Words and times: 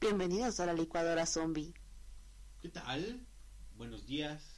Bienvenidos 0.00 0.58
a 0.58 0.66
la 0.66 0.72
licuadora 0.72 1.24
zombie. 1.24 1.72
¿Qué 2.60 2.68
tal? 2.68 3.24
Buenos 3.76 4.08
días, 4.08 4.56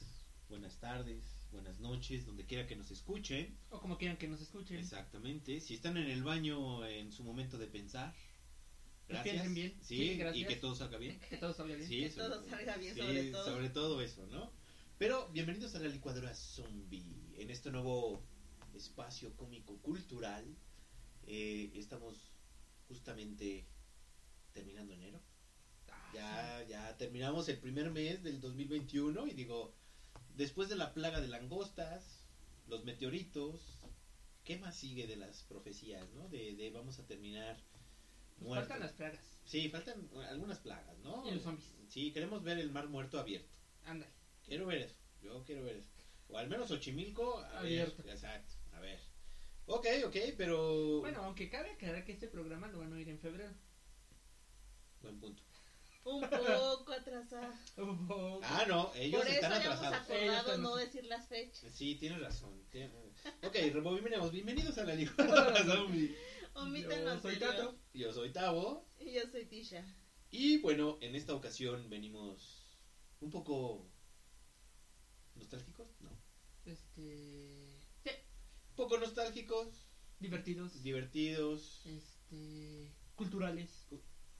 buenas 0.49 0.79
tardes, 0.79 1.23
buenas 1.51 1.79
noches, 1.79 2.25
donde 2.25 2.47
quiera 2.47 2.65
que 2.65 2.75
nos 2.75 2.89
escuchen. 2.89 3.55
O 3.69 3.79
como 3.79 3.99
quieran 3.99 4.17
que 4.17 4.27
nos 4.27 4.41
escuchen. 4.41 4.79
Exactamente. 4.79 5.59
Si 5.61 5.75
están 5.75 5.97
en 5.97 6.09
el 6.09 6.23
baño 6.23 6.83
en 6.87 7.11
su 7.11 7.23
momento 7.23 7.59
de 7.59 7.67
pensar, 7.67 8.15
Pues 8.15 8.32
gracias. 9.07 9.53
bien. 9.53 9.71
Sí, 9.81 9.97
Sí, 9.97 10.03
y 10.03 10.17
gracias. 10.17 10.47
que 10.47 10.55
todo 10.55 10.75
salga 10.75 10.97
bien. 10.97 11.19
Que 11.29 11.37
todo 11.37 11.53
salga 11.53 11.75
bien. 11.75 11.87
Sí, 11.87 11.99
Que 11.99 12.05
eso- 12.05 12.21
todo 12.27 12.43
salga 12.49 12.77
bien, 12.77 12.93
sí, 12.95 12.99
sobre 13.01 13.23
todo. 13.31 13.45
sobre 13.45 13.69
todo 13.69 14.01
eso, 14.01 14.25
¿no? 14.27 14.51
Pero 14.97 15.29
bienvenidos 15.29 15.75
a 15.75 15.79
la 15.79 15.87
licuadora 15.89 16.33
zombie, 16.33 17.33
en 17.37 17.49
este 17.49 17.71
nuevo 17.71 18.23
espacio 18.73 19.35
cómico 19.35 19.77
cultural. 19.81 20.45
Eh, 21.25 21.71
estamos 21.75 22.31
justamente 22.87 23.65
terminando 24.53 24.93
enero. 24.93 25.21
Ah, 25.89 26.11
Ya, 26.13 26.67
ya 26.67 26.97
terminamos 26.97 27.49
el 27.49 27.57
primer 27.57 27.89
mes 27.91 28.21
del 28.23 28.39
2021 28.39 29.25
y 29.27 29.31
digo, 29.33 29.73
después 30.35 30.69
de 30.69 30.75
la 30.75 30.93
plaga 30.93 31.21
de 31.21 31.27
langostas, 31.27 32.23
los 32.67 32.83
meteoritos, 32.85 33.79
¿qué 34.43 34.57
más 34.57 34.75
sigue 34.77 35.07
de 35.07 35.15
las 35.15 35.43
profecías, 35.43 36.07
no? 36.13 36.27
De, 36.29 36.55
de 36.55 36.69
vamos 36.69 36.99
a 36.99 37.07
terminar 37.07 37.57
Faltan 38.41 38.79
las 38.79 38.91
plagas. 38.93 39.19
Sí, 39.45 39.69
faltan 39.69 40.09
algunas 40.29 40.59
plagas, 40.59 40.97
¿no? 40.99 41.27
Y 41.27 41.31
los 41.31 41.43
zombies. 41.43 41.73
Sí, 41.89 42.11
queremos 42.11 42.43
ver 42.43 42.57
el 42.59 42.71
mar 42.71 42.87
muerto 42.87 43.19
abierto. 43.19 43.55
Ándale. 43.85 44.11
Quiero 44.45 44.65
ver 44.65 44.81
eso. 44.81 44.95
Yo 45.21 45.43
quiero 45.43 45.63
ver 45.63 45.77
eso. 45.77 45.89
O 46.29 46.37
al 46.37 46.47
menos 46.49 46.67
Xochimilco 46.69 47.39
a 47.39 47.59
Abierto. 47.59 48.03
ver. 48.03 48.13
Exacto. 48.13 48.53
A 48.73 48.79
ver. 48.79 48.99
Ok, 49.65 49.85
ok, 50.05 50.15
pero. 50.37 50.99
Bueno, 51.01 51.23
aunque 51.23 51.49
cabe 51.49 51.71
aclarar 51.71 52.03
que 52.05 52.11
este 52.13 52.27
programa 52.27 52.67
lo 52.67 52.79
van 52.79 52.91
a 52.91 52.95
oír 52.95 53.07
en 53.09 53.19
febrero. 53.19 53.53
Buen 55.01 55.19
punto. 55.19 55.43
Un 56.05 56.21
poco 56.21 56.91
atrasada. 56.91 57.53
Ah, 58.43 58.65
no, 58.67 58.91
ellos 58.95 59.21
Por 59.21 59.27
eso 59.29 59.35
están 59.35 59.53
habíamos 59.53 59.77
atrasados. 59.79 60.09
Acordado 60.11 60.39
están- 60.49 60.61
no 60.63 60.75
decir 60.75 61.05
las 61.05 61.27
fechas. 61.29 61.71
Sí, 61.73 61.95
tienes 61.95 62.19
razón. 62.19 62.61
tiene- 62.69 62.91
Ok, 63.43 63.55
rebobinemos. 63.71 64.31
Bienvenidos 64.31 64.77
a 64.77 64.83
la 64.83 64.95
licuadora 64.95 65.63
zombie. 65.65 66.13
Yo 66.55 67.19
soy. 67.21 67.39
Tato. 67.39 67.79
Yo 67.93 68.13
soy 68.13 68.31
Tavo. 68.31 68.87
Y 68.99 69.13
yo 69.13 69.21
soy 69.31 69.45
Tisha. 69.45 69.83
Y 70.29 70.59
bueno, 70.59 70.97
en 71.01 71.15
esta 71.15 71.33
ocasión 71.35 71.89
venimos 71.89 72.79
un 73.19 73.29
poco. 73.29 73.89
¿Nostálgicos? 75.35 75.87
No. 75.99 76.09
Este. 76.65 77.79
Sí, 78.03 78.09
Un 78.69 78.75
poco 78.75 78.97
nostálgicos, 78.99 79.67
divertidos. 80.19 80.81
divertidos, 80.83 81.81
Este. 81.85 82.93
Culturales. 83.15 83.87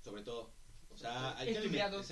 sobre 0.04 0.22
todo. 0.24 0.54
O 0.94 0.98
sea, 0.98 1.38
hay 1.38 1.54
que, 1.54 1.60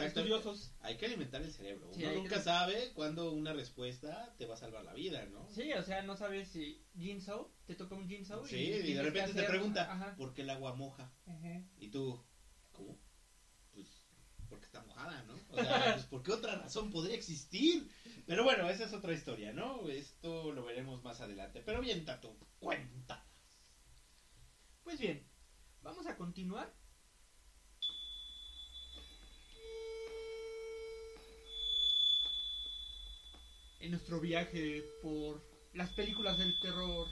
estudiosos. 0.05 0.73
hay 0.79 0.97
que 0.97 1.05
alimentar 1.05 1.41
el 1.41 1.51
cerebro. 1.51 1.93
Sí, 1.93 2.03
Uno 2.03 2.15
nunca 2.15 2.37
que- 2.37 2.41
sabe 2.41 2.91
cuándo 2.93 3.31
una 3.31 3.53
respuesta 3.53 4.33
te 4.37 4.45
va 4.45 4.55
a 4.55 4.57
salvar 4.57 4.83
la 4.83 4.93
vida, 4.93 5.25
¿no? 5.27 5.47
Sí, 5.49 5.71
o 5.73 5.83
sea, 5.83 6.01
no 6.01 6.17
sabes 6.17 6.49
si 6.49 6.83
Jinso 6.97 7.53
te 7.65 7.75
toca 7.75 7.95
un 7.95 8.07
Jinso. 8.07 8.45
Sí, 8.45 8.57
y 8.57 8.93
de 8.93 9.03
repente 9.03 9.33
te 9.39 9.47
pregunta, 9.47 9.91
Ajá. 9.91 10.15
¿por 10.15 10.33
qué 10.33 10.41
el 10.41 10.49
agua 10.49 10.73
moja? 10.75 11.13
Ajá. 11.27 11.63
Y 11.77 11.89
tú, 11.89 12.23
¿cómo? 12.71 12.97
Pues 13.71 13.87
porque 14.49 14.65
está 14.65 14.81
mojada, 14.83 15.23
¿no? 15.23 15.35
O 15.51 15.55
sea, 15.55 15.93
pues 15.95 16.05
¿por 16.07 16.23
qué 16.23 16.31
otra 16.31 16.55
razón 16.55 16.89
podría 16.91 17.15
existir? 17.15 17.89
Pero 18.25 18.43
bueno, 18.43 18.67
esa 18.69 18.85
es 18.85 18.93
otra 18.93 19.13
historia, 19.13 19.53
¿no? 19.53 19.87
Esto 19.89 20.51
lo 20.51 20.65
veremos 20.65 21.03
más 21.03 21.21
adelante. 21.21 21.61
Pero 21.65 21.81
bien, 21.81 22.03
Tato, 22.03 22.35
cuenta. 22.59 23.25
Pues 24.83 24.99
bien, 24.99 25.25
vamos 25.81 26.05
a 26.07 26.17
continuar. 26.17 26.73
En 33.81 33.91
nuestro 33.91 34.19
viaje 34.19 34.83
por 35.01 35.41
las 35.73 35.89
películas 35.93 36.37
del 36.37 36.57
terror. 36.59 37.07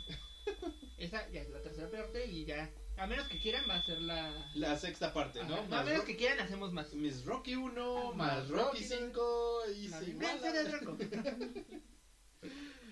Esa 0.97 1.29
ya 1.31 1.41
es 1.41 1.49
la 1.49 1.61
tercera 1.61 1.89
parte 1.89 2.25
y 2.27 2.45
ya, 2.45 2.69
a 2.97 3.07
menos 3.07 3.27
que 3.27 3.39
quieran, 3.39 3.63
va 3.69 3.75
a 3.75 3.83
ser 3.83 4.01
la... 4.01 4.51
La 4.55 4.77
sexta 4.77 5.13
parte, 5.13 5.43
¿no? 5.45 5.55
A 5.55 5.83
menos 5.83 5.99
Ro- 5.99 6.05
que 6.05 6.17
quieran, 6.17 6.39
hacemos 6.39 6.73
más. 6.73 6.93
Miss 6.93 7.23
Rocky 7.25 7.55
1, 7.55 8.11
Ah, 8.11 8.15
más 8.15 8.49
Rocky 8.49 8.83
Rocky 8.83 8.83
5 8.83 9.61
y 9.77 9.87
La 9.87 9.99
venganza 10.01 10.51
de. 10.51 10.63
Draco. 10.65 10.97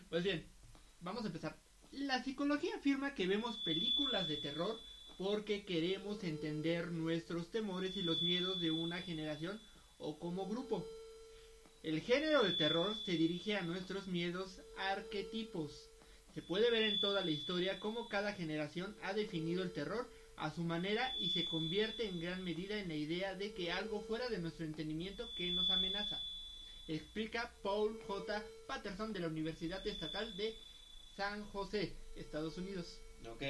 Pues 0.10 0.24
bien, 0.24 0.46
vamos 1.02 1.24
a 1.24 1.28
empezar. 1.28 1.58
La 1.92 2.24
psicología 2.24 2.76
afirma 2.78 3.14
que 3.14 3.28
vemos 3.28 3.58
películas 3.58 4.28
de 4.28 4.38
terror 4.38 4.78
porque 5.18 5.66
queremos 5.66 6.24
entender 6.24 6.92
nuestros 6.92 7.52
temores 7.52 7.96
y 7.98 8.02
los 8.04 8.22
miedos 8.22 8.62
de 8.62 8.72
una 8.72 9.02
generación 9.02 9.60
o 9.98 10.18
como 10.20 10.48
grupo. 10.48 10.86
El 11.88 12.02
género 12.02 12.44
de 12.44 12.52
terror 12.52 12.98
se 13.06 13.14
dirige 13.14 13.56
a 13.56 13.62
nuestros 13.62 14.08
miedos 14.08 14.60
arquetipos. 14.78 15.72
Se 16.36 16.42
puede 16.42 16.70
ver 16.70 16.84
en 16.84 17.00
toda 17.00 17.24
la 17.24 17.32
historia 17.32 17.80
cómo 17.80 18.10
cada 18.10 18.34
generación 18.34 18.94
ha 19.04 19.14
definido 19.14 19.64
el 19.64 19.72
terror 19.72 20.06
a 20.36 20.54
su 20.54 20.66
manera 20.66 21.16
y 21.18 21.30
se 21.30 21.46
convierte 21.46 22.06
en 22.10 22.20
gran 22.20 22.44
medida 22.44 22.78
en 22.78 22.90
la 22.90 22.96
idea 22.96 23.36
de 23.36 23.54
que 23.54 23.72
algo 23.72 24.02
fuera 24.02 24.28
de 24.28 24.40
nuestro 24.40 24.66
entendimiento 24.66 25.30
que 25.38 25.50
nos 25.52 25.70
amenaza 25.70 26.20
explica 26.90 27.54
Paul 27.64 27.98
J. 28.06 28.44
Patterson 28.68 29.14
de 29.14 29.22
la 29.22 29.28
Universidad 29.28 29.88
Estatal 29.88 30.36
de 30.36 30.58
San 31.16 31.46
José, 31.52 31.96
Estados 32.18 32.58
Unidos. 32.58 33.00
Ok. 33.32 33.44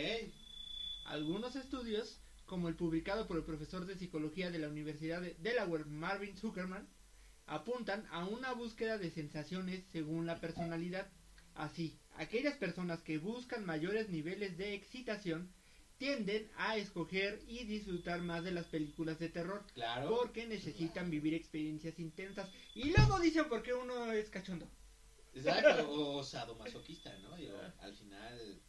Algunos 1.06 1.56
estudios, 1.56 2.20
como 2.46 2.68
el 2.68 2.76
publicado 2.76 3.28
por 3.28 3.38
el 3.38 3.44
profesor 3.44 3.88
de 3.88 3.98
psicología 3.98 4.52
de 4.52 4.60
la 4.60 4.70
Universidad 4.70 5.24
de 5.24 5.34
Delaware, 5.40 5.86
Marvin 5.86 6.38
Zuckerman, 6.38 6.88
apuntan 7.48 8.06
a 8.12 8.26
una 8.26 8.54
búsqueda 8.54 8.98
de 8.98 9.10
sensaciones 9.12 9.84
según 9.92 10.26
la 10.26 10.40
personalidad. 10.40 11.08
Así, 11.56 11.98
aquellas 12.16 12.56
personas 12.58 13.02
que 13.02 13.18
buscan 13.18 13.66
mayores 13.66 14.10
niveles 14.10 14.58
de 14.58 14.74
excitación 14.76 15.52
tienden 15.98 16.48
a 16.58 16.78
escoger 16.78 17.42
y 17.48 17.64
disfrutar 17.64 18.22
más 18.22 18.44
de 18.44 18.52
las 18.52 18.68
películas 18.68 19.18
de 19.18 19.30
terror 19.30 19.66
Claro. 19.74 20.10
porque 20.16 20.46
necesitan 20.46 21.10
vivir 21.10 21.34
experiencias 21.34 21.98
intensas 21.98 22.48
y 22.76 22.92
luego 22.96 23.20
dicen 23.20 23.46
por 23.50 23.64
qué 23.64 23.74
uno 23.74 24.12
es 24.12 24.30
cachondo. 24.30 24.70
Exacto, 25.34 25.90
o 26.18 26.24
sadomasoquista, 26.24 27.18
¿no? 27.20 27.36
Digo, 27.36 27.58
al 27.80 27.96
final. 27.96 28.62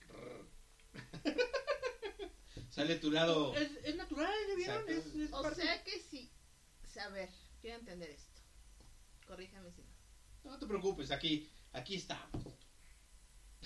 Sale 2.71 2.97
tu 2.97 3.11
lado. 3.11 3.55
Es, 3.55 3.71
es 3.85 3.97
natural, 3.97 4.33
¿ya 4.49 4.55
vieron? 4.55 4.83
Exacto. 4.89 5.09
Es, 5.11 5.15
es 5.25 5.33
O 5.33 5.43
parte- 5.43 5.63
sea 5.63 5.83
que 5.85 5.99
sí. 6.01 6.31
A 7.01 7.09
ver, 7.11 7.29
quiero 7.61 7.79
entender 7.79 8.11
esto. 8.11 8.28
Corríjame 9.29 9.71
si 9.71 9.83
no. 9.83 10.51
No 10.51 10.59
te 10.59 10.67
preocupes, 10.67 11.11
aquí, 11.11 11.49
aquí 11.73 11.95
estamos. 11.97 12.43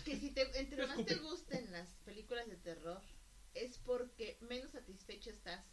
Que 0.05 0.17
si 0.19 0.31
te, 0.31 0.43
entre 0.59 0.87
más 0.87 1.05
te 1.05 1.15
gusten 1.17 1.71
las 1.71 1.89
películas 2.05 2.49
de 2.49 2.57
terror, 2.57 3.01
es 3.55 3.79
porque 3.79 4.37
menos 4.41 4.73
satisfecho 4.73 5.31
estás 5.31 5.65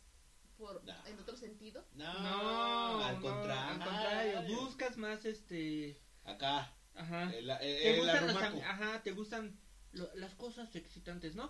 por 0.57 0.83
No. 0.83 1.07
en 1.07 1.17
otro 1.19 1.35
sentido. 1.35 1.85
No, 1.93 2.13
no, 2.21 3.03
al 3.03 3.15
no, 3.15 3.21
contrario. 3.21 3.71
al 3.71 3.89
contrario, 3.89 4.59
buscas 4.61 4.97
más 4.97 5.25
este, 5.25 5.99
Acá, 6.23 6.71
ajá. 6.95 7.33
el, 7.33 7.49
el, 7.49 7.57
te 7.81 7.97
gustan 7.99 8.27
los 8.27 8.63
ajá, 8.63 9.03
te 9.03 9.11
gustan 9.11 9.59
lo- 9.93 10.13
las 10.15 10.35
cosas 10.35 10.75
excitantes, 10.75 11.33
¿no? 11.35 11.49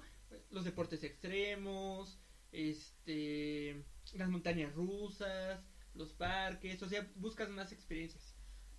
Los 0.52 0.64
deportes 0.64 1.04
extremos, 1.04 2.20
este, 2.52 3.84
las 4.14 4.30
montañas 4.30 4.74
rusas, 4.76 5.60
los 5.96 6.14
parques, 6.14 6.82
o 6.82 6.90
sea, 6.90 7.10
buscas 7.16 7.50
más 7.50 7.72
experiencias. 7.72 8.36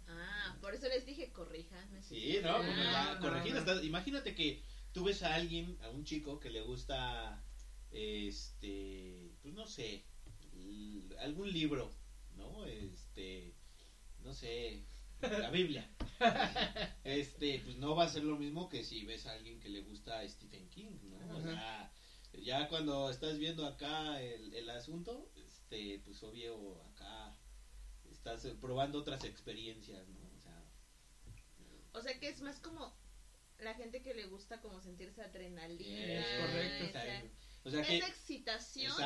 Ah, 0.07 0.57
por 0.61 0.75
eso 0.75 0.89
les 0.89 1.07
dije 1.07 1.33
corríjanme. 1.33 2.03
Sí, 2.03 2.39
¿no? 2.43 2.57
Pues 2.59 2.69
Ah, 2.79 3.19
corregida 3.21 3.61
no. 3.65 3.83
Imagínate 3.83 4.35
que 4.35 4.63
tú 4.93 5.05
ves 5.05 5.23
a 5.23 5.35
alguien, 5.35 5.79
a 5.83 5.91
un 5.91 6.05
chico 6.05 6.41
que 6.41 6.51
le 6.51 6.63
gusta, 6.63 7.43
este, 7.93 9.31
pues 9.43 9.55
no 9.55 9.67
sé, 9.67 10.05
algún 11.21 11.53
libro, 11.53 11.93
¿no? 12.37 12.65
Este, 12.65 13.55
no 14.25 14.35
sé, 14.35 14.85
la 15.21 15.51
Biblia. 15.51 15.89
Este, 17.03 17.61
pues 17.65 17.77
no 17.77 17.97
va 17.97 18.05
a 18.05 18.09
ser 18.09 18.25
lo 18.25 18.37
mismo 18.37 18.69
que 18.69 18.85
si 18.85 19.05
ves 19.05 19.27
a 19.27 19.33
alguien 19.33 19.59
que 19.59 19.71
le 19.71 19.81
gusta 19.83 20.27
Stephen 20.29 20.69
King, 20.69 20.99
¿no? 21.05 21.37
O 21.37 21.41
sea, 21.41 21.91
ya 22.35 22.69
cuando 22.69 23.11
estás 23.11 23.39
viendo 23.39 23.67
acá 23.67 24.21
el, 24.23 24.55
el 24.55 24.69
asunto, 24.71 25.31
este, 25.71 26.01
pues 26.05 26.23
obvio 26.23 26.83
acá 26.93 27.35
estás 28.11 28.45
eh, 28.45 28.55
probando 28.61 28.99
otras 28.99 29.23
experiencias, 29.25 30.07
¿no? 30.09 30.21
O 30.37 30.41
sea, 30.41 30.65
O 31.93 32.03
sea 32.03 32.19
que 32.19 32.29
es 32.29 32.41
más 32.41 32.59
como 32.61 32.93
la 33.61 33.75
gente 33.75 34.03
que 34.03 34.15
le 34.15 34.27
gusta 34.27 34.61
como 34.61 34.81
sentirse 34.81 35.23
adrenalina. 35.23 36.21
Es 36.21 36.27
correcto. 36.41 36.85
esa- 36.99 37.23
O 37.63 37.71
sea 37.71 37.83
que... 37.83 37.99
Esa 37.99 38.09
excitación 38.09 38.97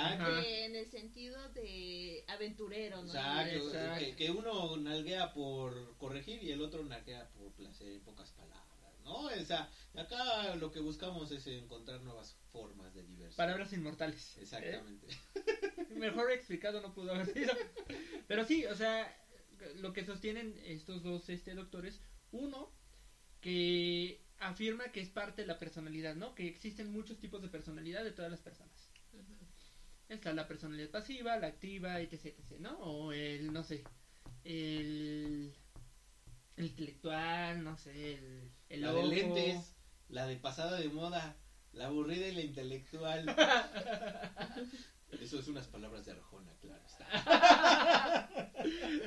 de- 0.40 0.64
en 0.64 0.76
el 0.76 0.86
sentido 0.86 1.48
de 1.50 2.24
aventurero, 2.28 3.02
¿no? 3.02 3.08
Exacto, 3.08 3.56
Exacto. 3.68 3.98
Que, 3.98 4.16
que 4.16 4.30
uno 4.30 4.76
nalguea 4.76 5.32
por 5.34 5.96
corregir 5.98 6.42
y 6.42 6.50
el 6.52 6.62
otro 6.62 6.84
nalguea 6.84 7.28
por 7.32 7.52
placer, 7.52 7.88
en 7.88 8.00
pocas 8.02 8.30
palabras, 8.30 8.73
¿no? 9.04 9.26
O 9.26 9.44
sea, 9.44 9.70
acá 9.94 10.56
lo 10.56 10.72
que 10.72 10.80
buscamos 10.80 11.30
es 11.30 11.46
encontrar 11.46 12.00
nuevas 12.02 12.36
formas 12.52 12.94
de 12.94 13.04
diversión. 13.04 13.36
Palabras 13.36 13.72
inmortales. 13.72 14.36
¿eh? 14.36 14.42
Exactamente. 14.42 15.06
Mejor 15.90 16.30
explicado 16.32 16.80
no 16.80 16.92
pudo 16.92 17.12
haber 17.12 17.32
sido. 17.32 17.52
Pero 18.26 18.44
sí, 18.44 18.66
o 18.66 18.74
sea, 18.74 19.14
lo 19.76 19.92
que 19.92 20.04
sostienen 20.04 20.58
estos 20.64 21.02
dos 21.02 21.28
este, 21.28 21.54
doctores, 21.54 22.00
uno, 22.32 22.72
que 23.40 24.24
afirma 24.38 24.90
que 24.90 25.00
es 25.00 25.08
parte 25.08 25.42
de 25.42 25.48
la 25.48 25.58
personalidad, 25.58 26.14
¿no? 26.14 26.34
Que 26.34 26.48
existen 26.48 26.92
muchos 26.92 27.18
tipos 27.18 27.42
de 27.42 27.48
personalidad 27.48 28.04
de 28.04 28.12
todas 28.12 28.30
las 28.30 28.40
personas. 28.40 28.90
Está 30.08 30.32
la 30.32 30.46
personalidad 30.46 30.90
pasiva, 30.90 31.36
la 31.38 31.46
activa, 31.46 32.00
etc, 32.00 32.26
etc, 32.26 32.58
¿no? 32.58 32.78
O 32.78 33.12
el, 33.12 33.52
no 33.52 33.62
sé, 33.62 33.84
el, 34.44 35.54
el 36.56 36.66
intelectual, 36.66 37.62
no 37.64 37.76
sé, 37.76 38.14
el, 38.14 38.52
el 38.68 38.80
la 38.82 38.92
de 38.92 39.04
loco. 39.04 39.08
lentes, 39.14 39.74
la 40.08 40.26
de 40.26 40.36
pasada 40.36 40.78
de 40.78 40.88
moda, 40.88 41.36
la 41.72 41.86
aburrida 41.86 42.26
y 42.28 42.34
la 42.34 42.40
intelectual. 42.42 43.34
Eso 45.20 45.38
es 45.38 45.48
unas 45.48 45.66
palabras 45.68 46.04
de 46.04 46.12
Arjona, 46.12 46.52
claro 46.60 46.84
está. 46.86 48.28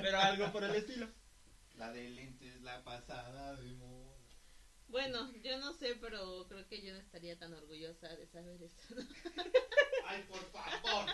Pero 0.01 0.19
algo 0.19 0.51
por 0.51 0.63
el 0.63 0.75
estilo. 0.75 1.07
La 1.75 1.91
de 1.91 2.09
lentes, 2.09 2.61
la 2.61 2.83
pasada 2.83 3.55
de 3.55 3.71
moda. 3.73 4.15
Bueno, 4.87 5.31
yo 5.43 5.57
no 5.59 5.73
sé, 5.73 5.95
pero 5.99 6.45
creo 6.47 6.65
que 6.67 6.81
yo 6.81 6.93
no 6.93 6.99
estaría 6.99 7.37
tan 7.37 7.53
orgullosa 7.53 8.07
de 8.15 8.25
saber 8.27 8.63
eso. 8.63 8.95
Ay, 10.07 10.23
por 10.29 10.43
favor. 10.51 11.09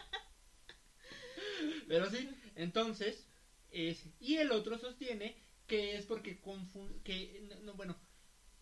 Pero 1.87 2.09
sí, 2.09 2.29
entonces, 2.55 3.27
es, 3.71 4.05
y 4.19 4.37
el 4.37 4.51
otro 4.51 4.77
sostiene 4.77 5.42
que 5.67 5.95
es 5.97 6.05
porque 6.05 6.39
confun 6.39 7.01
que, 7.03 7.41
no, 7.49 7.55
no, 7.61 7.73
bueno, 7.73 7.95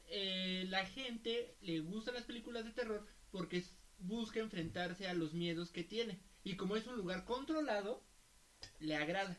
eh, 0.07 0.65
la 0.69 0.86
gente 0.86 1.56
le 1.62 1.80
gustan 1.80 2.15
las 2.15 2.24
películas 2.24 2.65
de 2.65 2.71
terror 2.71 3.06
porque 3.31 3.57
es- 3.57 3.74
busca 4.00 4.39
enfrentarse 4.39 5.07
a 5.07 5.13
los 5.13 5.33
miedos 5.33 5.71
que 5.71 5.83
tiene. 5.83 6.19
Y 6.44 6.56
como 6.56 6.75
es 6.75 6.88
un 6.88 6.98
lugar 6.98 7.24
controlado, 7.25 8.03
le 8.80 8.95
agrada. 8.95 9.38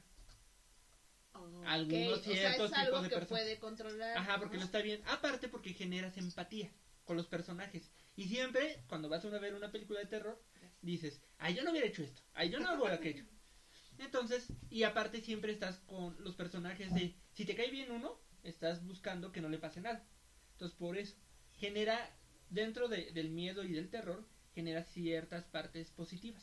Algunos 1.65 2.19
o 2.19 2.23
sea, 2.23 2.35
ciertos 2.35 2.71
es 2.73 2.77
algo 2.77 2.91
tipos 2.91 3.03
de 3.03 3.09
que 3.09 3.15
personas. 3.15 3.43
puede 3.43 3.59
controlar. 3.59 4.17
Ajá, 4.19 4.39
porque 4.39 4.57
¿no? 4.57 4.61
lo 4.61 4.67
está 4.67 4.83
bien. 4.83 5.01
Aparte 5.07 5.49
porque 5.49 5.73
generas 5.73 6.17
empatía 6.17 6.71
con 7.05 7.17
los 7.17 7.27
personajes. 7.27 7.91
Y 8.17 8.29
siempre, 8.29 8.85
cuando 8.89 9.09
vas 9.09 9.25
a 9.25 9.39
ver 9.39 9.55
una 9.55 9.73
película 9.73 10.01
de 10.01 10.07
terror, 10.07 10.41
dices, 10.83 11.21
ay, 11.39 11.55
yo 11.55 11.65
no 11.65 11.71
hubiera 11.71 11.87
hecho 11.87 12.03
esto, 12.03 12.23
ay, 12.35 12.51
yo 12.51 12.61
no 12.61 12.75
hubiera 12.75 12.97
hecho. 13.03 13.25
Entonces, 13.99 14.47
y 14.71 14.83
aparte 14.83 15.21
siempre 15.21 15.53
estás 15.53 15.79
con 15.87 16.17
los 16.23 16.35
personajes 16.35 16.93
de, 16.95 17.15
si 17.35 17.45
te 17.45 17.55
cae 17.55 17.71
bien 17.71 17.91
uno, 17.91 18.19
estás 18.43 18.85
buscando 18.85 19.33
que 19.33 19.41
no 19.41 19.49
le 19.49 19.59
pase 19.59 19.81
nada. 19.81 20.05
Entonces, 20.53 20.77
por 20.79 20.97
eso, 20.97 21.15
genera, 21.59 22.11
dentro 22.51 22.89
de- 22.89 23.13
del 23.13 23.31
miedo 23.31 23.65
y 23.65 23.73
del 23.73 23.89
terror, 23.89 24.25
genera 24.55 24.83
ciertas 24.85 25.45
partes 25.45 25.91
positivas. 25.91 26.43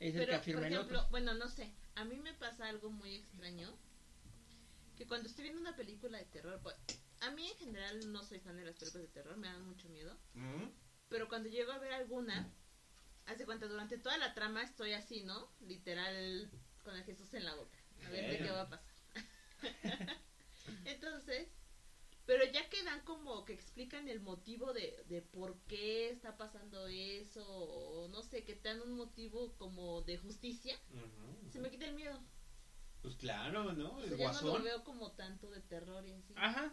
Es 0.00 0.14
el 0.14 0.20
que 0.20 0.26
Pero, 0.26 0.32
por 0.32 0.40
afirma 0.40 0.66
el 0.68 0.72
ejemplo, 0.74 0.98
otro. 1.00 1.10
bueno, 1.10 1.34
no 1.34 1.48
sé, 1.48 1.72
a 1.96 2.04
mí 2.04 2.16
me 2.16 2.32
pasa 2.34 2.68
algo 2.68 2.90
muy 2.90 3.14
extraño, 3.14 3.76
que 4.96 5.06
cuando 5.06 5.28
estoy 5.28 5.44
viendo 5.44 5.60
una 5.60 5.74
película 5.76 6.18
de 6.18 6.24
terror, 6.26 6.60
pues, 6.62 6.76
a 7.20 7.30
mí 7.30 7.48
en 7.48 7.56
general 7.56 8.12
no 8.12 8.22
soy 8.22 8.38
fan 8.38 8.56
de 8.56 8.64
las 8.64 8.76
películas 8.76 9.06
de 9.08 9.12
terror, 9.12 9.36
me 9.36 9.48
dan 9.48 9.64
mucho 9.66 9.88
miedo, 9.88 10.16
pero 11.08 11.28
cuando 11.28 11.48
llego 11.48 11.72
a 11.72 11.78
ver 11.78 11.92
alguna, 11.92 12.48
hace 13.26 13.44
cuenta, 13.44 13.66
durante 13.66 13.98
toda 13.98 14.16
la 14.18 14.34
trama 14.34 14.62
estoy 14.62 14.92
así, 14.92 15.22
¿no? 15.24 15.50
Literal, 15.60 16.48
con 16.84 16.96
el 16.96 17.02
Jesús 17.04 17.34
en 17.34 17.44
la 17.44 17.54
boca, 17.54 17.78
a 18.06 18.10
ver 18.10 18.28
de 18.30 18.38
qué 18.38 18.50
va 18.50 18.62
a 18.62 18.68
pasar. 18.68 18.94
Entonces, 20.84 21.48
pero 22.26 22.44
ya 22.44 22.68
que 22.68 22.82
dan 22.84 23.00
como 23.04 23.44
que 23.44 23.54
explican 23.54 24.08
el 24.08 24.20
motivo 24.20 24.72
de, 24.72 25.02
de 25.08 25.22
por 25.22 25.56
qué 25.66 26.10
está 26.10 26.36
pasando 26.36 26.86
eso, 26.88 27.44
o 27.46 28.08
no 28.08 28.22
sé, 28.22 28.44
que 28.44 28.54
te 28.54 28.68
dan 28.68 28.82
un 28.82 28.92
motivo 28.92 29.54
como 29.56 30.02
de 30.02 30.18
justicia, 30.18 30.78
se 31.50 31.58
me 31.58 31.70
quita 31.70 31.86
el 31.86 31.94
miedo. 31.94 32.18
Pues 33.02 33.16
claro, 33.16 33.72
¿no? 33.72 33.92
O 33.92 34.02
El 34.02 34.10
sea, 34.10 34.32
ya 34.32 34.42
no 34.42 34.58
lo 34.58 34.62
veo 34.62 34.84
como 34.84 35.12
tanto 35.12 35.50
de 35.50 35.60
terror 35.60 36.06
y 36.06 36.12
así. 36.12 36.34
Ajá. 36.36 36.72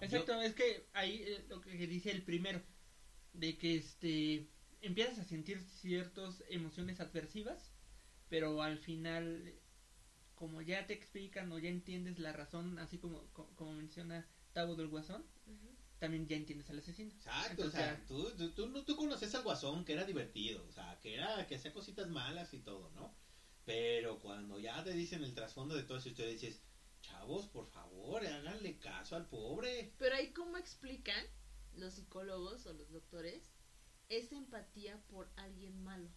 Exacto, 0.00 0.40
es 0.40 0.54
que 0.54 0.86
ahí 0.92 1.22
eh, 1.26 1.44
lo 1.48 1.60
que 1.60 1.70
dice 1.86 2.10
el 2.10 2.22
primero, 2.22 2.62
de 3.32 3.56
que 3.58 3.76
este 3.76 4.48
empiezas 4.82 5.18
a 5.18 5.24
sentir 5.24 5.60
ciertas 5.60 6.42
emociones 6.48 7.00
adversivas, 7.00 7.72
pero 8.28 8.62
al 8.62 8.78
final, 8.78 9.59
como 10.40 10.62
ya 10.62 10.86
te 10.86 10.94
explican 10.94 11.52
o 11.52 11.58
ya 11.58 11.68
entiendes 11.68 12.18
la 12.18 12.32
razón, 12.32 12.78
así 12.78 12.96
como, 12.96 13.20
co- 13.34 13.46
como, 13.56 13.74
menciona 13.74 14.26
Tavo 14.54 14.74
del 14.74 14.88
Guasón, 14.88 15.22
también 15.98 16.26
ya 16.26 16.36
entiendes 16.36 16.70
al 16.70 16.78
asesino. 16.78 17.10
Exacto, 17.10 17.50
o 17.62 17.64
Entonces, 17.66 17.80
sea, 17.80 18.06
tú, 18.08 18.30
tú, 18.38 18.48
tú, 18.52 18.66
no- 18.70 18.82
tú 18.86 18.96
conoces 18.96 19.34
al 19.34 19.42
guasón 19.42 19.84
que 19.84 19.92
era 19.92 20.04
divertido, 20.06 20.64
o 20.66 20.72
sea, 20.72 20.98
que 21.02 21.14
era 21.14 21.46
que 21.46 21.56
hacía 21.56 21.74
cositas 21.74 22.08
malas 22.08 22.54
y 22.54 22.60
todo, 22.60 22.90
¿no? 22.94 23.14
Pero 23.66 24.18
cuando 24.18 24.58
ya 24.58 24.82
te 24.82 24.94
dicen 24.94 25.22
el 25.22 25.34
trasfondo 25.34 25.74
de 25.74 25.82
todo 25.82 25.98
eso, 25.98 26.10
tú 26.16 26.22
dices, 26.22 26.62
chavos, 27.02 27.46
por 27.48 27.66
favor, 27.66 28.26
háganle 28.26 28.78
caso 28.78 29.16
al 29.16 29.26
pobre. 29.26 29.92
Pero 29.98 30.14
ahí 30.16 30.32
cómo 30.32 30.56
explican 30.56 31.22
los 31.76 31.92
psicólogos 31.92 32.64
o 32.66 32.72
los 32.72 32.90
doctores 32.90 33.42
esa 34.08 34.36
empatía 34.36 34.96
por 35.10 35.28
alguien 35.36 35.84
malo. 35.84 36.08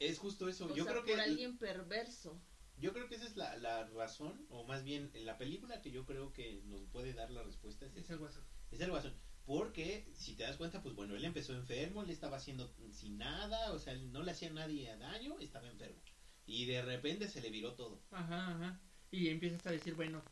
Es 0.00 0.18
justo 0.18 0.48
eso, 0.48 0.66
O 0.72 0.74
yo 0.74 0.84
sea, 0.84 0.92
creo 0.94 1.04
por 1.04 1.16
que 1.16 1.20
alguien 1.20 1.58
perverso. 1.58 2.40
Yo 2.80 2.92
creo 2.92 3.08
que 3.08 3.14
esa 3.16 3.26
es 3.26 3.36
la, 3.36 3.56
la 3.56 3.86
razón, 3.88 4.46
o 4.50 4.64
más 4.64 4.82
bien 4.84 5.10
en 5.14 5.26
la 5.26 5.38
película 5.38 5.80
que 5.82 5.90
yo 5.90 6.04
creo 6.06 6.32
que 6.32 6.62
nos 6.64 6.82
puede 6.86 7.12
dar 7.12 7.30
la 7.30 7.42
respuesta 7.42 7.86
es, 7.86 7.96
Es 7.96 8.10
el 8.10 8.18
Guasón. 8.18 8.44
es 8.70 8.80
el 8.80 8.90
guasón. 8.90 9.14
Porque 9.44 10.08
si 10.14 10.34
te 10.36 10.44
das 10.44 10.56
cuenta, 10.56 10.82
pues 10.82 10.94
bueno, 10.94 11.16
él 11.16 11.24
empezó 11.24 11.54
enfermo, 11.54 12.02
él 12.02 12.10
estaba 12.10 12.36
haciendo 12.36 12.72
sin 12.92 13.18
nada, 13.18 13.72
o 13.72 13.78
sea, 13.78 13.94
no 13.94 14.22
le 14.22 14.30
hacía 14.32 14.50
nadie 14.50 14.96
daño, 14.96 15.38
estaba 15.40 15.68
enfermo. 15.68 16.00
Y 16.46 16.66
de 16.66 16.82
repente 16.82 17.28
se 17.28 17.40
le 17.40 17.50
viró 17.50 17.74
todo. 17.74 18.00
Ajá, 18.10 18.52
ajá. 18.54 18.80
Y 19.10 19.28
empiezas 19.28 19.66
a 19.66 19.70
decir, 19.72 19.94
bueno, 19.94 20.22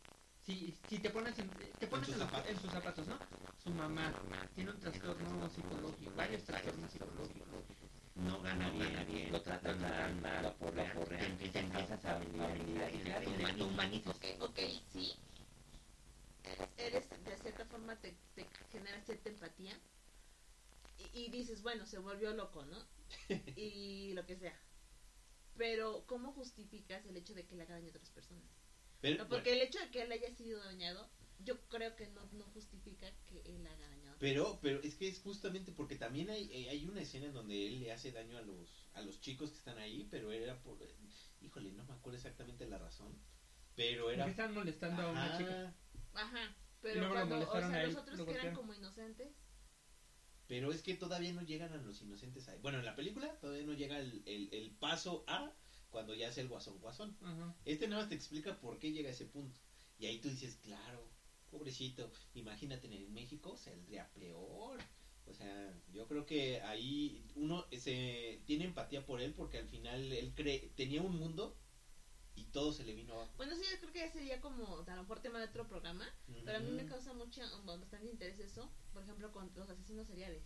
si, 0.41 0.73
si 0.87 0.99
te 0.99 1.09
pones, 1.09 1.37
en, 1.39 1.49
te 1.79 1.87
pones 1.87 2.05
sus 2.07 2.15
en, 2.15 2.21
zapatos. 2.21 2.49
en 2.49 2.59
sus 2.61 2.71
zapatos, 2.71 3.07
¿no? 3.07 3.19
Su 3.61 3.69
mamá 3.71 4.13
tiene 4.55 4.71
un 4.71 4.79
trastorno 4.79 5.49
psicológico, 5.49 6.13
varios 6.15 6.43
trastornos 6.45 6.91
psicológicos. 6.91 7.47
No 8.21 8.41
gana 8.41 8.69
bien, 8.71 9.31
lo 9.31 9.41
tratan 9.41 9.81
mal, 9.81 10.15
mal, 10.21 10.43
lo 10.43 10.53
porrean, 10.55 11.37
te, 11.37 11.49
te 11.49 11.59
empiezas 11.59 12.05
a 12.05 12.19
solidarizar 12.19 13.23
y 13.23 13.55
te 13.55 13.63
humanizas. 13.63 14.15
Ok, 14.15 14.25
ok, 14.41 14.59
sí. 14.91 15.13
Eres, 16.77 17.09
de 17.25 17.37
cierta 17.37 17.65
forma, 17.65 17.99
te, 17.99 18.17
te 18.35 18.47
genera 18.71 19.01
cierta 19.01 19.29
empatía. 19.29 19.77
Y, 20.97 21.25
y 21.25 21.29
dices, 21.31 21.61
bueno, 21.61 21.85
se 21.85 21.99
volvió 21.99 22.33
loco, 22.33 22.65
¿no? 22.65 22.77
y 23.55 24.13
lo 24.13 24.25
que 24.25 24.37
sea. 24.37 24.57
Pero, 25.57 26.05
¿cómo 26.07 26.31
justificas 26.33 27.05
el 27.05 27.17
hecho 27.17 27.33
de 27.33 27.45
que 27.45 27.55
le 27.55 27.63
haga 27.63 27.75
daño 27.75 27.87
a 27.87 27.89
otras 27.89 28.09
personas? 28.11 28.43
Pero, 29.01 29.23
No, 29.23 29.29
porque 29.29 29.53
el 29.53 29.61
hecho 29.61 29.79
de 29.79 29.91
que 29.91 30.01
él 30.01 30.11
haya 30.11 30.33
sido 30.35 30.63
dañado, 30.63 31.09
yo 31.39 31.59
creo 31.67 31.95
que 31.95 32.07
no, 32.09 32.27
no 32.33 32.45
justifica 32.45 33.07
que 33.25 33.41
él 33.45 33.65
haga 33.65 33.87
daño 33.89 34.15
Pero, 34.19 34.59
pero 34.61 34.81
es 34.83 34.95
que 34.95 35.07
es 35.07 35.19
justamente 35.19 35.71
porque 35.71 35.95
también 35.95 36.29
hay, 36.29 36.49
eh, 36.51 36.69
hay 36.69 36.85
una 36.85 37.01
escena 37.01 37.27
en 37.27 37.33
donde 37.33 37.67
él 37.67 37.79
le 37.79 37.91
hace 37.91 38.11
daño 38.11 38.37
a 38.37 38.41
los, 38.41 38.89
a 38.93 39.01
los 39.01 39.19
chicos 39.21 39.51
que 39.51 39.57
están 39.57 39.77
ahí, 39.77 40.07
pero 40.11 40.31
era 40.31 40.61
por, 40.61 40.77
híjole, 41.41 41.71
no 41.71 41.83
me 41.85 41.93
acuerdo 41.93 42.17
exactamente 42.17 42.67
la 42.67 42.77
razón, 42.77 43.17
pero 43.75 44.11
era... 44.11 44.27
Están 44.27 44.53
molestando 44.53 45.01
a 45.01 45.11
una 45.11 45.25
Ajá, 45.25 45.37
chica. 45.37 45.75
Ajá, 46.13 46.55
pero 46.81 47.09
cuando, 47.09 47.49
o 47.49 47.61
sea, 47.61 47.83
los 47.83 47.95
otros 47.95 48.17
lo 48.17 48.25
que 48.25 48.33
eran 48.33 48.53
como 48.53 48.73
inocentes, 48.73 49.29
Pero 50.47 50.71
es 50.71 50.81
que 50.81 50.95
todavía 50.95 51.31
no 51.33 51.43
llegan 51.43 51.71
a 51.73 51.77
los 51.77 52.01
inocentes 52.01 52.47
ahí. 52.49 52.59
Bueno, 52.61 52.79
en 52.79 52.85
la 52.85 52.95
película 52.95 53.39
todavía 53.39 53.65
no 53.65 53.73
llega 53.73 53.99
el, 53.99 54.23
el, 54.25 54.49
el 54.53 54.71
paso 54.71 55.23
A 55.27 55.53
cuando 55.89 56.13
ya 56.15 56.27
es 56.29 56.37
el 56.37 56.47
guasón 56.47 56.79
guasón. 56.79 57.17
Ajá. 57.21 57.55
Este 57.65 57.87
nada 57.87 58.01
más 58.01 58.09
te 58.09 58.15
explica 58.15 58.59
por 58.59 58.79
qué 58.79 58.91
llega 58.91 59.09
a 59.09 59.13
ese 59.13 59.25
punto. 59.25 59.59
Y 59.97 60.05
ahí 60.07 60.19
tú 60.19 60.29
dices, 60.29 60.55
claro, 60.57 61.08
pobrecito, 61.49 62.11
imagínate 62.33 62.87
en 62.87 63.13
México 63.13 63.57
saldría 63.57 64.09
peor. 64.13 64.79
O 65.25 65.33
sea, 65.33 65.73
yo 65.91 66.07
creo 66.07 66.25
que 66.25 66.61
ahí 66.61 67.23
uno 67.35 67.65
se 67.71 68.41
tiene 68.45 68.65
empatía 68.65 69.05
por 69.05 69.21
él 69.21 69.33
porque 69.35 69.59
al 69.59 69.67
final 69.67 70.11
él 70.11 70.33
cree, 70.35 70.71
tenía 70.75 71.01
un 71.01 71.17
mundo 71.17 71.55
y 72.35 72.45
todo 72.45 72.73
se 72.73 72.83
le 72.83 72.93
vino 72.93 73.13
abajo. 73.13 73.33
bueno, 73.37 73.55
sí, 73.55 73.63
yo 73.71 73.79
creo 73.79 73.93
que 73.93 73.99
ya 73.99 74.11
sería 74.11 74.41
como, 74.41 74.79
a 74.79 74.95
lo 74.95 75.01
mejor 75.01 75.21
tema 75.21 75.39
de 75.39 75.45
otro 75.45 75.67
programa, 75.67 76.07
pero 76.45 76.57
a 76.57 76.61
mí 76.61 76.71
me 76.71 76.85
causa 76.85 77.13
mucha, 77.13 77.45
bastante 77.63 78.07
interés 78.07 78.39
eso, 78.39 78.71
por 78.93 79.03
ejemplo, 79.03 79.31
con 79.31 79.51
los 79.55 79.69
asesinos 79.69 80.07
seriales, 80.07 80.43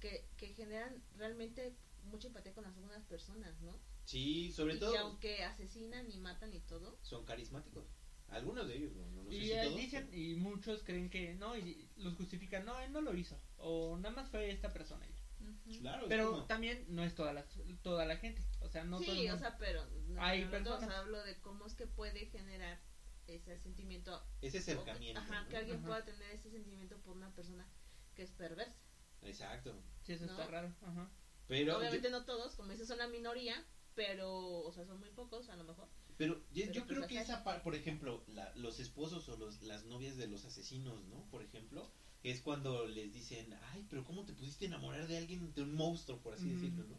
que, 0.00 0.28
que 0.36 0.48
generan 0.48 1.02
realmente 1.16 1.76
mucha 2.04 2.28
empatía 2.28 2.54
con 2.54 2.64
las 2.64 2.74
algunas 2.74 3.04
personas, 3.04 3.60
¿no? 3.60 3.78
Sí, 4.04 4.52
sobre 4.52 4.74
y 4.74 4.78
todo 4.78 4.92
que 4.92 4.98
aunque 4.98 5.44
asesinan 5.44 6.10
y 6.10 6.18
matan 6.18 6.52
y 6.54 6.60
todo, 6.60 6.98
son 7.02 7.24
carismáticos. 7.24 7.84
Algunos 8.30 8.68
de 8.68 8.76
ellos, 8.76 8.92
no, 8.94 9.06
no, 9.06 9.22
no 9.24 9.30
sé 9.30 9.36
Y 9.36 9.48
si 9.48 9.54
todos. 9.54 9.76
dicen, 9.76 10.10
y 10.12 10.34
muchos 10.34 10.82
creen 10.82 11.08
que 11.10 11.34
no, 11.34 11.56
y 11.56 11.88
los 11.96 12.14
justifican, 12.16 12.64
no, 12.66 12.78
él 12.80 12.92
no 12.92 13.00
lo 13.00 13.14
hizo. 13.16 13.36
O 13.58 13.96
nada 13.96 14.14
más 14.14 14.28
fue 14.30 14.50
esta 14.50 14.72
persona. 14.72 15.06
y- 15.06 15.14
Ujú. 15.40 15.80
Claro, 15.80 16.06
Pero 16.08 16.30
como- 16.32 16.44
también 16.46 16.84
no 16.88 17.04
es 17.04 17.14
toda 17.14 17.32
la, 17.32 17.44
toda 17.82 18.04
la 18.04 18.16
gente. 18.16 18.42
O 18.60 18.68
sea, 18.68 18.84
no 18.84 18.98
todo 18.98 19.12
el 19.12 19.18
sí, 19.18 19.26
o 19.28 19.30
mundo. 19.30 19.38
sea, 19.38 19.56
pero 19.56 19.86
no, 20.08 20.20
Hay 20.22 20.44
no 20.44 20.50
personas. 20.50 20.90
hablo 20.90 21.22
de 21.22 21.38
cómo 21.40 21.64
es 21.66 21.74
que 21.74 21.86
puede 21.86 22.26
generar 22.26 22.80
ese 23.28 23.56
sentimiento. 23.60 24.20
ese 24.42 24.58
o 24.58 24.64
que- 24.64 24.72
acercamiento. 24.72 25.20
Ajá, 25.20 25.42
¿no? 25.42 25.48
que 25.48 25.56
alguien 25.56 25.76
Ajá. 25.78 25.86
pueda 25.86 26.04
tener 26.04 26.30
ese 26.32 26.50
sentimiento 26.50 26.98
por 26.98 27.16
una 27.16 27.32
persona 27.34 27.66
que 28.14 28.22
es 28.24 28.30
perversa. 28.32 28.74
Exacto. 29.22 29.74
Sí, 30.02 30.12
eso 30.14 30.24
está 30.24 30.46
raro. 30.48 30.74
Ajá. 30.82 31.08
Pero, 31.46 31.78
Obviamente 31.78 32.10
no 32.10 32.24
todos, 32.24 32.54
como 32.56 32.72
dices, 32.72 32.88
son 32.88 32.98
la 32.98 33.06
minoría, 33.08 33.64
pero, 33.94 34.30
o 34.38 34.72
sea, 34.72 34.84
son 34.86 34.98
muy 35.00 35.10
pocos 35.10 35.48
a 35.48 35.56
lo 35.56 35.64
mejor. 35.64 35.88
Pero 36.18 36.34
yo, 36.52 36.64
Pero 36.66 36.72
yo 36.72 36.84
pues 36.84 36.96
creo 36.98 37.08
que 37.08 37.20
esa 37.20 37.44
parte, 37.44 37.62
por 37.62 37.74
ejemplo, 37.76 38.24
la- 38.28 38.52
los 38.56 38.80
esposos 38.80 39.28
o 39.28 39.36
los, 39.36 39.62
las 39.62 39.84
novias 39.84 40.16
de 40.16 40.26
los 40.26 40.44
asesinos, 40.44 41.02
¿no? 41.06 41.24
Por 41.30 41.42
ejemplo, 41.42 41.90
es 42.24 42.40
cuando 42.42 42.86
les 42.86 43.12
dicen, 43.12 43.54
ay, 43.72 43.86
pero 43.88 44.04
¿cómo 44.04 44.24
te 44.24 44.32
pudiste 44.32 44.66
enamorar 44.66 45.06
de 45.06 45.16
alguien, 45.16 45.54
de 45.54 45.62
un 45.62 45.74
monstruo, 45.74 46.20
por 46.20 46.34
así 46.34 46.48
decirlo, 46.50 46.84
¿no? 46.84 46.98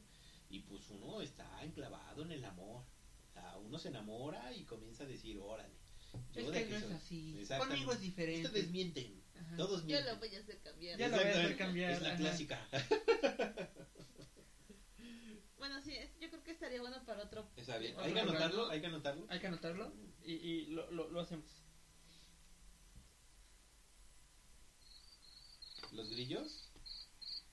Y 0.49 0.61
pues 0.61 0.89
uno 0.89 1.21
está 1.21 1.63
enclavado 1.63 2.23
en 2.23 2.31
el 2.31 2.43
amor. 2.45 2.83
O 3.29 3.33
sea, 3.33 3.57
uno 3.57 3.77
se 3.77 3.89
enamora 3.89 4.51
y 4.53 4.63
comienza 4.63 5.03
a 5.03 5.07
decir, 5.07 5.37
órale. 5.37 5.75
yo 6.33 6.39
Es 6.41 6.47
de 6.47 6.51
que 6.53 6.59
aquí 6.59 6.71
no 6.71 6.77
es 6.77 6.83
soy". 6.85 6.93
así. 6.93 7.39
Exactamente. 7.39 7.75
Conmigo 7.75 7.91
es 7.93 8.01
diferente. 8.01 8.47
Ustedes 8.47 8.71
mienten, 8.71 9.21
Ajá. 9.35 9.57
todos 9.57 9.81
Yo 9.81 9.87
mienten. 9.87 10.13
lo 10.13 10.19
voy 10.19 10.35
a 10.35 10.39
hacer 10.39 10.59
cambiar. 10.61 10.97
Ya 10.97 11.07
lo 11.09 11.17
voy 11.17 11.25
a 11.25 11.29
hacer 11.29 11.57
cambiar, 11.57 11.91
Es 11.91 12.01
la 12.01 12.07
ajá. 12.09 12.17
clásica. 12.17 12.67
Bueno, 15.57 15.81
sí, 15.81 15.93
es- 15.93 16.13
yo 16.13 16.18
que 16.18 16.18
estaría 16.69 16.81
bueno 16.81 17.03
para 17.05 17.23
otro. 17.23 17.47
Está 17.55 17.77
bien. 17.77 17.93
Otro 17.93 18.05
Hay 18.05 18.13
que 18.13 18.19
programa. 18.19 18.45
anotarlo, 18.45 18.69
hay 18.69 18.81
que 18.81 18.87
anotarlo. 18.87 19.25
Hay 19.29 19.39
que 19.39 19.47
anotarlo 19.47 19.93
y, 20.23 20.33
y 20.33 20.65
lo, 20.67 20.91
lo, 20.91 21.09
lo 21.09 21.19
hacemos. 21.21 21.45
¿Los 25.91 26.09
grillos? 26.11 26.71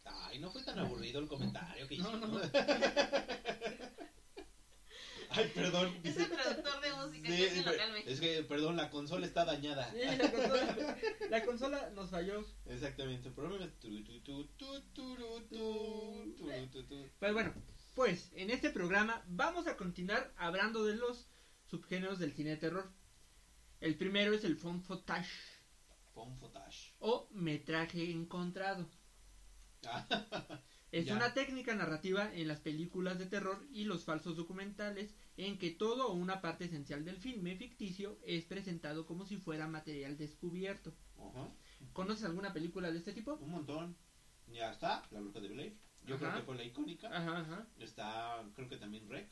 Ay, 0.04 0.38
no 0.38 0.50
fue 0.50 0.62
tan 0.62 0.78
aburrido 0.78 1.20
el 1.20 1.28
comentario 1.28 1.88
que 1.88 1.96
No, 1.96 2.10
hicimos. 2.10 2.30
no. 2.30 2.40
Ay, 5.30 5.50
perdón. 5.54 5.98
Es 6.04 6.16
el 6.18 6.28
productor 6.28 6.80
de 6.80 6.92
música, 6.92 7.28
Sí, 7.28 7.36
que 8.04 8.12
es 8.12 8.20
que, 8.20 8.42
perdón, 8.44 8.76
la 8.76 8.90
consola 8.90 9.26
está 9.26 9.44
dañada. 9.44 9.90
Sí, 9.92 9.98
la, 10.16 10.30
consola, 10.30 10.98
la 11.30 11.44
consola 11.44 11.90
nos 11.90 12.10
falló. 12.10 12.46
Exactamente, 12.66 13.28
el 13.28 13.34
problema 13.34 13.64
es... 13.64 13.70
Pues 17.18 17.32
bueno, 17.32 17.54
pues 17.96 18.30
en 18.34 18.50
este 18.50 18.70
programa 18.70 19.24
vamos 19.26 19.66
a 19.66 19.76
continuar 19.76 20.32
hablando 20.36 20.84
de 20.84 20.94
los 20.96 21.28
subgéneros 21.64 22.18
del 22.20 22.32
cine 22.34 22.50
de 22.50 22.56
terror. 22.58 22.92
El 23.80 23.96
primero 23.96 24.32
es 24.34 24.44
el 24.44 24.56
fond 24.56 24.82
footage 24.84 25.28
o 27.00 27.28
metraje 27.32 28.10
encontrado. 28.10 28.88
Es 30.92 31.06
Ya. 31.06 31.16
una 31.16 31.34
técnica 31.34 31.74
narrativa 31.74 32.32
en 32.32 32.46
las 32.48 32.60
películas 32.60 33.18
de 33.18 33.26
terror 33.26 33.66
y 33.72 33.84
los 33.84 34.04
falsos 34.04 34.36
documentales 34.36 35.12
en 35.36 35.58
que 35.58 35.70
todo 35.72 36.06
o 36.08 36.14
una 36.14 36.40
parte 36.40 36.66
esencial 36.66 37.04
del 37.04 37.16
filme 37.18 37.56
ficticio 37.56 38.18
es 38.24 38.44
presentado 38.44 39.04
como 39.04 39.26
si 39.26 39.36
fuera 39.36 39.66
material 39.66 40.16
descubierto. 40.16 40.94
¿Conoces 41.92 42.24
alguna 42.24 42.52
película 42.52 42.92
de 42.92 42.98
este 42.98 43.12
tipo? 43.12 43.34
un 43.34 43.50
montón. 43.50 43.96
Ya 44.46 44.70
está, 44.70 45.02
La 45.10 45.20
Bruja 45.20 45.40
de 45.40 45.48
Blair. 45.48 45.76
Yo 46.06 46.18
creo 46.18 46.34
que 46.34 46.42
fue 46.42 46.56
la 46.56 46.64
icónica. 46.64 47.08
Ajá, 47.08 47.40
ajá. 47.40 47.66
Está, 47.78 48.44
creo 48.54 48.68
que 48.68 48.76
también 48.76 49.08
Rec. 49.08 49.28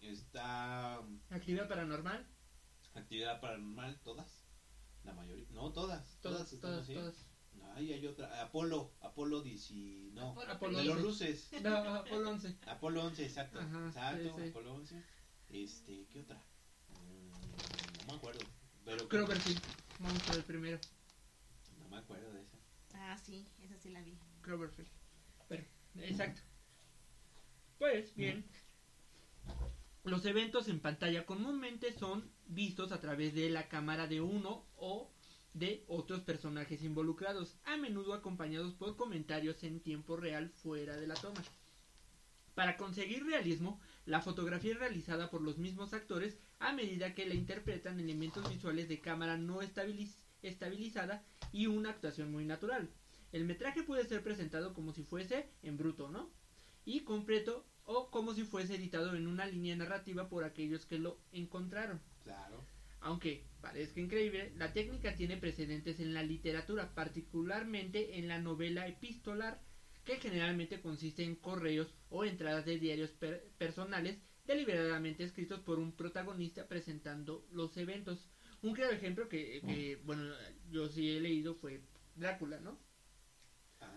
Está 0.00 0.96
Actividad 1.30 1.68
paranormal. 1.68 2.26
Actividad 2.94 3.40
Paranormal, 3.40 4.00
todas. 4.02 4.44
La 5.04 5.12
mayoría. 5.12 5.46
No, 5.50 5.72
todas. 5.72 6.18
Todas, 6.22 6.48
Todas, 6.60 6.86
todas. 6.86 7.26
Ay, 7.74 7.92
hay 7.92 8.06
otra. 8.06 8.42
Apolo. 8.42 8.92
Apolo 9.00 9.42
10. 9.42 9.70
No. 10.14 10.30
Apolo 10.30 10.52
Apolo 10.52 10.78
de 10.78 10.84
los 10.84 10.96
11. 10.96 11.06
ruses. 11.06 11.50
No, 11.62 11.76
Apolo 11.76 12.30
11. 12.30 12.58
Apolo 12.66 13.04
11, 13.04 13.24
exacto. 13.24 13.60
Ajá, 13.60 13.88
exacto, 13.88 14.36
sí, 14.36 14.42
sí. 14.42 14.48
Apolo 14.50 14.74
11. 14.74 15.02
Este, 15.50 16.06
¿qué 16.06 16.20
otra? 16.20 16.36
Mm, 16.88 18.00
no 18.00 18.06
me 18.06 18.14
acuerdo. 18.14 18.40
Pero 18.84 19.08
Cloverfield. 19.08 19.60
Vamos 19.98 20.28
a 20.28 20.32
ver 20.34 20.44
primero. 20.44 20.78
No 21.80 21.88
me 21.88 21.96
acuerdo 21.98 22.32
de 22.32 22.42
esa. 22.42 22.56
Ah, 22.94 23.18
sí, 23.18 23.46
esa 23.62 23.76
sí 23.78 23.90
la 23.90 24.02
vi. 24.02 24.16
Cloverfield. 24.42 24.88
Exacto. 25.96 26.40
Pues 27.78 28.14
bien, 28.14 28.44
los 30.04 30.24
eventos 30.26 30.68
en 30.68 30.80
pantalla 30.80 31.26
comúnmente 31.26 31.92
son 31.92 32.30
vistos 32.46 32.92
a 32.92 33.00
través 33.00 33.34
de 33.34 33.50
la 33.50 33.68
cámara 33.68 34.06
de 34.06 34.20
uno 34.20 34.66
o 34.76 35.10
de 35.54 35.84
otros 35.86 36.20
personajes 36.22 36.82
involucrados, 36.82 37.56
a 37.64 37.76
menudo 37.76 38.12
acompañados 38.14 38.74
por 38.74 38.96
comentarios 38.96 39.62
en 39.62 39.80
tiempo 39.80 40.16
real 40.16 40.50
fuera 40.50 40.96
de 40.96 41.06
la 41.06 41.14
toma. 41.14 41.42
Para 42.54 42.76
conseguir 42.76 43.24
realismo, 43.24 43.80
la 44.06 44.20
fotografía 44.20 44.72
es 44.72 44.78
realizada 44.78 45.30
por 45.30 45.42
los 45.42 45.58
mismos 45.58 45.92
actores 45.92 46.38
a 46.58 46.72
medida 46.72 47.14
que 47.14 47.26
la 47.26 47.34
interpretan 47.34 47.98
elementos 47.98 48.48
visuales 48.48 48.88
de 48.88 49.00
cámara 49.00 49.36
no 49.36 49.60
estabiliz- 49.62 50.16
estabilizada 50.42 51.24
y 51.52 51.66
una 51.66 51.90
actuación 51.90 52.30
muy 52.30 52.44
natural. 52.44 52.90
El 53.34 53.46
metraje 53.46 53.82
puede 53.82 54.04
ser 54.04 54.22
presentado 54.22 54.74
como 54.74 54.92
si 54.92 55.02
fuese 55.02 55.48
en 55.64 55.76
bruto, 55.76 56.08
¿no? 56.08 56.30
Y 56.84 57.00
completo 57.00 57.66
o 57.82 58.08
como 58.08 58.32
si 58.32 58.44
fuese 58.44 58.76
editado 58.76 59.16
en 59.16 59.26
una 59.26 59.44
línea 59.44 59.74
narrativa 59.74 60.28
por 60.28 60.44
aquellos 60.44 60.86
que 60.86 61.00
lo 61.00 61.18
encontraron. 61.32 62.00
Claro. 62.22 62.64
Aunque 63.00 63.42
parezca 63.60 63.98
increíble, 63.98 64.52
la 64.54 64.72
técnica 64.72 65.16
tiene 65.16 65.36
precedentes 65.36 65.98
en 65.98 66.14
la 66.14 66.22
literatura, 66.22 66.94
particularmente 66.94 68.20
en 68.20 68.28
la 68.28 68.38
novela 68.38 68.86
epistolar, 68.86 69.60
que 70.04 70.18
generalmente 70.18 70.80
consiste 70.80 71.24
en 71.24 71.34
correos 71.34 71.92
o 72.10 72.24
entradas 72.24 72.64
de 72.64 72.78
diarios 72.78 73.10
per- 73.10 73.50
personales 73.58 74.16
deliberadamente 74.46 75.24
escritos 75.24 75.58
por 75.58 75.80
un 75.80 75.90
protagonista 75.96 76.68
presentando 76.68 77.44
los 77.50 77.76
eventos. 77.78 78.28
Un 78.62 78.74
claro 78.74 78.92
ejemplo 78.92 79.28
que, 79.28 79.60
que, 79.66 79.96
bueno, 80.04 80.22
yo 80.70 80.88
sí 80.88 81.16
he 81.16 81.20
leído 81.20 81.56
fue 81.56 81.80
Drácula, 82.14 82.60
¿no? 82.60 82.83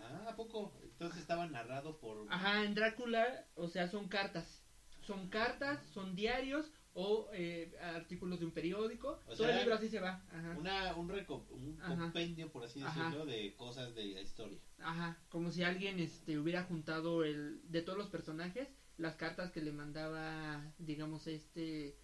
Ah, 0.02 0.26
¿a 0.30 0.36
poco? 0.36 0.72
Entonces 0.82 1.20
estaba 1.20 1.46
narrado 1.46 1.98
por. 1.98 2.26
Ajá, 2.30 2.64
en 2.64 2.74
Drácula, 2.74 3.46
o 3.54 3.68
sea, 3.68 3.88
son 3.88 4.08
cartas. 4.08 4.62
Son 5.06 5.28
cartas, 5.30 5.80
son 5.94 6.14
diarios 6.14 6.70
o 6.92 7.28
eh, 7.32 7.72
artículos 7.80 8.40
de 8.40 8.46
un 8.46 8.52
periódico. 8.52 9.20
O 9.26 9.34
Todo 9.34 9.36
sea, 9.46 9.50
el 9.54 9.58
libro 9.60 9.74
así 9.76 9.88
se 9.88 10.00
va. 10.00 10.22
Ajá. 10.30 10.54
Una, 10.58 10.94
un, 10.96 11.08
reco- 11.08 11.46
un 11.50 11.78
Ajá. 11.80 11.96
compendio, 11.96 12.50
por 12.52 12.64
así 12.64 12.82
Ajá. 12.82 13.04
decirlo, 13.04 13.24
de 13.26 13.54
cosas 13.56 13.94
de 13.94 14.04
la 14.06 14.20
historia. 14.20 14.58
Ajá, 14.78 15.18
como 15.30 15.50
si 15.50 15.62
alguien 15.62 15.98
este 16.00 16.38
hubiera 16.38 16.64
juntado 16.64 17.24
el 17.24 17.60
de 17.70 17.82
todos 17.82 17.96
los 17.98 18.08
personajes 18.08 18.68
las 18.98 19.14
cartas 19.14 19.52
que 19.52 19.60
le 19.62 19.70
mandaba, 19.72 20.72
digamos, 20.78 21.26
este 21.28 21.96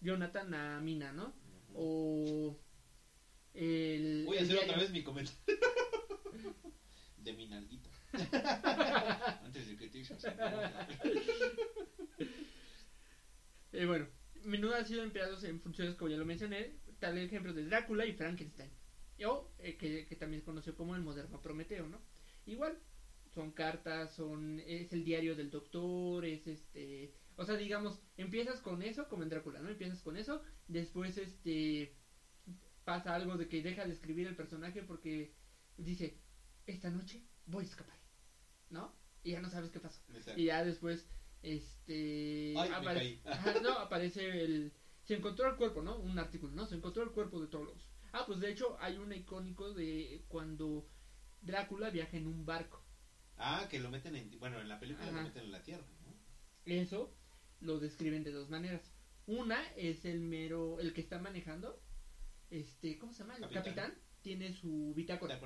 Jonathan 0.00 0.54
a 0.54 0.80
Mina, 0.80 1.12
¿no? 1.12 1.34
O 1.74 2.58
el 3.52 4.24
Voy 4.26 4.38
a 4.38 4.40
el 4.40 4.46
hacer 4.46 4.64
otra 4.64 4.78
vez 4.78 4.90
mi 4.90 5.02
comentario. 5.04 5.38
de 7.22 7.32
mi 7.32 7.46
nalguita. 7.46 7.90
Antes 9.44 9.68
de 9.68 9.76
que 9.76 9.88
te 9.88 9.98
digas. 9.98 10.26
Eh, 13.72 13.86
bueno, 13.86 14.08
menudo 14.44 14.74
han 14.74 14.86
sido 14.86 15.02
empleados 15.02 15.44
en 15.44 15.60
funciones 15.60 15.94
como 15.94 16.10
ya 16.10 16.16
lo 16.16 16.24
mencioné, 16.24 16.80
tal 16.98 17.16
ejemplo 17.18 17.52
de 17.52 17.64
Drácula 17.66 18.04
y 18.04 18.14
Frankenstein. 18.14 18.70
O 19.24 19.52
eh, 19.58 19.76
que, 19.76 20.06
que 20.06 20.16
también 20.16 20.40
se 20.40 20.46
conoció 20.46 20.74
como 20.74 20.96
el 20.96 21.02
moderno 21.02 21.40
Prometeo, 21.40 21.86
¿no? 21.86 22.00
Igual, 22.46 22.78
son 23.34 23.52
cartas, 23.52 24.14
son 24.14 24.60
es 24.66 24.92
el 24.92 25.04
diario 25.04 25.36
del 25.36 25.50
doctor, 25.50 26.24
es 26.24 26.46
este, 26.46 27.14
o 27.36 27.44
sea, 27.44 27.56
digamos, 27.56 28.02
empiezas 28.16 28.60
con 28.60 28.82
eso 28.82 29.08
como 29.08 29.22
en 29.22 29.28
Drácula, 29.28 29.60
¿no? 29.60 29.68
Empiezas 29.68 30.02
con 30.02 30.16
eso, 30.16 30.42
después 30.68 31.16
este 31.16 31.94
pasa 32.84 33.14
algo 33.14 33.36
de 33.36 33.48
que 33.48 33.62
deja 33.62 33.84
de 33.84 33.92
escribir 33.92 34.26
el 34.26 34.34
personaje 34.34 34.82
porque 34.82 35.32
dice, 35.76 36.18
esta 36.70 36.90
noche 36.90 37.22
voy 37.46 37.64
a 37.64 37.68
escapar, 37.68 37.98
¿no? 38.70 38.94
Y 39.22 39.32
ya 39.32 39.40
no 39.40 39.50
sabes 39.50 39.70
qué 39.70 39.80
pasó. 39.80 40.00
Exacto. 40.14 40.40
Y 40.40 40.46
ya 40.46 40.64
después, 40.64 41.06
este. 41.42 42.54
Ay, 42.56 42.70
me 42.70 42.76
apare- 42.76 42.94
caí. 42.98 43.22
Ajá, 43.26 43.60
no, 43.60 43.78
aparece 43.78 44.44
el. 44.44 44.72
Se 45.04 45.14
encontró 45.14 45.48
el 45.50 45.56
cuerpo, 45.56 45.82
¿no? 45.82 45.96
Un 45.98 46.18
artículo, 46.18 46.52
¿no? 46.54 46.66
Se 46.66 46.76
encontró 46.76 47.02
el 47.02 47.10
cuerpo 47.10 47.40
de 47.40 47.48
todos. 47.48 47.88
Ah, 48.12 48.24
pues 48.26 48.40
de 48.40 48.50
hecho 48.50 48.76
hay 48.80 48.96
un 48.98 49.12
icónico 49.12 49.72
de 49.72 50.24
cuando 50.28 50.88
Drácula 51.42 51.90
viaja 51.90 52.16
en 52.16 52.26
un 52.26 52.44
barco. 52.44 52.84
Ah, 53.36 53.66
que 53.70 53.78
lo 53.78 53.90
meten 53.90 54.16
en. 54.16 54.38
Bueno, 54.38 54.60
en 54.60 54.68
la 54.68 54.78
película 54.80 55.06
Ajá. 55.08 55.16
lo 55.16 55.22
meten 55.22 55.44
en 55.44 55.52
la 55.52 55.62
tierra, 55.62 55.86
¿no? 56.04 56.14
Eso 56.66 57.14
lo 57.60 57.78
describen 57.78 58.22
de 58.24 58.32
dos 58.32 58.48
maneras. 58.50 58.82
Una 59.26 59.62
es 59.76 60.04
el 60.04 60.20
mero. 60.20 60.78
El 60.80 60.92
que 60.92 61.00
está 61.00 61.18
manejando. 61.18 61.82
Este, 62.50 62.98
¿cómo 62.98 63.12
se 63.12 63.20
llama? 63.20 63.34
El 63.36 63.42
Capitán. 63.42 63.62
capitán. 63.64 63.94
Tiene 64.22 64.52
su 64.52 64.92
¿Te 64.94 65.00
bitácora. 65.00 65.40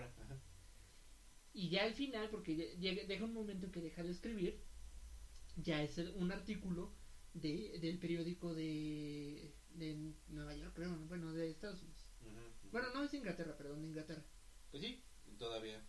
Y 1.54 1.70
ya 1.70 1.84
al 1.84 1.94
final, 1.94 2.28
porque 2.30 2.54
lle- 2.56 2.78
llega, 2.78 3.04
deja 3.06 3.24
un 3.24 3.32
momento 3.32 3.66
en 3.66 3.72
que 3.72 3.80
deja 3.80 4.02
de 4.02 4.10
escribir, 4.10 4.60
ya 5.56 5.82
es 5.82 5.98
un 5.98 6.32
artículo 6.32 6.92
de, 7.32 7.78
del 7.80 7.98
periódico 7.98 8.54
de, 8.54 9.54
de 9.70 10.12
Nueva 10.28 10.54
York, 10.54 10.72
creo, 10.74 10.96
¿no? 10.96 11.06
bueno, 11.06 11.32
de 11.32 11.50
Estados 11.50 11.82
Unidos. 11.82 12.04
Bueno, 12.70 12.88
no 12.94 13.04
es 13.04 13.14
Inglaterra, 13.14 13.56
perdón, 13.56 13.82
de 13.82 13.88
Inglaterra. 13.88 14.22
Pues 14.70 14.82
sí, 14.82 15.00
todavía. 15.38 15.80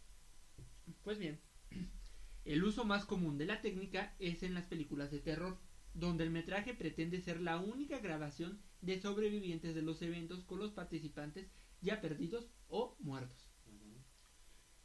Pues 1.03 1.17
bien, 1.19 1.39
El 2.45 2.63
uso 2.63 2.85
más 2.85 3.03
común 3.03 3.37
de 3.37 3.45
la 3.45 3.59
técnica 3.59 4.15
es 4.19 4.41
en 4.41 4.53
las 4.53 4.67
películas 4.67 5.11
de 5.11 5.19
terror, 5.19 5.57
donde 5.93 6.23
el 6.23 6.29
metraje 6.31 6.73
pretende 6.73 7.19
ser 7.19 7.41
la 7.41 7.57
única 7.57 7.99
grabación 7.99 8.61
de 8.81 8.97
sobrevivientes 9.01 9.75
de 9.75 9.81
los 9.81 10.01
eventos 10.01 10.45
con 10.45 10.59
los 10.59 10.71
participantes 10.71 11.49
ya 11.81 11.99
perdidos 11.99 12.47
o 12.69 12.95
muertos. 12.99 13.44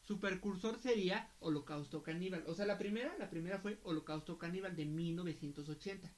Su 0.03 0.21
precursor 0.21 0.79
sería 0.79 1.31
Holocausto 1.39 2.03
Caníbal. 2.03 2.45
O 2.47 2.55
sea, 2.55 2.67
la 2.67 2.77
primera, 2.77 3.17
la 3.19 3.31
primera 3.31 3.61
fue 3.61 3.79
Holocausto 3.83 4.37
Caníbal 4.37 4.77
de 4.77 4.85
1980. 4.85 6.13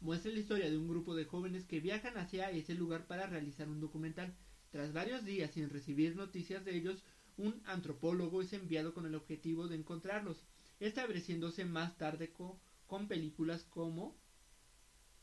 Muestra 0.00 0.30
la 0.30 0.38
historia 0.38 0.70
de 0.70 0.76
un 0.78 0.86
grupo 0.88 1.14
de 1.14 1.24
jóvenes 1.24 1.64
que 1.64 1.80
viajan 1.80 2.16
hacia 2.18 2.50
ese 2.50 2.74
lugar 2.74 3.06
para 3.06 3.26
realizar 3.26 3.68
un 3.68 3.80
documental. 3.80 4.34
Tras 4.70 4.92
varios 4.92 5.24
días 5.24 5.50
sin 5.50 5.70
recibir 5.70 6.14
noticias 6.14 6.64
de 6.64 6.76
ellos, 6.76 7.02
un 7.36 7.60
antropólogo 7.64 8.42
es 8.42 8.52
enviado 8.52 8.94
con 8.94 9.06
el 9.06 9.14
objetivo 9.16 9.66
de 9.66 9.76
encontrarlos, 9.76 10.44
estableciéndose 10.78 11.64
más 11.64 11.96
tarde 11.96 12.30
co- 12.32 12.60
con 12.86 13.08
películas 13.08 13.64
como 13.64 14.14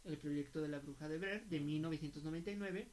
El 0.03 0.17
proyecto 0.17 0.59
de 0.59 0.69
la 0.69 0.79
bruja 0.79 1.07
de 1.07 1.19
Blair 1.19 1.45
de 1.49 1.59
1999 1.59 2.87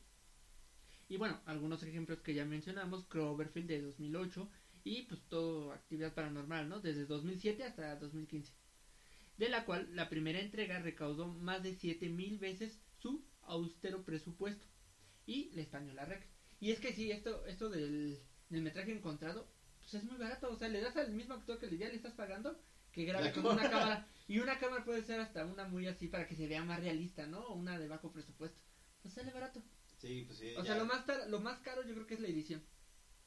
y 1.08 1.16
bueno, 1.16 1.40
algunos 1.46 1.82
ejemplos 1.82 2.20
que 2.20 2.34
ya 2.34 2.44
mencionamos, 2.44 3.04
Cloverfield 3.06 3.68
de 3.68 3.80
2008 3.80 4.48
y 4.84 5.02
pues 5.02 5.20
todo 5.28 5.72
actividad 5.72 6.14
paranormal, 6.14 6.68
¿no? 6.68 6.80
Desde 6.80 7.06
2007 7.06 7.64
hasta 7.64 7.96
2015. 7.96 8.52
De 9.38 9.48
la 9.48 9.64
cual 9.64 9.88
la 9.96 10.08
primera 10.08 10.38
entrega 10.40 10.78
recaudó 10.78 11.26
más 11.26 11.62
de 11.62 11.74
7000 11.74 12.38
veces 12.38 12.78
su 12.98 13.24
austero 13.42 14.04
presupuesto 14.04 14.66
y 15.26 15.50
la 15.52 15.62
española 15.62 16.04
Rec. 16.04 16.26
Y 16.60 16.70
es 16.70 16.78
que 16.80 16.92
sí, 16.92 17.10
esto 17.10 17.44
esto 17.46 17.68
del, 17.68 18.20
del 18.50 18.62
metraje 18.62 18.92
encontrado 18.92 19.48
pues 19.80 19.94
es 19.94 20.04
muy 20.04 20.16
barato, 20.16 20.50
o 20.50 20.56
sea, 20.56 20.68
le 20.68 20.80
das 20.80 20.96
al 20.96 21.12
mismo 21.12 21.34
actor 21.34 21.58
que 21.58 21.76
ya 21.76 21.88
le 21.88 21.96
estás 21.96 22.14
pagando 22.14 22.58
que 22.92 23.04
grabe 23.04 23.32
con 23.32 23.44
una 23.46 23.68
cámara. 23.68 24.08
y 24.28 24.38
una 24.38 24.58
cámara 24.58 24.84
puede 24.84 25.02
ser 25.02 25.20
hasta 25.20 25.44
una 25.44 25.64
muy 25.66 25.86
así 25.88 26.08
para 26.08 26.26
que 26.28 26.36
se 26.36 26.46
vea 26.46 26.64
más 26.64 26.80
realista, 26.80 27.26
¿no? 27.26 27.40
O 27.40 27.54
una 27.54 27.78
de 27.78 27.88
bajo 27.88 28.12
presupuesto. 28.12 28.62
Pues 29.02 29.12
sale 29.14 29.32
barato. 29.32 29.62
Sí, 29.98 30.22
pues 30.26 30.38
sí. 30.38 30.54
O 30.56 30.60
ya. 30.60 30.64
sea, 30.66 30.76
lo 30.78 30.86
más, 30.86 31.04
tar- 31.04 31.28
lo 31.28 31.40
más 31.40 31.58
caro 31.60 31.82
yo 31.84 31.92
creo 31.94 32.06
que 32.06 32.14
es 32.14 32.20
la 32.20 32.28
edición. 32.28 32.62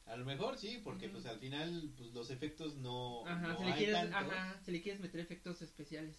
A 0.08 0.16
lo 0.16 0.26
mejor 0.26 0.58
sí, 0.58 0.80
porque 0.84 1.10
pues 1.10 1.26
al 1.26 1.40
final 1.40 1.92
pues 1.98 2.14
los 2.14 2.30
efectos 2.32 2.78
no, 2.78 3.26
Ajá, 3.28 3.50
no 3.50 3.58
si, 3.58 3.64
le 3.66 3.72
hay 3.72 3.78
quieres, 3.78 4.10
tantos. 4.10 4.34
ajá, 4.34 4.62
si 4.64 4.72
le 4.72 4.82
quieres 4.82 5.02
meter 5.02 5.20
efectos 5.20 5.62
especiales. 5.62 6.18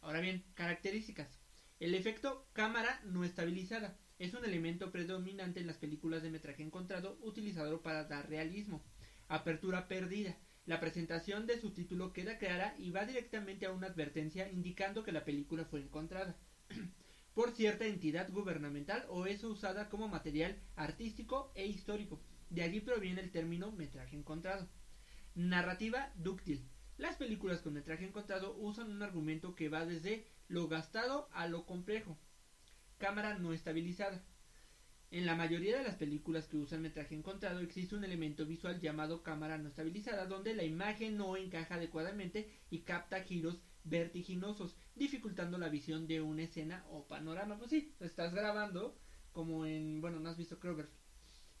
Ahora 0.00 0.20
bien, 0.20 0.44
características. 0.54 1.40
El 1.80 1.94
efecto 1.94 2.46
cámara 2.52 3.00
no 3.04 3.24
estabilizada 3.24 3.98
es 4.18 4.34
un 4.34 4.44
elemento 4.44 4.92
predominante 4.92 5.60
en 5.60 5.66
las 5.66 5.78
películas 5.78 6.22
de 6.22 6.30
metraje 6.30 6.62
encontrado 6.62 7.18
utilizado 7.22 7.82
para 7.82 8.04
dar 8.04 8.28
realismo. 8.28 8.84
Apertura 9.28 9.88
perdida. 9.88 10.36
La 10.66 10.78
presentación 10.78 11.46
de 11.46 11.58
su 11.58 11.72
título 11.72 12.12
queda 12.12 12.38
clara 12.38 12.74
y 12.78 12.90
va 12.90 13.04
directamente 13.04 13.66
a 13.66 13.72
una 13.72 13.88
advertencia 13.88 14.48
indicando 14.48 15.02
que 15.02 15.12
la 15.12 15.24
película 15.24 15.64
fue 15.64 15.80
encontrada 15.80 16.36
por 17.34 17.50
cierta 17.52 17.86
entidad 17.86 18.30
gubernamental 18.30 19.04
o 19.08 19.26
es 19.26 19.42
usada 19.42 19.88
como 19.88 20.06
material 20.06 20.60
artístico 20.76 21.50
e 21.54 21.66
histórico. 21.66 22.20
De 22.50 22.62
allí 22.62 22.80
proviene 22.80 23.20
el 23.20 23.30
término 23.30 23.70
metraje 23.72 24.16
encontrado. 24.16 24.68
Narrativa 25.34 26.12
dúctil. 26.16 26.68
Las 26.98 27.16
películas 27.16 27.60
con 27.60 27.74
metraje 27.74 28.04
encontrado 28.04 28.56
usan 28.58 28.90
un 28.90 29.02
argumento 29.02 29.54
que 29.54 29.68
va 29.68 29.86
desde 29.86 30.26
lo 30.48 30.68
gastado 30.68 31.28
a 31.32 31.46
lo 31.46 31.64
complejo. 31.64 32.18
Cámara 32.98 33.38
no 33.38 33.52
estabilizada. 33.52 34.22
En 35.12 35.26
la 35.26 35.34
mayoría 35.34 35.78
de 35.78 35.84
las 35.84 35.94
películas 35.94 36.46
que 36.46 36.56
usan 36.56 36.82
metraje 36.82 37.14
encontrado 37.14 37.60
existe 37.60 37.94
un 37.96 38.04
elemento 38.04 38.44
visual 38.46 38.80
llamado 38.80 39.22
cámara 39.22 39.58
no 39.58 39.68
estabilizada 39.68 40.26
donde 40.26 40.54
la 40.54 40.64
imagen 40.64 41.16
no 41.16 41.36
encaja 41.36 41.76
adecuadamente 41.76 42.50
y 42.68 42.80
capta 42.80 43.22
giros 43.22 43.60
vertiginosos, 43.84 44.76
dificultando 44.94 45.56
la 45.56 45.68
visión 45.68 46.06
de 46.06 46.20
una 46.20 46.42
escena 46.42 46.84
o 46.90 47.06
panorama. 47.06 47.58
Pues 47.58 47.70
sí, 47.70 47.94
estás 48.00 48.34
grabando 48.34 48.96
como 49.32 49.64
en, 49.66 50.00
bueno, 50.00 50.20
no 50.20 50.28
has 50.28 50.36
visto 50.36 50.58
Cloverfield, 50.58 50.99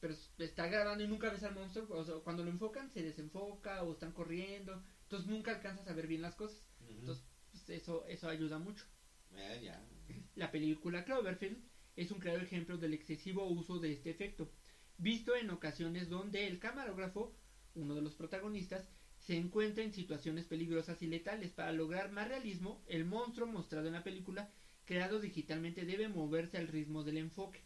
pero 0.00 0.14
está 0.38 0.66
grabando 0.66 1.04
y 1.04 1.08
nunca 1.08 1.30
ves 1.30 1.42
al 1.42 1.54
monstruo, 1.54 1.86
o 1.90 2.04
sea, 2.04 2.14
cuando 2.16 2.44
lo 2.44 2.50
enfocan 2.50 2.90
se 2.90 3.02
desenfoca 3.02 3.82
o 3.82 3.92
están 3.92 4.12
corriendo, 4.12 4.82
entonces 5.02 5.28
nunca 5.28 5.52
alcanzas 5.52 5.86
a 5.88 5.92
ver 5.92 6.06
bien 6.06 6.22
las 6.22 6.34
cosas. 6.34 6.62
Entonces, 6.88 7.24
pues 7.50 7.68
eso 7.70 8.06
eso 8.06 8.28
ayuda 8.28 8.58
mucho. 8.58 8.84
Ya, 9.32 9.60
ya. 9.60 9.86
La 10.34 10.50
película 10.50 11.04
Cloverfield 11.04 11.62
es 11.96 12.10
un 12.10 12.18
claro 12.18 12.40
ejemplo 12.40 12.78
del 12.78 12.94
excesivo 12.94 13.46
uso 13.46 13.78
de 13.78 13.92
este 13.92 14.10
efecto, 14.10 14.50
visto 14.96 15.36
en 15.36 15.50
ocasiones 15.50 16.08
donde 16.08 16.46
el 16.46 16.58
camarógrafo, 16.58 17.36
uno 17.74 17.94
de 17.94 18.02
los 18.02 18.14
protagonistas, 18.14 18.88
se 19.18 19.36
encuentra 19.36 19.84
en 19.84 19.92
situaciones 19.92 20.46
peligrosas 20.46 21.02
y 21.02 21.06
letales. 21.06 21.52
Para 21.52 21.72
lograr 21.72 22.10
más 22.10 22.28
realismo, 22.28 22.82
el 22.88 23.04
monstruo 23.04 23.46
mostrado 23.46 23.86
en 23.86 23.92
la 23.92 24.02
película, 24.02 24.50
creado 24.86 25.20
digitalmente, 25.20 25.84
debe 25.84 26.08
moverse 26.08 26.56
al 26.56 26.68
ritmo 26.68 27.04
del 27.04 27.18
enfoque 27.18 27.62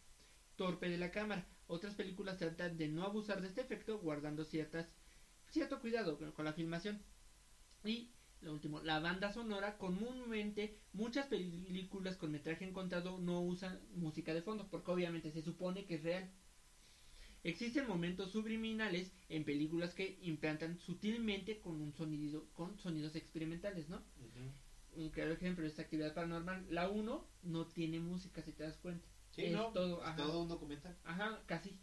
torpe 0.55 0.89
de 0.89 0.97
la 0.97 1.11
cámara. 1.11 1.45
Otras 1.67 1.95
películas 1.95 2.37
tratan 2.37 2.77
de 2.77 2.87
no 2.87 3.03
abusar 3.03 3.41
de 3.41 3.47
este 3.47 3.61
efecto, 3.61 3.99
guardando 3.99 4.45
ciertas 4.45 4.87
cierto 5.49 5.79
cuidado 5.79 6.17
con, 6.17 6.31
con 6.31 6.45
la 6.45 6.53
filmación. 6.53 7.01
Y 7.83 8.11
lo 8.41 8.53
último, 8.53 8.81
la 8.81 8.99
banda 8.99 9.31
sonora, 9.31 9.77
comúnmente 9.77 10.77
muchas 10.93 11.27
películas 11.27 12.17
con 12.17 12.31
metraje 12.31 12.65
encontrado 12.65 13.17
no 13.17 13.41
usan 13.41 13.79
música 13.95 14.33
de 14.33 14.41
fondo, 14.41 14.67
porque 14.69 14.91
obviamente 14.91 15.31
se 15.31 15.41
supone 15.41 15.85
que 15.85 15.95
es 15.95 16.03
real. 16.03 16.29
Existen 17.43 17.87
momentos 17.87 18.31
subliminales 18.31 19.11
en 19.29 19.45
películas 19.45 19.93
que 19.93 20.17
implantan 20.21 20.79
sutilmente 20.79 21.59
con 21.61 21.79
un 21.79 21.93
sonido, 21.93 22.47
con 22.53 22.77
sonidos 22.79 23.15
experimentales, 23.15 23.87
¿no? 23.87 24.03
Un 24.93 25.09
claro 25.09 25.33
ejemplo 25.33 25.63
de 25.63 25.69
esta 25.69 25.83
actividad 25.83 26.13
paranormal, 26.13 26.65
la 26.69 26.89
1 26.89 27.27
no 27.43 27.67
tiene 27.67 27.99
música, 27.99 28.41
si 28.41 28.51
te 28.51 28.63
das 28.63 28.77
cuenta. 28.77 29.07
Sí, 29.35 29.49
no, 29.49 29.67
todo, 29.73 30.01
ajá. 30.01 30.15
todo 30.15 30.41
un 30.41 30.47
documental. 30.47 30.97
Ajá, 31.03 31.41
casi. 31.45 31.77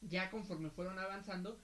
Ya 0.00 0.30
conforme 0.30 0.70
fueron 0.70 0.98
avanzando, 0.98 1.60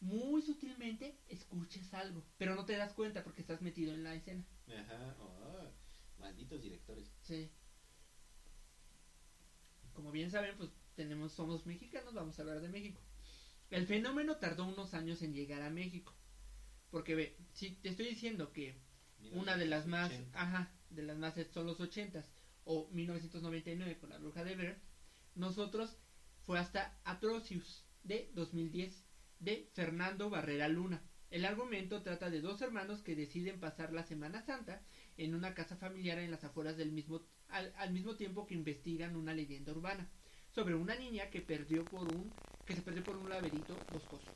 muy 0.00 0.42
sutilmente 0.42 1.18
escuchas 1.28 1.92
algo, 1.94 2.22
pero 2.36 2.54
no 2.54 2.64
te 2.66 2.76
das 2.76 2.92
cuenta 2.92 3.24
porque 3.24 3.40
estás 3.40 3.62
metido 3.62 3.94
en 3.94 4.04
la 4.04 4.14
escena. 4.14 4.44
Ajá. 4.68 5.16
oh, 5.20 5.72
malditos 6.18 6.62
directores. 6.62 7.10
Sí. 7.22 7.50
Como 9.94 10.10
bien 10.10 10.30
saben, 10.30 10.56
pues 10.58 10.70
tenemos, 10.94 11.32
somos 11.32 11.64
mexicanos, 11.64 12.12
vamos 12.12 12.38
a 12.38 12.42
hablar 12.42 12.60
de 12.60 12.68
México. 12.68 13.00
El 13.70 13.86
fenómeno 13.86 14.36
tardó 14.36 14.66
unos 14.66 14.92
años 14.92 15.22
en 15.22 15.32
llegar 15.32 15.62
a 15.62 15.70
México. 15.70 16.14
Porque 16.90 17.14
ve, 17.14 17.36
si 17.52 17.70
te 17.76 17.88
estoy 17.88 18.08
diciendo 18.08 18.52
que 18.52 18.78
una 19.32 19.56
de 19.56 19.66
las 19.66 19.86
más, 19.86 20.10
1980. 20.10 20.40
ajá, 20.40 20.72
de 20.90 21.02
las 21.02 21.16
más 21.16 21.34
son 21.52 21.66
los 21.66 21.80
80 21.80 22.24
o 22.66 22.88
1999 22.92 23.98
con 23.98 24.10
la 24.10 24.18
bruja 24.18 24.44
de 24.44 24.54
Ver, 24.56 24.78
nosotros 25.34 25.96
fue 26.44 26.58
hasta 26.58 27.00
Atrocious 27.04 27.84
de 28.04 28.30
2010 28.34 29.04
de 29.40 29.70
Fernando 29.74 30.30
Barrera 30.30 30.68
Luna. 30.68 31.02
El 31.30 31.44
argumento 31.44 32.02
trata 32.02 32.30
de 32.30 32.40
dos 32.40 32.60
hermanos 32.62 33.02
que 33.02 33.16
deciden 33.16 33.58
pasar 33.60 33.92
la 33.92 34.04
Semana 34.04 34.42
Santa 34.42 34.82
en 35.16 35.34
una 35.34 35.54
casa 35.54 35.76
familiar 35.76 36.18
en 36.18 36.30
las 36.30 36.44
afueras 36.44 36.76
del 36.76 36.92
mismo 36.92 37.22
al, 37.48 37.72
al 37.76 37.92
mismo 37.92 38.16
tiempo 38.16 38.46
que 38.46 38.54
investigan 38.54 39.16
una 39.16 39.32
leyenda 39.34 39.72
urbana 39.72 40.08
sobre 40.50 40.74
una 40.74 40.96
niña 40.96 41.30
que 41.30 41.40
perdió 41.40 41.88
por 41.88 42.08
un 42.08 42.34
que 42.64 42.74
se 42.74 42.82
perdió 42.82 43.04
por 43.04 43.16
un 43.16 43.28
laberinto 43.28 43.86
boscoso. 43.88 44.32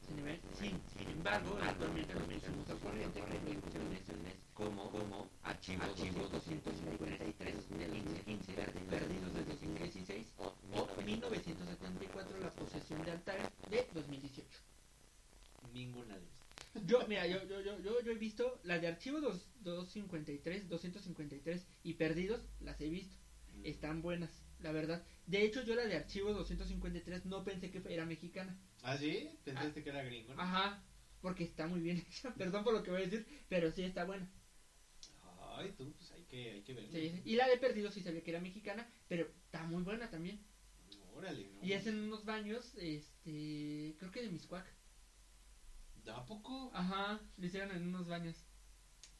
Sin, 0.00 0.18
embar- 0.18 0.40
sin- 0.50 0.82
sin 0.88 1.10
embargo, 1.10 1.58
actualmente 1.62 2.12
al 2.12 2.20
corriente 2.80 3.20
con 3.20 3.32
producciones 3.70 4.38
como, 4.58 4.90
como 4.90 5.30
archivo, 5.44 5.84
archivo 5.84 6.26
253 6.32 7.38
del 7.38 7.54
2015, 7.54 8.52
perdidos 8.90 9.34
de 9.34 9.44
2016 9.44 10.26
o 10.38 10.52
o 10.74 11.02
1974 11.02 12.38
La 12.40 12.50
posesión 12.50 13.04
de 13.04 13.12
Altair 13.12 13.48
de 13.70 13.86
2018. 13.94 14.48
Ninguna 15.72 16.18
de 16.18 16.24
esas. 16.26 16.86
Yo, 16.86 17.06
mira, 17.06 17.26
yo, 17.28 17.42
yo, 17.44 17.60
yo, 17.60 17.78
yo, 17.80 18.00
yo 18.02 18.10
he 18.12 18.16
visto 18.16 18.58
la 18.64 18.80
de 18.80 18.88
archivo 18.88 19.20
dos- 19.20 19.46
253, 19.60 20.68
253 20.68 21.66
y 21.84 21.94
Perdidos, 21.94 22.40
las 22.60 22.80
he 22.80 22.88
visto. 22.88 23.14
Mm. 23.54 23.64
Están 23.66 24.02
buenas, 24.02 24.30
la 24.60 24.72
verdad. 24.72 25.04
De 25.26 25.42
hecho, 25.44 25.62
yo 25.62 25.76
la 25.76 25.84
de 25.86 25.96
archivo 25.96 26.32
253 26.34 27.26
no 27.26 27.44
pensé 27.44 27.70
que 27.70 27.80
era 27.88 28.04
mexicana. 28.06 28.58
¿Ah, 28.82 28.96
sí? 28.96 29.28
¿Pensaste 29.44 29.84
que 29.84 29.90
era 29.90 30.02
gringo? 30.02 30.34
no? 30.34 30.42
Ajá, 30.42 30.82
porque 31.20 31.44
está 31.44 31.66
muy 31.68 31.80
bien 31.80 31.98
hecha. 32.08 32.34
Perdón 32.34 32.64
por 32.64 32.74
lo 32.74 32.82
que 32.82 32.90
voy 32.90 33.02
a 33.02 33.04
decir, 33.04 33.24
pero 33.48 33.70
sí 33.70 33.82
está 33.84 34.04
buena. 34.04 34.28
Ay, 35.58 35.72
tú, 35.76 35.92
pues 35.92 36.10
hay 36.12 36.24
que, 36.24 36.50
hay 36.52 36.62
que. 36.62 36.74
Sí, 36.90 37.10
sí. 37.10 37.22
Y 37.24 37.36
la 37.36 37.48
de 37.48 37.56
Perdidos 37.58 37.94
sí 37.94 38.02
sabía 38.02 38.22
que 38.22 38.30
era 38.30 38.40
mexicana, 38.40 38.88
pero 39.08 39.26
está 39.44 39.64
muy 39.64 39.82
buena 39.82 40.08
también. 40.10 40.40
Órale, 41.14 41.50
¿no? 41.50 41.64
Y 41.64 41.72
es 41.72 41.86
en 41.86 41.98
unos 42.00 42.24
baños, 42.24 42.74
este, 42.76 43.96
creo 43.98 44.10
que 44.12 44.22
de 44.22 44.30
Miscuac. 44.30 44.66
¿A 46.12 46.24
poco? 46.24 46.70
Ajá, 46.72 47.20
lo 47.36 47.46
hicieron 47.46 47.70
en 47.72 47.88
unos 47.88 48.08
baños. 48.08 48.36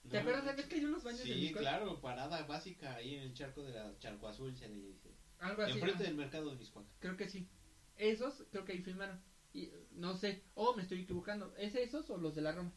¿Te 0.09 0.15
No, 0.15 0.21
acuerdas? 0.21 0.45
¿Sabes 0.45 0.67
que 0.67 0.77
hay 0.77 0.85
unos 0.85 1.03
baños 1.03 1.21
de 1.21 1.27
Sí, 1.27 1.41
Miscuac? 1.41 1.61
claro, 1.61 2.01
parada 2.01 2.43
básica 2.47 2.95
ahí 2.95 3.17
en 3.17 3.23
el 3.25 3.35
charco 3.35 3.63
de 3.63 3.73
la 3.73 3.99
Charco 3.99 4.29
Azul 4.29 4.57
se 4.57 4.69
le 4.69 4.77
dice. 4.77 5.11
Algo 5.41 5.63
así. 5.63 5.73
Enfrente 5.73 6.05
del 6.05 6.15
mercado 6.15 6.51
de 6.51 6.57
Miscuac. 6.57 6.87
Creo 7.01 7.17
que 7.17 7.29
sí. 7.29 7.47
Esos, 7.97 8.45
creo 8.51 8.65
que 8.65 8.73
ahí 8.73 8.83
filmaron. 8.83 9.21
Y, 9.53 9.71
no 9.91 10.17
sé, 10.17 10.45
o 10.55 10.75
me 10.77 10.83
estoy 10.83 11.03
equivocando, 11.03 11.55
¿es 11.57 11.75
esos 11.75 12.09
o 12.11 12.17
los 12.17 12.35
de 12.35 12.43
la 12.43 12.53
Roma? 12.53 12.73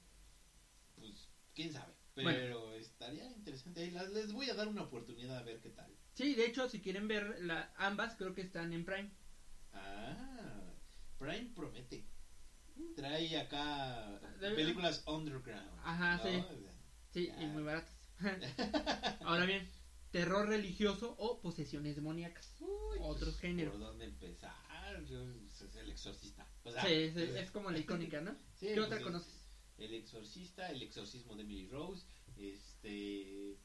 Pues, 0.95 1.29
quién 1.53 1.71
sabe. 1.71 1.93
Bueno. 2.15 2.31
Pero 2.31 2.73
estaría 2.73 3.25
interesante. 3.31 3.89
Les 4.13 4.31
voy 4.33 4.49
a 4.49 4.53
dar 4.53 4.67
una 4.67 4.83
oportunidad 4.83 5.37
a 5.37 5.43
ver 5.43 5.59
qué 5.61 5.69
tal. 5.69 5.95
Sí, 6.13 6.35
de 6.35 6.45
hecho, 6.45 6.67
si 6.69 6.81
quieren 6.81 7.07
ver 7.07 7.37
la, 7.41 7.71
ambas, 7.77 8.15
creo 8.15 8.33
que 8.33 8.41
están 8.41 8.73
en 8.73 8.83
Prime. 8.85 9.09
Ah, 9.73 10.73
Prime 11.17 11.51
promete. 11.55 12.05
Trae 12.95 13.37
acá 13.37 14.19
películas 14.39 15.03
underground. 15.07 15.79
Ajá, 15.83 16.17
¿no? 16.17 16.23
sí. 16.23 16.65
Sí, 17.11 17.31
y 17.39 17.45
muy 17.47 17.63
baratas. 17.63 17.93
Ahora 19.21 19.45
bien, 19.45 19.67
terror 20.11 20.47
religioso 20.47 21.15
o 21.17 21.41
posesiones 21.41 21.95
demoníacas. 21.95 22.55
Uy, 22.59 22.99
pues, 22.99 23.37
géneros. 23.37 23.75
¿Por 23.75 23.87
dónde 23.87 24.05
empezar? 24.05 25.03
Yo- 25.05 25.23
pues, 25.41 25.61
es 25.61 25.75
el 25.75 25.89
exorcista. 25.89 26.47
O 26.63 26.71
sea, 26.71 26.81
Sí, 26.83 26.93
es, 26.93 27.15
es 27.17 27.51
como 27.51 27.71
la 27.71 27.79
icónica, 27.79 28.21
¿no? 28.21 28.33
sí, 28.53 28.67
¿Qué 28.67 28.73
pues, 28.75 28.85
otra 28.85 28.97
es 28.97 29.03
conoces? 29.03 29.40
El 29.85 29.93
exorcista, 29.93 30.69
el 30.69 30.81
exorcismo 30.81 31.35
de 31.35 31.43
Emily 31.43 31.67
Rose, 31.67 32.05
este... 32.37 33.57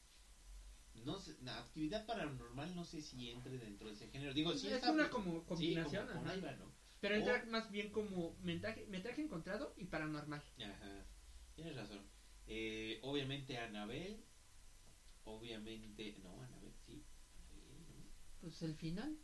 No 0.95 1.19
sé, 1.19 1.35
la 1.41 1.59
actividad 1.59 2.05
paranormal 2.07 2.73
no 2.75 2.83
sé 2.83 3.01
si 3.01 3.29
entre 3.29 3.59
dentro 3.59 3.87
de 3.87 3.93
ese 3.93 4.07
género. 4.07 4.33
Digo, 4.33 4.51
sí 4.55 4.67
es 4.67 4.73
está, 4.73 4.91
una 4.91 5.09
como 5.11 5.39
sí, 5.41 5.45
combinación, 5.45 6.07
como 6.07 6.21
ajá. 6.21 6.31
algo, 6.31 6.51
¿no? 6.65 6.71
pero 6.99 7.13
o- 7.15 7.17
entra 7.19 7.45
más 7.45 7.69
bien 7.71 7.91
como 7.91 8.35
metraje, 8.41 8.87
metraje 8.87 9.21
encontrado 9.21 9.73
y 9.77 9.85
paranormal. 9.85 10.41
Ajá, 10.59 11.05
tienes 11.55 11.75
razón. 11.75 12.03
Eh, 12.47 12.99
obviamente 13.03 13.59
Anabel, 13.59 14.23
obviamente, 15.25 16.15
no, 16.23 16.41
Anabel, 16.41 16.73
sí, 16.87 17.03
Anabel, 17.43 17.85
¿no? 17.89 18.03
Pues 18.41 18.61
el 18.63 18.73
final. 18.73 19.15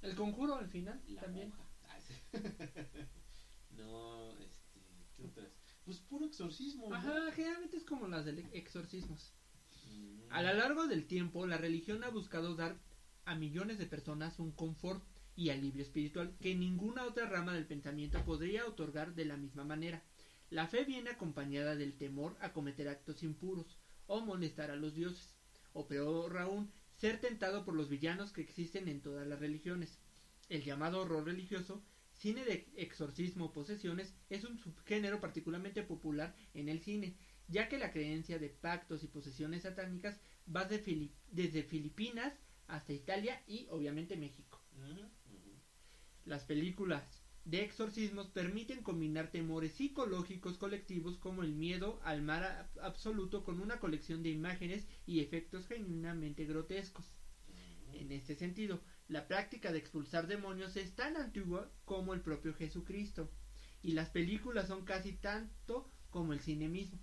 El 0.00 0.14
conjuro 0.14 0.54
al 0.54 0.68
final 0.68 1.02
La 1.08 1.20
también. 1.20 1.50
monja. 1.50 1.66
Sí. 1.98 2.14
no, 3.76 4.32
este, 4.38 4.80
¿qué 5.14 5.24
otras? 5.24 5.50
Pues 5.90 6.02
puro 6.02 6.24
exorcismo. 6.24 6.88
¿no? 6.88 6.94
Ajá, 6.94 7.32
generalmente 7.32 7.76
es 7.76 7.82
como 7.82 8.06
las 8.06 8.24
de 8.24 8.46
exorcismos. 8.52 9.34
Mm. 9.90 10.32
A 10.32 10.40
lo 10.40 10.54
largo 10.54 10.86
del 10.86 11.04
tiempo, 11.04 11.48
la 11.48 11.58
religión 11.58 12.04
ha 12.04 12.10
buscado 12.10 12.54
dar 12.54 12.78
a 13.24 13.34
millones 13.34 13.76
de 13.78 13.86
personas 13.86 14.38
un 14.38 14.52
confort 14.52 15.02
y 15.34 15.50
alivio 15.50 15.82
espiritual 15.82 16.36
que 16.40 16.54
ninguna 16.54 17.02
otra 17.02 17.26
rama 17.26 17.54
del 17.54 17.66
pensamiento 17.66 18.24
podría 18.24 18.66
otorgar 18.66 19.16
de 19.16 19.24
la 19.24 19.36
misma 19.36 19.64
manera. 19.64 20.04
La 20.48 20.68
fe 20.68 20.84
viene 20.84 21.10
acompañada 21.10 21.74
del 21.74 21.98
temor 21.98 22.36
a 22.40 22.52
cometer 22.52 22.88
actos 22.88 23.24
impuros 23.24 23.76
o 24.06 24.20
molestar 24.20 24.70
a 24.70 24.76
los 24.76 24.94
dioses, 24.94 25.34
o 25.72 25.88
peor 25.88 26.38
aún, 26.38 26.70
ser 26.98 27.20
tentado 27.20 27.64
por 27.64 27.74
los 27.74 27.88
villanos 27.88 28.30
que 28.30 28.42
existen 28.42 28.86
en 28.86 29.00
todas 29.00 29.26
las 29.26 29.40
religiones. 29.40 29.98
El 30.48 30.62
llamado 30.62 31.00
horror 31.00 31.24
religioso, 31.24 31.82
cine 32.20 32.44
de 32.44 32.70
exorcismo 32.76 33.46
o 33.46 33.52
posesiones, 33.52 34.14
es 34.28 34.44
un 34.44 34.58
subgénero 34.58 35.20
particularmente 35.20 35.82
popular 35.82 36.36
en 36.52 36.68
el 36.68 36.80
cine, 36.80 37.16
ya 37.48 37.68
que 37.68 37.78
la 37.78 37.92
creencia 37.92 38.38
de 38.38 38.50
pactos 38.50 39.02
y 39.02 39.08
posesiones 39.08 39.62
satánicas 39.62 40.20
va 40.54 40.66
de 40.66 40.78
desde 41.28 41.62
Filipinas 41.62 42.34
hasta 42.66 42.92
Italia 42.92 43.42
y 43.46 43.66
obviamente 43.70 44.16
México. 44.18 44.62
Las 46.26 46.44
películas 46.44 47.22
de 47.46 47.62
exorcismos 47.62 48.28
permiten 48.28 48.82
combinar 48.82 49.30
temores 49.30 49.72
psicológicos 49.72 50.58
colectivos 50.58 51.16
como 51.16 51.42
el 51.42 51.54
miedo 51.54 52.00
al 52.04 52.20
mal 52.20 52.44
a- 52.44 52.70
absoluto 52.82 53.44
con 53.44 53.60
una 53.60 53.80
colección 53.80 54.22
de 54.22 54.28
imágenes 54.28 54.86
y 55.06 55.20
efectos 55.20 55.66
genuinamente 55.66 56.44
grotescos. 56.44 57.06
En 57.94 58.12
este 58.12 58.34
sentido, 58.34 58.82
la 59.10 59.26
práctica 59.26 59.72
de 59.72 59.78
expulsar 59.78 60.26
demonios 60.28 60.76
es 60.76 60.94
tan 60.94 61.16
antigua 61.16 61.70
como 61.84 62.14
el 62.14 62.20
propio 62.20 62.54
Jesucristo, 62.54 63.30
y 63.82 63.92
las 63.92 64.08
películas 64.10 64.68
son 64.68 64.84
casi 64.84 65.12
tanto 65.14 65.90
como 66.10 66.32
el 66.32 66.40
cine 66.40 66.68
mismo. 66.68 67.00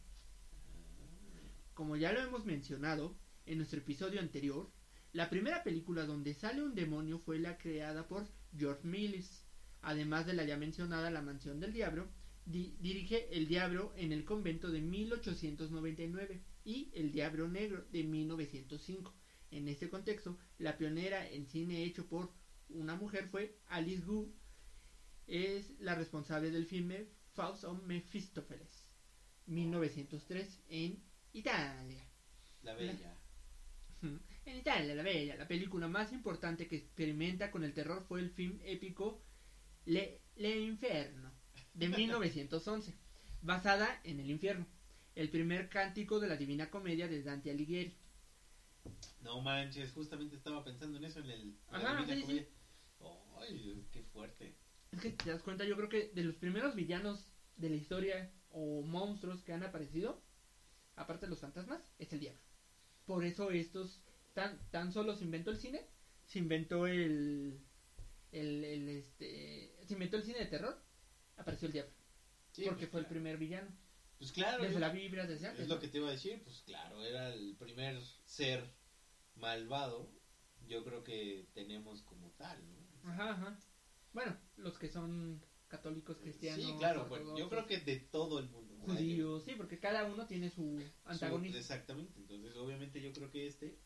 Como 1.73 1.95
ya 1.97 2.13
lo 2.13 2.21
hemos 2.21 2.45
mencionado 2.45 3.17
en 3.45 3.57
nuestro 3.57 3.79
episodio 3.79 4.19
anterior, 4.21 4.71
la 5.11 5.29
primera 5.29 5.63
película 5.63 6.05
donde 6.05 6.33
sale 6.33 6.63
un 6.63 6.75
demonio 6.75 7.19
fue 7.19 7.39
la 7.39 7.57
creada 7.57 8.07
por 8.07 8.25
George 8.57 8.87
Millis. 8.87 9.43
Además 9.81 10.25
de 10.25 10.33
la 10.33 10.43
ya 10.45 10.57
mencionada 10.57 11.11
La 11.11 11.21
Mansión 11.21 11.59
del 11.59 11.73
Diablo, 11.73 12.07
di- 12.45 12.75
dirige 12.79 13.27
El 13.35 13.47
Diablo 13.47 13.93
en 13.97 14.11
el 14.11 14.23
convento 14.25 14.71
de 14.71 14.81
1899 14.81 16.41
y 16.63 16.89
El 16.93 17.11
Diablo 17.11 17.47
Negro 17.47 17.85
de 17.91 18.03
1905. 18.03 19.13
En 19.51 19.67
este 19.67 19.89
contexto, 19.89 20.37
la 20.57 20.77
pionera 20.77 21.27
en 21.29 21.47
cine 21.47 21.83
hecho 21.83 22.07
por 22.07 22.31
una 22.69 22.95
mujer 22.95 23.27
fue 23.27 23.57
Alice 23.67 24.03
Gu. 24.05 24.33
Es 25.27 25.71
la 25.79 25.95
responsable 25.95 26.51
del 26.51 26.65
filme 26.65 27.07
Faust 27.33 27.63
of 27.63 27.83
Mephistopheles, 27.83 28.87
1903 29.45 30.63
en 30.69 31.03
Italia. 31.33 32.03
La 32.63 32.73
bella. 32.73 33.15
En 34.01 34.57
Italia, 34.57 34.95
la 34.95 35.03
bella, 35.03 35.35
la 35.35 35.47
película 35.47 35.87
más 35.87 36.13
importante 36.13 36.67
que 36.67 36.77
experimenta 36.77 37.51
con 37.51 37.63
el 37.63 37.73
terror 37.73 38.05
fue 38.07 38.19
el 38.19 38.29
film 38.29 38.59
épico 38.63 39.21
Le, 39.85 40.21
Le 40.35 40.59
Inferno 40.61 41.31
de 41.73 41.89
1911, 41.97 42.93
basada 43.41 43.99
en 44.03 44.19
el 44.19 44.29
infierno, 44.29 44.67
el 45.15 45.29
primer 45.29 45.69
cántico 45.69 46.19
de 46.19 46.27
la 46.27 46.37
Divina 46.37 46.69
Comedia 46.69 47.07
de 47.07 47.23
Dante 47.23 47.51
Alighieri. 47.51 47.97
No 49.21 49.41
manches, 49.41 49.91
justamente 49.91 50.35
estaba 50.35 50.63
pensando 50.63 50.97
en 50.97 51.05
eso 51.05 51.19
en 51.19 51.29
el. 51.29 51.57
Ajá, 51.69 52.05
sí. 52.05 52.47
Ay, 53.39 53.85
qué 53.91 54.01
fuerte. 54.03 54.55
Es 54.91 55.01
que 55.01 55.11
te 55.11 55.29
das 55.29 55.43
cuenta, 55.43 55.65
yo 55.65 55.75
creo 55.75 55.89
que 55.89 56.11
de 56.13 56.23
los 56.23 56.35
primeros 56.35 56.75
villanos 56.75 57.27
de 57.55 57.69
la 57.69 57.75
historia 57.75 58.31
o 58.49 58.81
monstruos 58.81 59.43
que 59.43 59.53
han 59.53 59.63
aparecido, 59.63 60.21
aparte 60.95 61.25
de 61.25 61.29
los 61.29 61.39
fantasmas, 61.39 61.81
es 61.99 62.11
el 62.13 62.19
diablo. 62.19 62.41
Por 63.05 63.23
eso 63.23 63.51
estos, 63.51 64.01
tan, 64.33 64.59
tan 64.71 64.91
solo 64.91 65.15
se 65.15 65.25
inventó 65.25 65.51
el 65.51 65.57
cine, 65.57 65.85
se 66.25 66.39
inventó 66.39 66.87
el, 66.87 67.59
el, 68.31 68.63
el, 68.63 68.89
este, 68.89 69.75
se 69.85 69.93
inventó 69.93 70.17
el 70.17 70.23
cine 70.23 70.39
de 70.39 70.45
terror, 70.45 70.81
apareció 71.37 71.67
el 71.67 71.73
diablo. 71.73 71.93
Sí, 72.51 72.63
porque 72.65 72.87
pues, 72.87 72.91
fue 72.91 72.99
el 73.01 73.05
primer 73.07 73.37
villano. 73.37 73.71
Pues 74.17 74.31
claro, 74.31 74.63
Desde 74.63 74.79
la 74.79 74.89
Biblia, 74.89 75.25
desde 75.27 75.47
antes. 75.47 75.63
es 75.63 75.69
lo 75.69 75.79
que 75.79 75.87
te 75.87 75.97
iba 75.97 76.07
a 76.07 76.11
decir. 76.11 76.41
Pues 76.43 76.61
claro, 76.63 77.03
era 77.03 77.29
el 77.33 77.55
primer 77.55 78.01
ser 78.25 78.63
malvado. 79.35 80.11
Yo 80.67 80.83
creo 80.83 81.03
que 81.03 81.47
tenemos 81.53 82.01
como 82.01 82.31
tal, 82.31 82.57
¿no? 82.67 83.09
Ajá, 83.09 83.31
ajá. 83.31 83.59
Bueno, 84.13 84.35
los 84.55 84.77
que 84.79 84.87
son 84.89 85.39
católicos, 85.67 86.17
cristianos, 86.17 86.65
Sí, 86.65 86.73
claro, 86.77 87.05
bueno, 87.07 87.37
yo 87.37 87.49
creo 87.49 87.67
que 87.67 87.77
de 87.79 87.97
todo 87.97 88.39
el 88.39 88.49
mundo. 88.49 88.75
judíos, 88.85 89.43
sí, 89.43 89.53
porque 89.55 89.79
cada 89.79 90.05
uno 90.05 90.25
tiene 90.25 90.49
su 90.49 90.79
su- 90.79 91.09
antagonista. 91.09 91.57
Exactamente, 91.59 92.19
entonces 92.19 92.55
obviamente 92.55 93.01
yo 93.01 93.11
creo 93.13 93.29
que 93.29 93.45
este, 93.47 93.77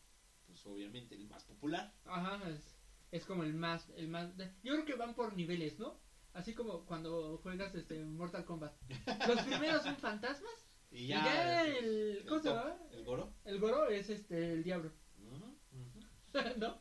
pues 0.46 0.64
obviamente 0.66 1.14
el 1.14 1.26
más 1.28 1.44
popular. 1.44 1.92
Ajá, 2.04 2.48
es, 2.48 2.62
es 3.10 3.24
como 3.24 3.42
el 3.42 3.52
más, 3.52 3.90
el 3.96 4.08
más, 4.08 4.36
de- 4.36 4.50
yo 4.62 4.72
creo 4.74 4.84
que 4.86 4.94
van 4.94 5.14
por 5.14 5.34
niveles, 5.34 5.78
¿no? 5.78 6.00
Así 6.34 6.54
como 6.54 6.84
cuando 6.86 7.38
juegas 7.42 7.74
este 7.74 8.02
Mortal 8.04 8.44
Kombat. 8.44 8.72
Los 9.28 9.40
primeros 9.42 9.82
son 9.82 9.96
fantasmas 9.96 10.52
Y 10.90 11.04
y 11.04 11.06
ya, 11.08 11.24
ya 11.24 11.64
el, 11.66 11.76
el, 11.84 12.16
el 12.18 12.26
¿cómo 12.26 12.40
se 12.42 12.48
top, 12.48 12.56
llama? 12.58 12.76
el 12.92 13.04
goro. 13.04 13.32
El 13.44 13.58
Goro 13.60 13.88
es 13.88 14.08
este 14.10 14.52
el 14.54 14.62
diablo. 14.64 14.92
¿no? 16.58 16.78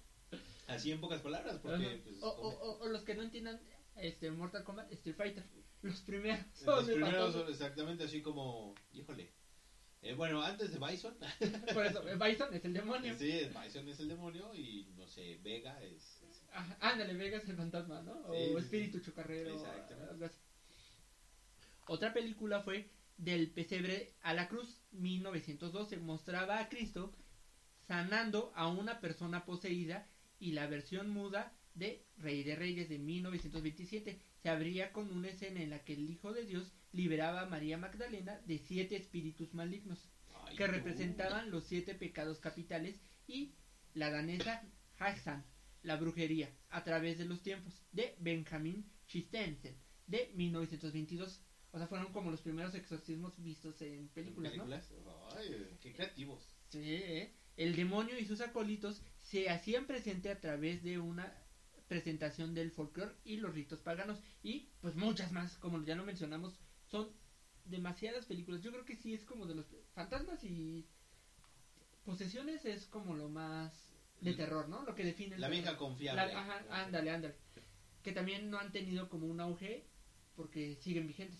Así 0.68 0.92
en 0.92 1.02
pocas 1.02 1.22
palabras, 1.22 1.60
porque 1.62 2.02
pues, 2.04 2.22
o, 2.24 2.30
o, 2.30 2.80
o- 2.80 2.88
los 2.88 3.04
que 3.04 3.14
no 3.16 3.24
entiendan 3.24 3.60
este 3.96 4.32
Mortal 4.32 4.64
Kombat, 4.64 4.92
Street 4.94 5.16
Fighter. 5.16 5.44
Los 5.82 6.00
primeros 6.02 6.46
los 6.62 6.76
son 6.78 6.86
de 6.88 6.94
primeros 6.94 7.34
son 7.34 7.50
exactamente 7.50 8.04
así 8.06 8.22
como, 8.22 8.74
híjole. 8.94 9.34
Eh, 10.04 10.14
bueno, 10.14 10.42
antes 10.42 10.72
de 10.72 10.80
Bison, 10.80 11.16
Por 11.74 11.86
eso, 11.86 12.08
eh, 12.08 12.16
Bison 12.16 12.54
es 12.54 12.64
el 12.66 12.74
demonio. 12.74 13.16
sí, 13.18 13.50
Bison 13.64 13.88
es 13.90 14.00
el 14.00 14.08
demonio 14.08 14.54
y 14.56 14.88
no 14.96 15.06
sé, 15.08 15.40
Vega 15.44 15.82
es- 15.84 16.21
Ajá, 16.52 16.78
ándale, 16.82 17.14
Vega 17.16 17.38
es 17.38 17.48
el 17.50 17.56
fantasma, 17.56 18.02
¿no? 18.02 18.14
O 18.28 18.34
Sí, 18.34 18.56
sí, 18.60 18.80
sí. 18.80 18.92
espíritu 18.92 19.00
chocarrero. 19.00 19.54
Exactamente. 19.56 20.30
Otra 21.88 22.14
película 22.14 22.62
fue 22.62 22.90
Del 23.18 23.52
pesebre 23.52 24.16
a 24.22 24.34
la 24.34 24.48
cruz, 24.48 24.82
1912. 24.92 25.98
Mostraba 25.98 26.60
a 26.60 26.70
Cristo 26.70 27.14
sanando 27.88 28.52
a 28.56 28.68
una 28.68 29.00
persona 29.00 29.46
poseída 29.46 30.08
y 30.40 30.54
la 30.54 30.68
versión 30.68 31.10
muda 31.10 31.54
de 31.76 32.06
Rey 32.18 32.44
de 32.44 32.56
Reyes 32.56 32.90
de 32.90 32.98
1927 33.00 34.20
se 34.42 34.50
abría 34.50 34.92
con 34.92 35.12
una 35.12 35.30
escena 35.30 35.62
en 35.62 35.70
la 35.70 35.84
que 35.84 35.94
el 35.94 36.10
Hijo 36.10 36.34
de 36.34 36.46
Dios 36.46 36.74
liberaba 36.92 37.42
a 37.42 37.46
María 37.46 37.78
Magdalena 37.78 38.40
de 38.46 38.58
siete 38.58 38.96
espíritus 38.96 39.54
malignos 39.54 40.10
ay, 40.46 40.58
que 40.58 40.68
no. 40.68 40.74
representaban 40.74 41.52
los 41.52 41.66
siete 41.66 41.96
pecados 41.96 42.40
capitales 42.40 43.00
y 43.28 43.54
la 43.94 44.10
danesa 44.12 44.64
Hassan, 45.00 45.46
la 45.84 45.98
brujería, 45.98 46.50
a 46.70 46.84
través 46.84 47.18
de 47.18 47.26
los 47.26 47.42
tiempos, 47.42 47.74
de 47.92 48.16
Benjamin 48.20 48.86
Chistensen, 49.08 49.76
de 50.08 50.32
1922. 50.36 51.42
O 51.74 51.78
sea, 51.78 51.88
fueron 51.88 52.12
como 52.12 52.32
los 52.32 52.42
primeros 52.42 52.76
exorcismos 52.76 53.42
vistos 53.42 53.82
en 53.82 54.10
películas, 54.10 54.56
¿no? 54.58 54.66
películas. 54.66 54.90
Ay, 55.38 55.78
qué 55.82 55.94
creativos. 55.94 56.44
Sí, 56.70 56.80
¿eh? 56.84 57.34
el 57.58 57.76
demonio 57.76 58.18
y 58.18 58.26
sus 58.26 58.42
acólitos 58.42 59.02
se 59.22 59.50
hacían 59.50 59.86
presente 59.86 60.30
a 60.30 60.40
través 60.40 60.84
de 60.84 61.00
una 61.00 61.34
presentación 61.88 62.54
del 62.54 62.72
folclore 62.72 63.16
y 63.26 63.38
los 63.38 63.54
ritos 63.54 63.80
paganos 63.82 64.20
y 64.42 64.70
pues 64.80 64.96
muchas 64.96 65.32
más, 65.32 65.58
como 65.58 65.84
ya 65.84 65.96
lo 65.96 66.06
mencionamos, 66.06 66.58
son 66.88 67.10
demasiadas 67.66 68.26
películas. 68.26 68.62
Yo 68.62 68.72
creo 68.72 68.86
que 68.86 68.96
sí 68.96 69.14
es 69.14 69.24
como 69.26 69.46
de 69.46 69.56
los 69.56 69.66
fantasmas 69.94 70.44
y 70.44 70.88
posesiones 72.06 72.66
es 72.66 72.86
como 72.86 73.14
lo 73.16 73.30
más 73.30 73.91
de 74.22 74.34
terror, 74.34 74.70
¿no? 74.70 74.84
Lo 74.84 74.96
que 74.96 75.04
define 75.04 75.36
el 75.36 75.42
La 75.42 75.50
vieja 75.50 75.78
confiable. 75.78 76.34
La- 76.34 76.40
ajá, 76.40 76.66
ándale, 76.84 77.12
ándale. 77.12 77.36
Que 78.04 78.12
también 78.12 78.50
no 78.50 78.58
han 78.60 78.72
tenido 78.72 79.10
como 79.10 79.28
un 79.28 79.40
auge 79.40 79.86
porque 80.36 80.76
siguen 80.78 81.08
vigentes. 81.08 81.40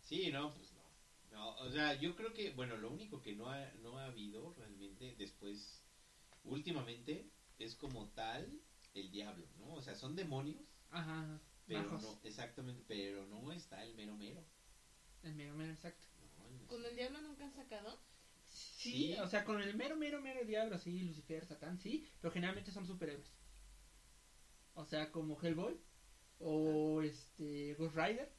Sí, 0.00 0.30
no, 0.30 0.54
pues 0.54 0.72
no. 0.72 0.84
No, 1.32 1.56
o 1.56 1.70
sea, 1.70 1.94
yo 2.00 2.14
creo 2.14 2.32
que, 2.32 2.50
bueno, 2.52 2.76
lo 2.76 2.90
único 2.90 3.20
que 3.20 3.34
no 3.34 3.50
ha, 3.50 3.70
no 3.82 3.98
ha 3.98 4.06
habido 4.06 4.54
realmente 4.54 5.14
después, 5.18 5.82
últimamente, 6.44 7.28
es 7.58 7.74
como 7.74 8.08
tal 8.10 8.60
el 8.94 9.10
diablo, 9.10 9.46
¿no? 9.58 9.74
O 9.74 9.82
sea, 9.82 9.96
son 9.96 10.14
demonios, 10.14 10.62
Ajá, 10.90 11.22
ajá. 11.22 11.40
pero 11.66 11.82
Bajos. 11.90 12.02
no, 12.02 12.20
exactamente, 12.28 12.84
pero 12.86 13.26
no 13.26 13.52
está 13.52 13.82
el 13.84 13.94
mero 13.94 14.14
mero. 14.16 14.44
El 15.24 15.34
mero 15.34 15.54
mero, 15.54 15.72
exacto. 15.72 16.06
¿no? 16.38 16.66
¿Con 16.68 16.84
el 16.84 16.94
diablo 16.94 17.20
nunca 17.22 17.44
han 17.44 17.54
sacado? 17.54 17.98
Sí, 18.54 18.90
Sí. 18.90 19.14
o 19.20 19.26
sea, 19.26 19.44
con 19.44 19.60
el 19.60 19.74
mero, 19.74 19.96
mero, 19.96 20.20
mero 20.20 20.44
diablo, 20.44 20.78
sí, 20.78 21.02
Lucifer, 21.02 21.44
Satán, 21.44 21.78
sí, 21.78 22.06
pero 22.20 22.32
generalmente 22.32 22.70
son 22.72 22.86
superhéroes. 22.86 23.32
O 24.74 24.84
sea, 24.84 25.10
como 25.10 25.40
Hellboy 25.40 25.80
o 26.40 27.02
este 27.02 27.74
Ghost 27.74 27.96
Rider, 27.96 28.30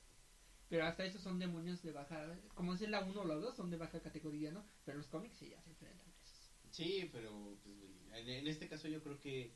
pero 0.69 0.85
hasta 0.85 1.05
esos 1.05 1.21
son 1.21 1.39
demonios 1.39 1.81
de 1.83 1.91
baja, 1.91 2.39
como 2.55 2.73
es 2.73 2.81
la 2.81 3.01
1 3.01 3.21
o 3.21 3.25
la 3.25 3.35
2, 3.35 3.55
son 3.55 3.69
de 3.71 3.77
baja 3.77 4.01
categoría, 4.01 4.51
¿no? 4.51 4.65
Pero 4.85 4.97
los 4.97 5.07
cómics 5.07 5.37
sí 5.37 5.49
ya 5.49 5.61
se 5.61 5.69
enfrentan 5.71 6.07
a 6.07 6.11
esos. 6.11 6.51
Sí, 6.71 7.09
pero 7.11 7.57
pues, 7.63 7.75
en, 8.13 8.29
en 8.29 8.47
este 8.47 8.67
caso 8.67 8.87
yo 8.87 9.01
creo 9.01 9.19
que 9.19 9.53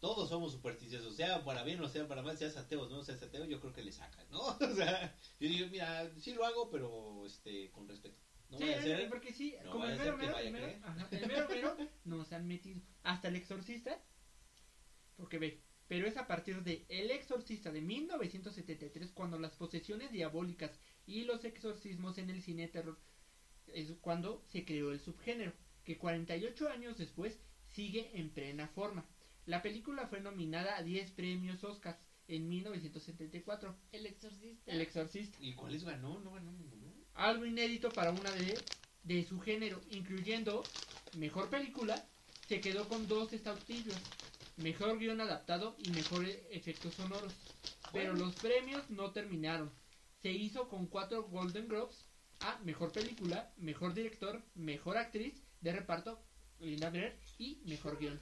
todos 0.00 0.28
somos 0.28 0.52
supersticiosos, 0.52 1.16
sea 1.16 1.44
para 1.44 1.64
bien 1.64 1.80
o 1.82 1.88
sea 1.88 2.08
para 2.08 2.22
mal, 2.22 2.38
seas 2.38 2.56
ateo, 2.56 2.88
no 2.88 3.02
seas 3.04 3.22
ateo, 3.22 3.44
yo 3.46 3.60
creo 3.60 3.72
que 3.72 3.82
le 3.82 3.92
sacan, 3.92 4.26
¿no? 4.30 4.40
O 4.60 4.74
sea, 4.74 5.16
yo 5.40 5.48
digo, 5.48 5.68
mira, 5.70 6.10
sí 6.20 6.34
lo 6.34 6.44
hago, 6.46 6.70
pero 6.70 7.26
este 7.26 7.70
con 7.72 7.88
respeto. 7.88 8.20
No 8.50 8.58
sí, 8.58 8.64
voy 8.64 8.72
a 8.72 8.78
hacer 8.78 9.08
porque 9.08 9.32
sí, 9.32 9.54
no 9.64 9.70
como 9.70 9.84
el 9.84 9.98
mero, 9.98 10.16
mero, 10.16 10.38
el 10.38 10.52
mero, 10.52 10.66
ajá, 10.82 11.08
el 11.10 11.26
mero, 11.26 11.48
mero 11.48 11.76
nos 12.04 12.32
han 12.32 12.48
metido. 12.48 12.80
Hasta 13.02 13.28
el 13.28 13.36
exorcista, 13.36 14.02
porque 15.16 15.38
ve, 15.38 15.60
pero 15.88 16.06
es 16.06 16.16
a 16.16 16.26
partir 16.26 16.62
de 16.62 16.84
El 16.88 17.10
Exorcista 17.10 17.72
de 17.72 17.80
1973 17.80 19.10
cuando 19.12 19.38
las 19.38 19.52
posesiones 19.56 20.12
diabólicas 20.12 20.70
y 21.06 21.24
los 21.24 21.44
exorcismos 21.44 22.18
en 22.18 22.30
el 22.30 22.42
cine 22.42 22.68
terror 22.68 22.98
es 23.74 23.92
cuando 24.00 24.44
se 24.46 24.64
creó 24.64 24.92
el 24.92 25.00
subgénero, 25.00 25.52
que 25.84 25.98
48 25.98 26.68
años 26.68 26.98
después 26.98 27.38
sigue 27.68 28.10
en 28.14 28.30
plena 28.30 28.68
forma. 28.68 29.06
La 29.46 29.62
película 29.62 30.06
fue 30.06 30.20
nominada 30.20 30.76
a 30.76 30.82
10 30.82 31.10
premios 31.12 31.64
Oscars 31.64 31.98
en 32.28 32.48
1974, 32.48 33.74
El 33.92 34.06
exorcista. 34.06 34.70
El 34.70 34.80
Exorcista 34.82 35.38
¿Y 35.40 35.54
cuáles 35.54 35.84
ganó? 35.84 36.20
No 36.20 36.32
ganó 36.32 36.52
ninguno. 36.52 36.77
Algo 37.18 37.44
inédito 37.46 37.94
para 37.94 38.12
una 38.12 38.32
de, 38.32 38.72
de 39.02 39.24
su 39.24 39.40
género, 39.40 39.84
incluyendo 39.88 40.76
mejor 41.12 41.50
película, 41.50 42.10
se 42.40 42.60
quedó 42.60 42.88
con 42.88 43.08
dos 43.08 43.32
estatuillos, 43.32 44.14
mejor 44.56 44.98
guion 44.98 45.20
adaptado 45.20 45.76
y 45.78 45.90
mejor 45.90 46.24
e- 46.24 46.48
efectos 46.50 46.94
sonoros. 46.94 47.34
Pero 47.90 48.12
los 48.14 48.36
premios 48.36 48.90
no 48.90 49.12
terminaron. 49.12 49.72
Se 50.14 50.30
hizo 50.32 50.68
con 50.68 50.86
cuatro 50.88 51.24
Golden 51.24 51.68
Globes 51.68 52.10
a 52.40 52.58
mejor 52.60 52.92
película, 52.92 53.52
mejor 53.56 53.94
director, 53.94 54.42
mejor 54.54 54.96
actriz 54.98 55.44
de 55.60 55.72
reparto, 55.72 56.24
Linda 56.58 56.90
Blair, 56.90 57.18
y 57.38 57.62
mejor 57.64 57.98
guion. 57.98 58.20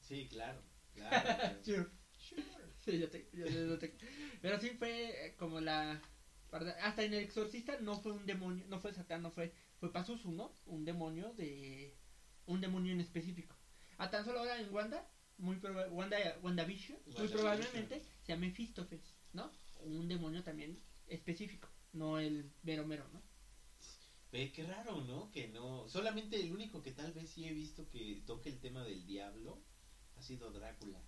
Sí, 0.00 0.28
claro. 0.28 0.62
claro. 0.94 1.64
Sure. 1.64 1.86
Sí, 2.78 2.98
te- 2.98 3.08
te- 3.08 3.98
Pero 4.40 4.58
sí 4.58 4.70
fue 4.70 5.34
como 5.38 5.60
la. 5.60 6.00
Hasta 6.82 7.02
en 7.04 7.14
el 7.14 7.20
exorcista 7.22 7.78
no 7.80 8.00
fue 8.00 8.12
un 8.12 8.24
demonio, 8.26 8.64
no 8.68 8.80
fue 8.80 8.94
Satán, 8.94 9.22
no 9.22 9.30
fue. 9.30 9.52
Fue 9.80 9.92
Pazuzu, 9.92 10.32
¿no? 10.32 10.52
Un 10.66 10.84
demonio 10.84 11.32
de. 11.34 11.94
Un 12.46 12.60
demonio 12.60 12.92
en 12.92 13.00
específico. 13.00 13.54
A 13.98 14.10
tan 14.10 14.24
solo 14.24 14.38
ahora 14.40 14.58
en 14.60 14.72
Wanda, 14.72 15.06
muy 15.38 15.56
proba- 15.56 15.88
Wanda, 15.90 16.16
WandaVision, 16.42 16.98
muy 17.04 17.14
WandaVision. 17.14 17.38
probablemente 17.40 18.02
sea 18.22 18.36
Mephistófeles, 18.36 19.18
¿no? 19.32 19.50
Un 19.80 20.08
demonio 20.08 20.42
también 20.42 20.78
específico, 21.08 21.68
no 21.92 22.18
el 22.18 22.50
mero 22.62 22.86
mero, 22.86 23.06
¿no? 23.12 23.22
Ve, 24.32 24.52
qué 24.52 24.64
raro, 24.64 25.00
¿no? 25.02 25.30
Que 25.30 25.48
no. 25.48 25.88
Solamente 25.88 26.40
el 26.40 26.52
único 26.52 26.82
que 26.82 26.92
tal 26.92 27.12
vez 27.12 27.30
sí 27.30 27.46
he 27.46 27.52
visto 27.52 27.88
que 27.90 28.22
toque 28.26 28.48
el 28.50 28.58
tema 28.60 28.84
del 28.84 29.06
diablo 29.06 29.58
ha 30.16 30.22
sido 30.22 30.50
Drácula. 30.50 31.00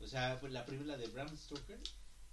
O 0.00 0.06
sea, 0.06 0.38
pues 0.40 0.52
la 0.52 0.64
primera 0.66 0.96
de 0.96 1.06
Bram 1.08 1.34
Stoker, 1.36 1.80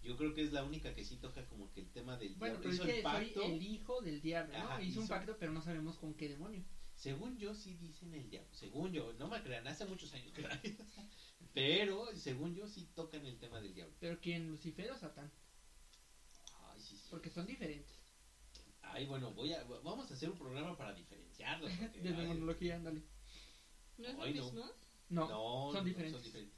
yo 0.08 0.16
creo 0.16 0.34
que 0.34 0.42
es 0.42 0.54
la 0.54 0.64
única 0.64 0.96
que 0.96 1.04
sí 1.04 1.18
toca 1.18 1.46
como 1.48 1.70
que 1.74 1.82
el 1.82 1.92
tema 1.92 2.18
del 2.18 2.34
Bueno, 2.36 2.60
diablo. 2.60 2.62
pero 2.62 2.70
es 2.72 2.76
Hizo 2.76 2.86
que 2.86 2.98
el 2.98 3.04
pacto. 3.04 3.42
soy 3.42 3.52
el 3.52 3.62
hijo 3.64 4.02
del 4.02 4.22
diablo, 4.22 4.58
¿no? 4.58 4.64
Ajá, 4.64 4.82
hizo 4.82 5.02
un 5.02 5.08
pacto, 5.08 5.36
pero 5.38 5.52
no 5.52 5.62
sabemos 5.62 5.98
con 5.98 6.14
qué 6.14 6.30
demonio. 6.30 6.64
Según 6.96 7.38
yo 7.38 7.54
sí 7.54 7.76
dicen 7.76 8.14
el 8.14 8.30
diablo. 8.30 8.50
Según 8.54 8.92
yo, 8.94 9.14
no 9.14 9.28
me 9.28 9.44
crean, 9.44 9.68
hace 9.68 9.86
muchos 9.86 10.14
años 10.14 10.32
que. 10.34 10.48
Pero 11.54 12.08
según 12.16 12.56
yo 12.56 12.68
sí 12.68 12.88
tocan 12.96 13.26
el 13.26 13.38
tema 13.38 13.60
del 13.60 13.74
diablo. 13.74 13.94
Pero 14.00 14.20
¿quién? 14.22 14.48
¿Lucifer 14.50 14.90
o 14.92 14.98
Satán? 14.98 15.32
Ay, 16.72 16.80
sí, 16.80 16.96
sí. 16.96 17.08
Porque 17.12 17.30
son 17.30 17.46
diferentes. 17.46 17.94
Ay, 18.82 19.06
bueno, 19.06 19.34
voy 19.34 19.52
a, 19.54 19.64
vamos 19.64 20.10
a 20.10 20.14
hacer 20.14 20.30
un 20.30 20.38
programa 20.38 20.78
para 20.78 20.94
diferenciarlos. 20.94 21.72
porque, 21.80 22.00
De 22.00 22.14
demonología, 22.14 22.76
ándale. 22.78 23.04
¿No 23.98 24.08
es 24.08 24.14
lo 24.18 24.26
mismo? 24.26 24.52
No, 25.10 25.28
no, 25.28 25.72
son 25.72 25.74
no, 25.76 25.84
diferentes. 25.84 26.14
son 26.14 26.24
diferentes. 26.24 26.57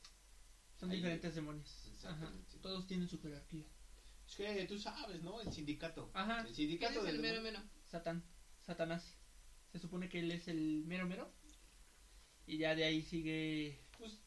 Son 0.80 0.90
Ahí- 0.92 0.98
diferentes 0.98 1.36
demonios. 1.36 1.92
Ajá. 2.06 2.32
Todos 2.62 2.88
tienen 2.88 3.08
su 3.08 3.20
jerarquía. 3.22 3.66
Es 4.28 4.36
que 4.36 4.66
tú 4.68 4.78
sabes, 4.80 5.22
¿no? 5.24 5.42
El 5.42 5.52
sindicato. 5.52 6.12
Ajá. 6.14 6.40
El 6.40 6.44
¿Quién 6.46 6.56
sindicato 6.56 7.04
es 7.06 7.14
el 7.14 7.20
mero 7.20 7.42
mero? 7.42 7.60
Satán, 7.86 8.24
Satanás. 8.62 9.18
Se 9.72 9.80
supone 9.80 10.08
que 10.10 10.20
él 10.20 10.32
es 10.32 10.48
el 10.48 10.84
mero 10.86 11.08
mero. 11.08 11.34
Y 12.46 12.58
ya 12.58 12.76
de 12.76 12.84
ahí 12.86 13.02
sigue 13.04 13.82
Pues, 13.98 14.20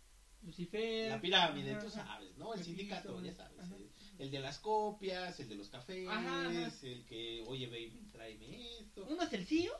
Lucifer. 0.42 1.08
la 1.10 1.20
pirámide, 1.20 1.72
ajá, 1.72 1.80
tú 1.84 1.90
sabes, 1.90 2.36
¿no? 2.36 2.52
El 2.54 2.62
sindicato, 2.64 3.20
ya 3.22 3.34
sabes. 3.34 3.58
El, 3.72 3.90
el 4.18 4.30
de 4.30 4.40
las 4.40 4.58
copias, 4.58 5.38
el 5.40 5.48
de 5.48 5.54
los 5.56 5.68
cafés, 5.68 6.06
Ajá, 6.08 6.48
ajá. 6.48 6.70
el 6.82 7.04
que, 7.06 7.42
oye, 7.46 7.66
baby, 7.66 8.08
tráeme 8.12 8.78
esto. 8.80 9.06
Uno 9.08 9.22
es 9.22 9.32
el 9.32 9.46
CEO. 9.46 9.72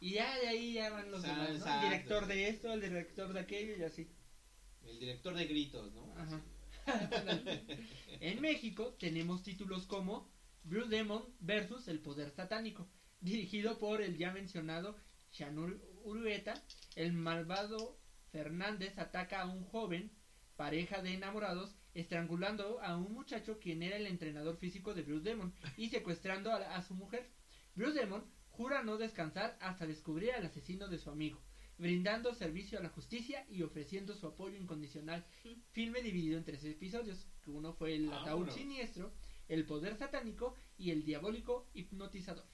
Y 0.00 0.14
ya 0.14 0.36
de 0.38 0.48
ahí 0.48 0.72
ya 0.74 0.90
van 0.90 1.10
los 1.10 1.22
demás. 1.22 1.48
El 1.50 1.80
director 1.90 2.26
de 2.26 2.48
esto, 2.48 2.72
el 2.72 2.80
director 2.80 3.32
de 3.32 3.40
aquello 3.40 3.76
y 3.76 3.82
así. 3.82 4.08
El 4.86 4.98
director 4.98 5.34
de 5.34 5.46
gritos, 5.46 5.92
¿no? 5.92 6.14
Ajá. 6.16 6.42
En 8.20 8.40
México 8.40 8.94
tenemos 8.98 9.42
títulos 9.42 9.86
como 9.86 10.30
Blue 10.64 10.86
Demon 10.86 11.22
versus 11.40 11.88
El 11.88 12.00
Poder 12.00 12.30
Satánico, 12.30 12.88
dirigido 13.20 13.78
por 13.78 14.00
el 14.02 14.16
ya 14.16 14.32
mencionado 14.32 14.96
Shanur 15.32 15.80
Urueta. 16.04 16.54
El 16.96 17.12
malvado 17.12 17.98
Fernández 18.32 18.98
ataca 18.98 19.42
a 19.42 19.46
un 19.46 19.64
joven, 19.64 20.10
pareja 20.56 21.02
de 21.02 21.14
enamorados, 21.14 21.74
estrangulando 21.94 22.80
a 22.80 22.96
un 22.96 23.12
muchacho 23.12 23.58
quien 23.58 23.82
era 23.82 23.96
el 23.96 24.06
entrenador 24.06 24.56
físico 24.56 24.94
de 24.94 25.02
Blue 25.02 25.20
Demon 25.20 25.54
y 25.76 25.88
secuestrando 25.88 26.52
a, 26.52 26.56
a 26.76 26.82
su 26.82 26.94
mujer. 26.94 27.30
Blue 27.74 27.92
Demon 27.92 28.24
jura 28.50 28.82
no 28.82 28.96
descansar 28.96 29.56
hasta 29.60 29.86
descubrir 29.86 30.32
al 30.32 30.46
asesino 30.46 30.88
de 30.88 30.98
su 30.98 31.10
amigo, 31.10 31.40
brindando 31.78 32.34
servicio 32.34 32.78
a 32.78 32.82
la 32.82 32.88
justicia 32.88 33.44
y 33.50 33.62
ofreciendo 33.62 34.14
su 34.14 34.26
apoyo 34.26 34.56
incondicional. 34.56 35.24
Filme 35.72 36.02
dividido 36.02 36.38
en 36.38 36.44
tres 36.44 36.64
episodios, 36.64 37.26
que 37.42 37.50
uno 37.50 37.72
fue 37.72 37.94
el 37.96 38.12
Ah, 38.12 38.22
ataúd 38.22 38.38
bueno. 38.46 38.52
siniestro, 38.52 39.12
el 39.48 39.64
poder 39.66 39.96
satánico 39.96 40.54
y 40.78 40.90
el 40.90 41.04
diabólico 41.04 41.68
hipnotizador. 41.74 42.44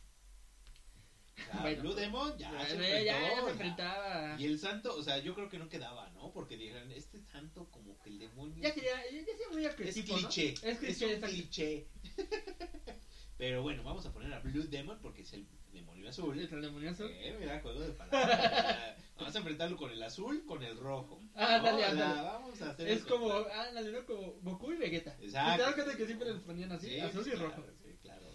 Ya, 1.36 1.60
Bueno, 1.62 1.80
Blue 1.82 1.94
Demon 1.94 2.36
ya, 2.36 2.52
ya, 2.52 2.66
se 2.66 2.76
ya- 2.76 3.02
ya 3.02 3.18
enfrentó, 3.18 3.40
se 3.40 3.46
ya. 3.46 3.50
enfrentaba. 3.52 4.40
Y 4.40 4.44
el 4.44 4.58
santo, 4.58 4.94
o 4.94 5.02
sea, 5.02 5.18
yo 5.18 5.34
creo 5.34 5.48
que 5.48 5.58
no 5.58 5.68
quedaba, 5.70 6.10
¿no? 6.10 6.32
Porque 6.32 6.56
dijeron, 6.58 6.90
este 6.92 7.18
santo 7.22 7.70
como 7.70 7.98
que 8.02 8.10
el 8.10 8.18
demonio... 8.18 8.62
Ya 8.62 8.74
sería, 8.74 8.96
ya 9.10 9.24
sería 9.24 9.48
muy 9.50 9.64
es 9.64 9.70
arquetipo, 9.70 10.12
¿no? 10.20 10.28
cliché, 10.28 10.48
Es 10.52 10.62
es, 10.64 10.78
cliché, 10.78 11.06
un 11.06 11.12
exacto. 11.12 11.34
cliché. 11.34 11.88
Pero 13.38 13.62
bueno, 13.62 13.82
vamos 13.82 14.04
a 14.04 14.12
poner 14.12 14.32
a 14.34 14.40
Blue 14.40 14.64
Demon 14.64 14.98
porque 15.00 15.22
es 15.22 15.32
el 15.32 15.46
demonio 15.72 16.10
azul. 16.10 16.38
El 16.38 16.60
demonio 16.60 16.90
azul. 16.90 17.10
Eh, 17.10 17.34
mira, 17.40 17.58
juego 17.62 17.80
de 17.80 17.92
palabras. 17.94 18.96
Vamos 19.20 19.34
a 19.34 19.38
enfrentarlo 19.38 19.76
con 19.76 19.90
el 19.90 20.02
azul, 20.02 20.44
con 20.46 20.62
el 20.62 20.76
rojo. 20.78 21.20
Ah, 21.34 21.58
dale, 21.58 21.70
O 21.72 21.78
sea, 21.78 21.90
ándale. 21.90 22.22
Vamos 22.22 22.62
a 22.62 22.70
hacer 22.70 22.88
Es 22.88 23.02
el 23.02 23.06
como, 23.06 23.32
ándale, 23.32 23.92
¿no? 23.92 24.06
Como 24.06 24.32
Goku 24.42 24.72
y 24.72 24.76
Vegeta. 24.76 25.16
Exacto. 25.20 25.56
¿Te 25.56 25.62
das 25.62 25.74
cuenta 25.74 25.96
que 25.96 26.06
siempre 26.06 26.32
les 26.32 26.42
ponían 26.42 26.72
así? 26.72 26.88
Sí, 26.88 27.00
azul 27.00 27.26
y 27.26 27.30
claro, 27.30 27.48
rojo. 27.48 27.62
Sí, 27.82 27.98
claro. 28.02 28.26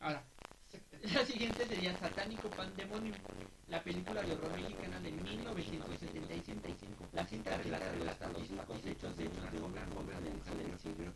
Ahora, 0.00 0.24
la 1.14 1.24
siguiente 1.24 1.66
sería 1.66 1.96
Satánico 1.96 2.50
Pandemonium, 2.50 3.16
la 3.68 3.82
película 3.82 4.22
de 4.22 4.32
horror 4.32 4.52
mexicana 4.60 5.00
de 5.00 5.12
1975. 5.12 7.08
La 7.12 7.26
cinta 7.26 7.56
relata 7.56 8.28
los 8.28 8.42
históricos 8.42 8.84
hechos 8.84 9.16
de 9.16 9.28
una 9.28 9.50
joven 9.50 9.90
joven 9.94 10.24
del 10.24 10.78
siglo 10.78 11.12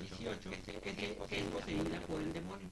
XVIII 0.00 0.80
que 0.80 1.38
es 1.38 1.44
poseída 1.48 2.00
por 2.06 2.20
el 2.20 2.32
demonio. 2.32 2.70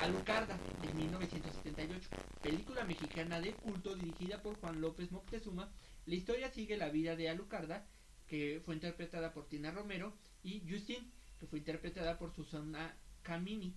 Alucarda, 0.00 0.58
de 0.82 0.92
1978, 0.94 2.08
película 2.42 2.84
mexicana 2.84 3.40
de 3.40 3.52
culto 3.52 3.94
dirigida 3.94 4.42
por 4.42 4.54
Juan 4.60 4.80
López 4.80 5.12
Moctezuma. 5.12 5.70
La 6.06 6.14
historia 6.14 6.50
sigue 6.50 6.78
la 6.78 6.88
vida 6.88 7.16
de 7.16 7.28
Alucarda, 7.28 7.86
que 8.26 8.62
fue 8.64 8.74
interpretada 8.74 9.32
por 9.32 9.46
Tina 9.46 9.70
Romero, 9.70 10.14
y 10.42 10.60
Justine, 10.60 11.10
que 11.38 11.46
fue 11.46 11.58
interpretada 11.58 12.18
por 12.18 12.34
Susana 12.34 12.96
Camini, 13.22 13.74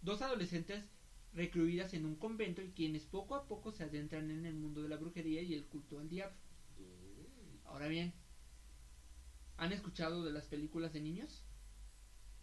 dos 0.00 0.22
adolescentes 0.22 0.84
recluidas 1.34 1.92
en 1.94 2.06
un 2.06 2.14
convento 2.16 2.62
y 2.62 2.70
quienes 2.70 3.04
poco 3.04 3.34
a 3.34 3.48
poco 3.48 3.72
se 3.72 3.84
adentran 3.84 4.30
en 4.30 4.46
el 4.46 4.54
mundo 4.54 4.82
de 4.82 4.88
la 4.88 4.96
brujería 4.96 5.42
y 5.42 5.54
el 5.54 5.64
culto 5.64 5.98
al 5.98 6.08
diablo. 6.08 6.36
Ahora 7.64 7.88
bien, 7.88 8.12
¿han 9.56 9.72
escuchado 9.72 10.22
de 10.24 10.32
las 10.32 10.46
películas 10.46 10.92
de 10.92 11.00
niños? 11.00 11.42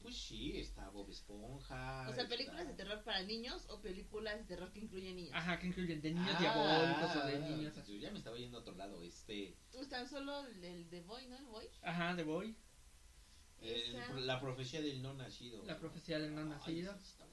Pues 0.01 0.15
sí, 0.17 0.57
está 0.57 0.89
Bob 0.89 1.09
Esponja. 1.09 2.09
O 2.09 2.13
sea, 2.13 2.23
está- 2.23 2.27
películas 2.29 2.67
de 2.67 2.73
terror 2.73 3.03
para 3.03 3.21
niños 3.23 3.65
o 3.69 3.81
películas 3.81 4.38
de 4.38 4.43
terror 4.45 4.71
que 4.71 4.79
incluyen 4.79 5.15
niños. 5.15 5.33
Ajá, 5.35 5.59
que 5.59 5.67
incluyen 5.67 6.01
de 6.01 6.12
niños 6.13 6.35
Ah, 6.35 6.39
diabólicos 6.39 7.15
o 7.23 7.27
de 7.27 7.39
niños 7.39 7.75
Yo 7.75 7.81
así. 7.81 7.99
ya 7.99 8.12
me 8.12 8.17
estaba 8.19 8.38
yendo 8.38 8.57
a 8.57 8.62
otro 8.62 8.75
lado. 8.75 9.03
Este. 9.03 9.57
Están 9.73 10.07
solo 10.07 10.45
el, 10.47 10.63
el 10.63 10.89
de 10.89 11.01
Boy, 11.01 11.27
¿no? 11.27 11.38
El 11.38 11.45
Boy. 11.45 11.65
Ajá, 11.83 12.15
de 12.15 12.23
Boy, 12.23 12.55
el- 13.62 14.25
la 14.25 14.39
profecía 14.39 14.81
del 14.81 15.01
no 15.01 15.13
nacido. 15.13 15.63
la 15.65 15.77
profecía 15.77 16.17
del 16.19 16.33
no 16.33 16.45
nacido. 16.45 16.93
está. 16.95 17.25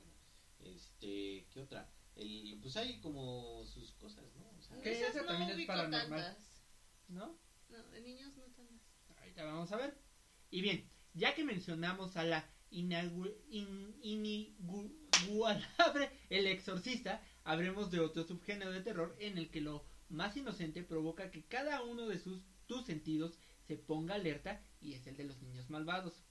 Este, 0.60 1.46
¿qué 1.52 1.60
otra? 1.60 1.88
El, 2.16 2.58
pues 2.60 2.76
hay 2.76 2.98
como 3.00 3.64
sus 3.66 3.92
cosas, 3.92 4.24
¿no? 4.36 4.48
O 4.58 4.62
sea, 4.62 4.76
esa 4.82 5.20
no 5.22 5.26
también 5.28 5.60
es 5.60 5.66
paranormal. 5.66 6.08
tantas. 6.08 6.62
¿No? 7.08 7.38
No, 7.68 7.82
de 7.90 8.00
niños 8.00 8.34
no 8.36 8.42
tantas. 8.44 8.80
Ahorita 9.18 9.44
vamos 9.44 9.70
a 9.70 9.76
ver. 9.76 9.96
Y 10.50 10.62
bien, 10.62 10.90
ya 11.14 11.34
que 11.34 11.44
mencionamos 11.44 12.16
a 12.16 12.24
la 12.24 12.50
inigualable 12.70 14.40
El 16.30 16.46
Exorcista, 16.46 17.22
habremos 17.44 17.90
de 17.90 18.00
otro 18.00 18.24
subgénero 18.24 18.72
de 18.72 18.82
terror 18.82 19.16
en 19.18 19.38
el 19.38 19.50
que 19.50 19.60
lo 19.60 19.84
más 20.08 20.36
inocente 20.36 20.82
provoca 20.82 21.30
que 21.30 21.44
cada 21.44 21.82
uno 21.82 22.06
de 22.08 22.18
sus 22.18 22.44
tus 22.66 22.84
sentidos 22.86 23.38
se 23.66 23.76
ponga 23.76 24.14
alerta 24.14 24.62
y 24.80 24.94
es 24.94 25.06
el 25.06 25.16
de 25.16 25.24
los 25.24 25.40
niños 25.40 25.70
malvados. 25.70 26.24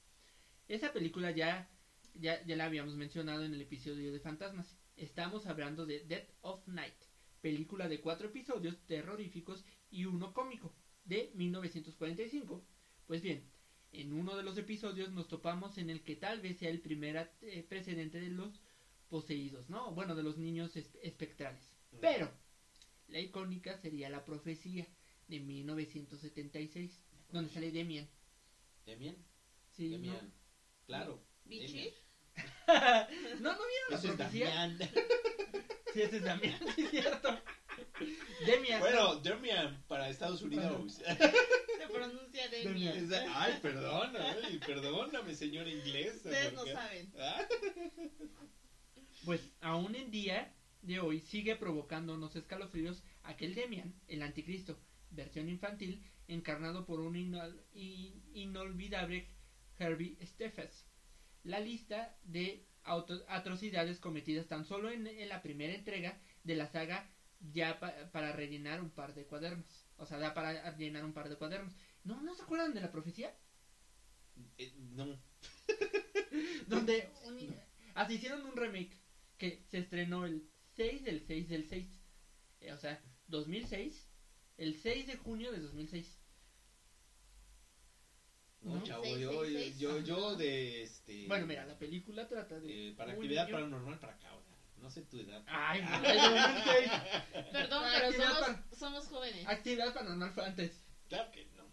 Esa 0.68 0.94
película 0.94 1.32
ya, 1.32 1.70
ya, 2.14 2.44
ya 2.46 2.56
la 2.56 2.66
habíamos 2.66 2.96
mencionado 2.96 3.44
en 3.44 3.54
el 3.54 3.62
episodio 3.62 4.12
de 4.12 4.20
Fantasmas. 4.20 4.76
Estamos 4.96 5.46
hablando 5.46 5.86
de 5.86 6.00
Dead 6.06 6.28
of 6.42 6.68
Night, 6.68 6.96
película 7.42 7.88
de 7.88 8.00
cuatro 8.02 8.28
episodios 8.28 8.86
terroríficos 8.86 9.66
y 9.92 10.06
uno 10.06 10.34
cómico, 10.34 10.74
de 11.04 11.32
1945. 11.36 12.66
Pues 13.06 13.22
bien, 13.22 13.44
en 14.02 14.14
uno 14.14 14.36
de 14.36 14.44
los 14.44 14.58
episodios 14.58 15.12
nos 15.12 15.28
topamos 15.28 15.78
en 15.78 15.90
el 15.90 16.02
que 16.04 16.16
tal 16.16 16.42
vez 16.42 16.58
sea 16.60 16.70
el 16.70 16.82
primer 16.82 17.32
eh, 17.42 17.66
precedente 17.68 18.20
de 18.20 18.30
los 18.30 18.62
poseídos, 19.10 19.70
¿no? 19.70 19.92
Bueno, 19.92 20.16
de 20.16 20.24
los 20.24 20.38
niños 20.38 20.76
es- 20.76 20.96
espectrales. 21.02 21.62
Pero 22.02 22.30
la 23.08 23.20
icónica 23.20 23.78
sería 23.78 24.10
la 24.10 24.26
profecía 24.26 24.86
de 25.28 25.40
1976, 25.40 27.00
donde 27.32 27.52
sale 27.52 27.72
Demian. 27.72 28.08
Demian. 28.86 29.16
Sí, 29.72 29.86
¿no? 29.86 29.92
Demian. 29.92 30.34
Claro. 30.86 31.22
¿Bichi? 31.46 31.90
No, 33.40 33.52
no 33.54 33.60
vieron 33.68 33.90
la 33.92 33.98
Ese 33.98 34.08
es 34.10 34.14
profecía. 34.16 34.50
Damián. 34.50 34.78
Sí, 35.94 36.02
ese 36.02 36.18
es 36.18 36.24
Damián, 36.24 36.60
sí, 36.76 36.82
es 36.82 36.90
cierto. 36.90 37.30
Demian. 38.46 38.80
Bueno, 38.80 39.16
Demian 39.18 39.84
para 39.88 40.10
Estados 40.10 40.42
Unidos. 40.42 40.94
Se 40.94 41.88
pronuncia 41.94 42.48
Demian. 42.52 43.10
Ay, 43.36 43.60
perdona, 43.62 44.36
ay, 44.44 44.60
perdóname, 44.60 45.36
señora 45.36 45.70
inglesa. 45.70 46.16
Ustedes 46.30 46.54
no 46.54 46.66
saben. 46.66 47.14
Ah, 47.20 47.46
Pues 49.26 49.42
aún 49.62 49.96
en 49.96 50.12
día 50.12 50.54
de 50.82 51.00
hoy 51.00 51.20
sigue 51.20 51.56
provocando 51.56 52.14
unos 52.14 52.36
escalofríos 52.36 53.02
aquel 53.24 53.56
Demian, 53.56 53.94
el 54.08 54.22
anticristo, 54.22 54.78
versión 55.10 55.50
infantil, 55.50 56.04
encarnado 56.28 56.86
por 56.86 57.00
un 57.00 57.16
inol- 57.16 57.60
in- 57.74 58.22
inolvidable 58.34 59.28
Herbie 59.80 60.18
Stephens. 60.26 60.86
La 61.44 61.60
lista 61.60 62.16
de 62.24 62.66
atrocidades 63.28 64.00
cometidas 64.00 64.48
tan 64.48 64.64
solo 64.66 64.92
en, 64.92 65.08
en 65.08 65.30
la 65.30 65.42
primera 65.42 65.74
entrega 65.74 66.20
de 66.44 66.56
la 66.56 66.68
saga 66.68 67.10
ya 67.40 67.80
pa- 67.80 68.12
para 68.12 68.32
rellenar 68.34 68.82
un 68.82 68.90
par 68.90 69.14
de 69.14 69.26
cuadernos. 69.26 69.66
O 69.98 70.06
sea, 70.06 70.18
da 70.18 70.34
para 70.34 70.72
rellenar 70.72 71.04
un 71.06 71.14
par 71.14 71.30
de 71.30 71.36
cuadernos. 71.38 71.74
¿No, 72.04 72.22
¿no 72.22 72.34
se 72.36 72.42
acuerdan 72.44 72.74
de 72.74 72.82
la 72.82 72.92
profecía? 72.92 73.34
eh, 74.58 74.74
no. 74.78 75.18
donde 76.68 77.10
un- 77.24 77.56
hasta 77.94 78.14
hicieron 78.14 78.46
un 78.46 78.56
remake 78.56 78.92
que 79.38 79.64
se 79.70 79.78
estrenó 79.80 80.26
el 80.26 80.46
6 80.76 81.04
del 81.04 81.22
6 81.26 81.48
del 81.50 81.68
6 81.70 81.88
Eh, 82.62 82.72
o 82.74 82.78
sea 82.78 83.02
2006 83.28 84.08
el 84.58 84.76
6 84.82 85.08
de 85.08 85.16
junio 85.18 85.52
de 85.52 85.60
2006 85.60 86.20
No, 88.62 88.76
¿No? 88.76 88.84
chavo, 88.84 89.04
Seis, 89.04 89.20
yo, 89.20 89.44
seis, 89.44 89.54
seis. 89.58 89.78
yo, 89.80 90.00
yo 90.00 90.36
de 90.36 90.84
este. 90.84 91.28
bueno 91.28 91.46
mira 91.46 91.66
la 91.66 91.78
película 91.78 92.28
trata 92.28 92.60
de 92.60 92.90
eh, 92.90 92.94
para 92.94 93.14
actividad 93.14 93.46
niño- 93.46 93.58
paranormal 93.58 94.00
para 94.00 94.14
acá, 94.14 94.30
ahora. 94.30 94.55
No 94.86 94.92
sé 94.92 95.02
tu 95.02 95.18
edad. 95.20 95.44
ay 95.48 95.82
güey, 95.82 96.02
de 96.14 96.30
2006. 96.30 96.92
Perdón, 97.52 97.84
pero 97.92 98.06
actividad 98.06 98.28
somos, 98.30 98.40
para- 98.40 98.64
somos 98.78 99.08
jóvenes. 99.08 99.48
actividad 99.48 99.94
paranormal 99.96 100.32
fue 100.32 100.46
antes 100.46 100.72
Claro 101.10 101.32
que 101.32 101.46
no. 101.58 101.64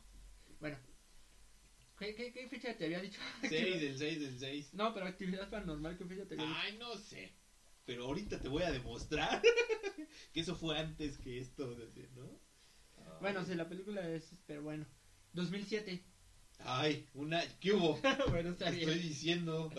bueno 0.60 0.78
¿qué, 1.98 2.14
qué, 2.14 2.32
qué 2.32 2.48
fecha 2.48 2.74
te 2.74 2.86
había 2.86 3.00
dicho 3.02 3.20
6 3.42 3.80
del 3.82 3.98
6 3.98 4.20
del 4.20 4.38
6. 4.38 4.72
no 4.72 4.94
pero 4.94 5.04
actividad 5.06 5.50
paranormal 5.50 5.98
qué 5.98 6.06
fecha 6.06 6.24
te 6.26 6.34
había 6.36 6.46
dicho 6.46 6.58
Ay, 6.62 6.78
no 6.78 6.96
sé. 6.96 7.34
Pero 7.84 8.04
ahorita 8.06 8.40
te 8.40 8.48
voy 8.48 8.62
a 8.62 8.70
demostrar 8.72 9.42
que 10.32 10.40
eso 10.40 10.56
fue 10.56 10.78
antes 10.78 11.18
que 11.18 11.38
esto, 11.38 11.76
¿no? 12.16 12.40
bueno 13.20 13.44
sí 13.44 13.54
la 13.54 13.68
película 13.68 14.08
es 14.08 14.30
pero 14.46 14.62
bueno 14.62 14.86
2007 15.34 16.02
Ay, 16.64 17.08
una. 17.14 17.42
¿Qué 17.60 17.72
hubo? 17.72 18.00
bueno 18.30 18.50
está 18.52 18.66
Te 18.70 18.76
bien 18.76 18.88
estoy 18.88 19.02
diciendo. 19.06 19.70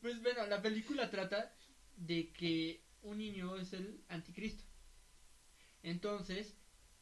Pues 0.00 0.22
bueno, 0.22 0.46
la 0.46 0.62
película 0.62 1.10
trata 1.10 1.52
de 1.96 2.30
que 2.32 2.82
un 3.02 3.18
niño 3.18 3.56
es 3.56 3.72
el 3.72 4.04
anticristo. 4.08 4.64
Entonces, 5.82 6.54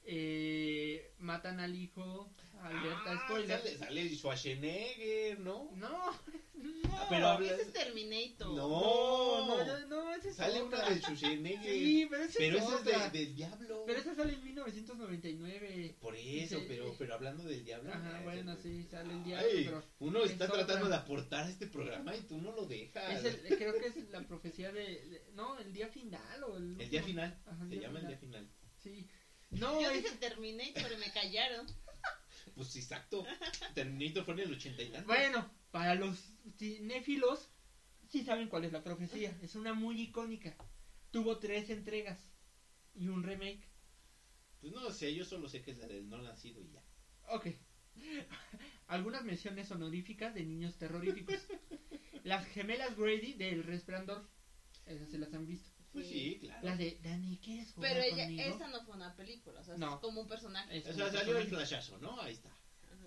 eh, 0.06 1.12
matan 1.18 1.60
al 1.60 1.74
hijo, 1.74 2.32
alerta 2.62 3.12
Ah, 3.12 3.24
spoiler. 3.26 3.58
Sale, 3.58 3.76
sale 3.78 4.08
Schwarzenegger, 4.16 5.40
¿no? 5.40 5.70
No, 5.74 5.88
no. 6.54 6.96
Ah, 6.98 7.06
pero 7.10 7.26
habla- 7.28 7.52
Ese 7.52 7.62
es 7.62 7.72
Terminator. 7.72 8.54
No. 8.56 9.46
no, 9.46 9.64
no, 9.64 9.86
no, 9.86 10.14
esa 10.14 10.28
es 10.28 10.36
Sale 10.36 10.62
otra. 10.62 10.78
una 10.86 10.90
de 10.94 11.00
Schwarzenegger. 11.02 11.62
Sí, 11.72 12.06
pero 12.10 12.22
esa 12.24 12.34
pero 12.38 12.58
es 12.58 12.64
es 12.64 12.70
otra. 12.70 13.08
de- 13.10 13.18
del 13.18 13.34
diablo. 13.36 13.82
Pero 13.86 13.98
esa 14.00 14.14
sale 14.14 14.32
en 14.34 14.44
1999. 14.44 15.96
Por 16.00 16.16
eso, 16.16 16.58
Sí. 16.60 16.64
pero, 16.68 16.94
pero 16.98 17.14
hablando 17.14 17.44
del 17.44 17.64
diablo. 17.64 17.92
Ajá, 17.92 18.16
ay, 18.18 18.24
bueno, 18.24 18.52
pues, 18.52 18.62
sí, 18.62 18.84
sale 18.90 19.12
el 19.12 19.18
ay, 19.18 19.24
diablo, 19.24 19.48
pero 19.64 19.84
Uno 20.00 20.24
es 20.24 20.30
está 20.32 20.44
otra. 20.46 20.64
tratando 20.66 20.88
de 20.88 20.94
aportar 20.96 21.44
a 21.46 21.50
este 21.50 21.66
programa 21.66 22.16
y 22.16 22.20
tú 22.22 22.38
no 22.40 22.52
lo 22.52 22.64
dejas. 22.66 23.24
Es 23.24 23.34
el, 23.44 23.56
creo 23.56 23.74
que 23.78 23.86
es 23.86 23.96
la 24.10 24.22
profecía 24.26 24.72
de, 24.72 24.82
de- 24.82 25.22
No, 25.34 25.58
el 25.58 25.72
día 25.72 25.88
final 25.88 26.44
o 26.44 26.56
el. 26.56 26.80
El 26.80 26.90
día 26.90 27.02
final. 27.02 27.38
Ajá, 27.46 27.62
el 27.64 27.68
Se 27.70 27.74
día 27.76 27.82
llama 27.88 27.98
el 28.00 28.06
final. 28.06 28.08
día 28.08 28.18
final. 28.18 28.50
Sí. 28.78 29.08
No, 29.58 29.80
Yo 29.80 29.90
dije 29.90 30.10
Terminator 30.20 30.92
y 30.92 30.96
me 30.96 31.12
callaron. 31.12 31.66
Pues 32.54 32.74
exacto. 32.76 33.26
Terminator 33.74 34.24
fue 34.24 34.34
en 34.34 34.40
el 34.40 34.54
ochenta 34.54 34.82
y 34.82 34.86
tantos. 34.86 35.06
Bueno, 35.06 35.50
para 35.70 35.94
los 35.94 36.16
cinéfilos, 36.56 37.50
sí 38.08 38.24
saben 38.24 38.48
cuál 38.48 38.64
es 38.64 38.72
la 38.72 38.82
profecía. 38.82 39.36
Es 39.42 39.56
una 39.56 39.74
muy 39.74 40.00
icónica. 40.00 40.56
Tuvo 41.10 41.38
tres 41.38 41.68
entregas 41.68 42.18
y 42.94 43.08
un 43.08 43.22
remake. 43.22 43.68
Pues 44.60 44.72
no 44.72 44.90
sé, 44.90 45.14
yo 45.14 45.24
solo 45.24 45.50
sé 45.50 45.60
que 45.60 45.72
es 45.72 45.78
la 45.78 45.86
del 45.86 46.08
no 46.08 46.22
nacido 46.22 46.62
y 46.62 46.70
ya. 46.70 46.82
Ok. 47.28 47.48
Algunas 48.86 49.24
menciones 49.24 49.70
honoríficas 49.70 50.34
de 50.34 50.44
niños 50.44 50.78
terroríficos. 50.78 51.46
Las 52.24 52.46
gemelas 52.46 52.96
Grady 52.96 53.34
del 53.34 53.64
Resplandor. 53.64 54.26
Esas 54.86 55.10
se 55.10 55.18
las 55.18 55.34
han 55.34 55.46
visto. 55.46 55.75
Pues 55.92 56.08
sí, 56.08 56.38
claro. 56.40 56.66
Las 56.66 56.78
de 56.78 56.98
Dani, 57.02 57.38
¿quieres 57.38 57.72
jugar 57.72 57.92
Pero 57.92 58.04
ella, 58.04 58.24
conmigo? 58.26 58.42
esa 58.54 58.68
no 58.68 58.84
fue 58.84 58.94
una 58.96 59.16
película, 59.16 59.60
o 59.60 59.64
sea, 59.64 59.76
No. 59.78 59.94
es 59.94 60.00
como 60.00 60.20
un 60.20 60.28
personaje. 60.28 60.76
Es 60.76 60.86
O 60.88 60.92
sea, 60.92 61.10
salió 61.10 61.38
el 61.38 61.48
flashazo, 61.48 61.98
¿no? 61.98 62.20
Ahí 62.20 62.34
está. 62.34 62.50
Ajá. 62.50 63.06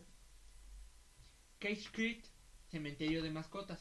Cage 1.59 1.89
Creek, 1.91 2.23
cementerio 2.69 3.21
de 3.21 3.29
mascotas. 3.31 3.79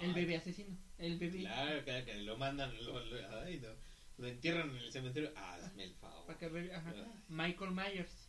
El 0.00 0.08
Ay, 0.10 0.14
bebé 0.14 0.36
asesino. 0.36 0.76
El 0.98 1.18
bebé. 1.18 1.40
Claro, 1.40 1.84
claro, 1.84 2.04
que 2.04 2.14
lo 2.22 2.36
mandan, 2.36 2.74
lo, 2.84 3.04
lo- 3.04 3.40
ay, 3.40 3.60
no, 3.60 3.68
lo 4.18 4.26
entierran 4.28 4.70
en 4.70 4.76
el 4.76 4.90
cementerio. 4.92 5.32
Ah, 5.36 5.58
dame 5.60 5.84
el 5.84 5.94
favor. 5.94 6.26
Para 6.26 6.38
que 6.38 6.50
bebé- 6.50 6.72
ajá. 6.74 6.92
Michael 7.28 7.70
Myers. 7.72 8.28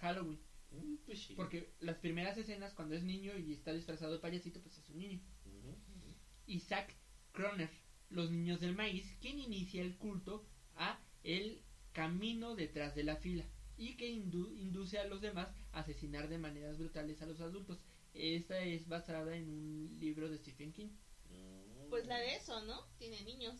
Halloween. 0.00 0.40
mm, 0.72 0.96
Pues 1.06 1.22
sí. 1.24 1.34
Porque 1.34 1.74
las 1.80 1.96
primeras 1.98 2.36
escenas, 2.38 2.72
cuando 2.74 2.96
es 2.96 3.04
niño 3.04 3.36
y 3.38 3.52
está 3.52 3.72
disfrazado 3.72 4.12
de 4.12 4.18
payasito, 4.18 4.60
pues 4.60 4.76
es 4.78 4.88
un 4.88 4.98
niño. 4.98 5.20
Ujú, 5.44 5.68
ujú. 5.68 6.14
Isaac 6.46 6.96
Kroner, 7.32 7.70
los 8.12 8.30
niños 8.30 8.60
del 8.60 8.74
maíz, 8.74 9.06
quien 9.20 9.38
inicia 9.38 9.82
el 9.82 9.96
culto 9.96 10.44
a 10.76 11.00
el 11.24 11.62
camino 11.92 12.54
detrás 12.54 12.94
de 12.94 13.04
la 13.04 13.16
fila 13.16 13.44
y 13.76 13.96
que 13.96 14.10
indu- 14.12 14.52
induce 14.58 14.98
a 14.98 15.06
los 15.06 15.20
demás 15.20 15.48
a 15.72 15.80
asesinar 15.80 16.28
de 16.28 16.38
maneras 16.38 16.78
brutales 16.78 17.20
a 17.22 17.26
los 17.26 17.40
adultos. 17.40 17.78
Esta 18.14 18.60
es 18.62 18.86
basada 18.88 19.34
en 19.36 19.48
un 19.48 19.96
libro 19.98 20.28
de 20.28 20.38
Stephen 20.38 20.72
King. 20.72 20.88
Mm. 21.30 21.88
Pues 21.90 22.06
la 22.06 22.18
de 22.18 22.36
eso, 22.36 22.62
¿no? 22.64 22.86
Tiene 22.98 23.22
niños. 23.24 23.56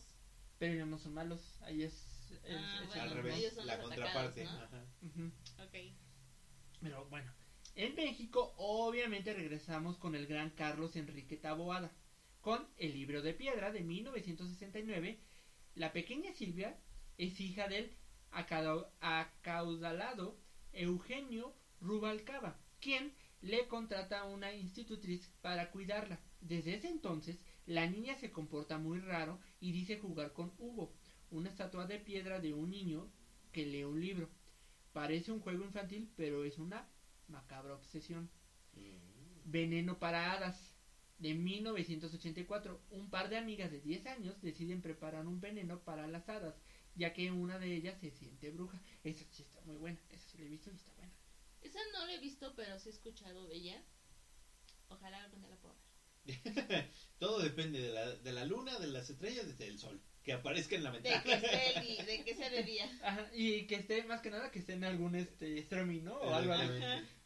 Pero 0.59 0.73
ellos 0.75 0.87
no 0.87 0.97
son 0.99 1.13
malos, 1.13 1.41
ahí 1.61 1.83
es... 1.83 1.93
es- 1.93 2.55
Ah, 2.55 2.79
es 2.81 2.87
bueno, 2.87 3.01
Al 3.03 3.11
revés, 3.11 3.37
ellos 3.37 3.53
son 3.53 3.67
la 3.67 3.81
contraparte. 3.81 4.43
atacados. 4.45 4.89
Pero 6.81 7.05
bueno, 7.09 7.31
En 7.75 7.95
México, 7.95 8.53
obviamente 8.57 9.33
regresamos 9.33 9.97
con 9.97 10.13
el 10.15 10.27
gran 10.27 10.51
Carlos 10.51 10.95
Enrique 10.95 11.37
Taboada, 11.37 11.91
con 12.43 12.67
El 12.77 12.93
libro 12.93 13.21
de 13.21 13.33
piedra 13.33 13.71
de 13.71 13.79
1969. 13.79 15.17
La 15.75 15.93
pequeña 15.93 16.33
Silvia 16.33 16.77
es 17.17 17.39
hija 17.39 17.69
del 17.69 17.95
acaudalado 18.99 20.37
Eugenio 20.73 21.55
Rubalcaba, 21.79 22.59
quien 22.81 23.13
le 23.41 23.69
contrata 23.69 24.19
a 24.19 24.25
una 24.25 24.53
institutriz 24.53 25.31
para 25.41 25.71
cuidarla. 25.71 26.19
Desde 26.41 26.75
ese 26.75 26.89
entonces, 26.89 27.39
la 27.65 27.87
niña 27.87 28.17
se 28.17 28.33
comporta 28.33 28.77
muy 28.77 28.99
raro 28.99 29.39
y 29.61 29.71
dice 29.71 29.97
jugar 29.97 30.33
con 30.33 30.51
Hugo, 30.57 30.93
una 31.31 31.49
estatua 31.49 31.87
de 31.87 31.99
piedra 31.99 32.41
de 32.41 32.53
un 32.53 32.69
niño 32.69 33.09
que 33.53 33.65
lee 33.65 33.85
un 33.85 34.01
libro. 34.01 34.29
Parece 34.91 35.31
un 35.31 35.39
juego 35.39 35.63
infantil, 35.63 36.11
pero 36.17 36.43
es 36.43 36.57
una 36.57 36.89
macabra 37.29 37.73
obsesión. 37.73 38.29
Veneno 39.45 39.97
para 39.97 40.33
hadas 40.33 40.72
de 41.19 41.33
1984. 41.33 42.81
Un 42.91 43.09
par 43.09 43.29
de 43.29 43.37
amigas 43.37 43.71
de 43.71 43.79
10 43.81 44.05
años 44.07 44.41
deciden 44.41 44.81
preparar 44.81 45.25
un 45.27 45.39
veneno 45.41 45.79
para 45.83 46.07
las 46.07 46.27
hadas, 46.29 46.55
ya 46.95 47.13
que 47.13 47.31
una 47.31 47.59
de 47.59 47.73
ellas 47.75 47.99
se 47.99 48.11
siente 48.11 48.49
bruja. 48.51 48.81
Esa 49.03 49.23
sí 49.31 49.43
está 49.43 49.61
muy 49.61 49.77
buena, 49.77 49.99
esa 50.09 50.27
sí 50.29 50.37
la 50.37 50.45
he 50.45 50.49
visto 50.49 50.69
y 50.71 50.75
está 50.75 50.91
buena. 50.93 51.13
Esa 51.61 51.79
no 51.93 52.05
la 52.05 52.13
he 52.13 52.19
visto, 52.19 52.53
pero 52.55 52.77
sí 52.79 52.89
he 52.89 52.91
escuchado 52.91 53.45
de 53.47 53.55
ella. 53.55 53.81
Ojalá 54.89 55.23
algún 55.23 55.39
día 55.41 55.49
la 55.49 55.57
pueda 55.57 55.73
ver. 55.75 55.83
Todo 57.19 57.39
depende 57.39 57.79
de 57.81 57.91
la, 57.91 58.15
de 58.15 58.31
la 58.31 58.45
luna, 58.45 58.77
de 58.79 58.87
las 58.87 59.09
estrellas, 59.09 59.47
desde 59.47 59.67
el 59.67 59.79
sol. 59.79 60.01
Que 60.23 60.31
aparezca 60.33 60.75
en 60.75 60.83
la 60.83 60.91
De 60.91 60.99
ventana. 61.01 61.23
que, 61.23 61.33
esté 61.33 61.79
el 61.79 61.85
di- 61.85 62.03
de 62.05 62.23
que 62.23 62.35
sea 62.35 62.49
de 62.49 62.63
día. 62.71 62.89
Ajá, 63.03 63.29
y 63.33 63.65
que 63.67 63.75
esté, 63.75 64.03
más 64.03 64.21
que 64.21 64.29
nada, 64.29 64.51
que 64.51 64.59
esté 64.59 64.73
en 64.73 64.83
algún 64.85 65.15
este 65.15 65.59
streaming, 65.59 66.03
¿no? 66.03 66.15
O 66.15 66.33
algo 66.33 66.53
así. 66.53 66.69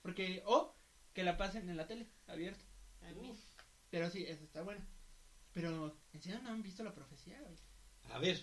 Porque, 0.01 0.41
o 0.45 0.75
que 1.13 1.23
la 1.23 1.37
pasen 1.37 1.69
en 1.69 1.77
la 1.77 1.85
tele, 1.87 2.07
abierta. 2.27 2.63
También. 2.99 3.35
Pero 3.97 4.11
sí, 4.11 4.23
esa 4.27 4.43
está 4.43 4.61
buena. 4.61 4.87
Pero, 5.53 5.97
¿en 6.13 6.21
serio 6.21 6.39
no 6.43 6.49
han 6.49 6.61
visto 6.61 6.83
la 6.83 6.93
profecía? 6.93 7.41
güey? 7.41 7.55
A 8.11 8.19
ver, 8.19 8.39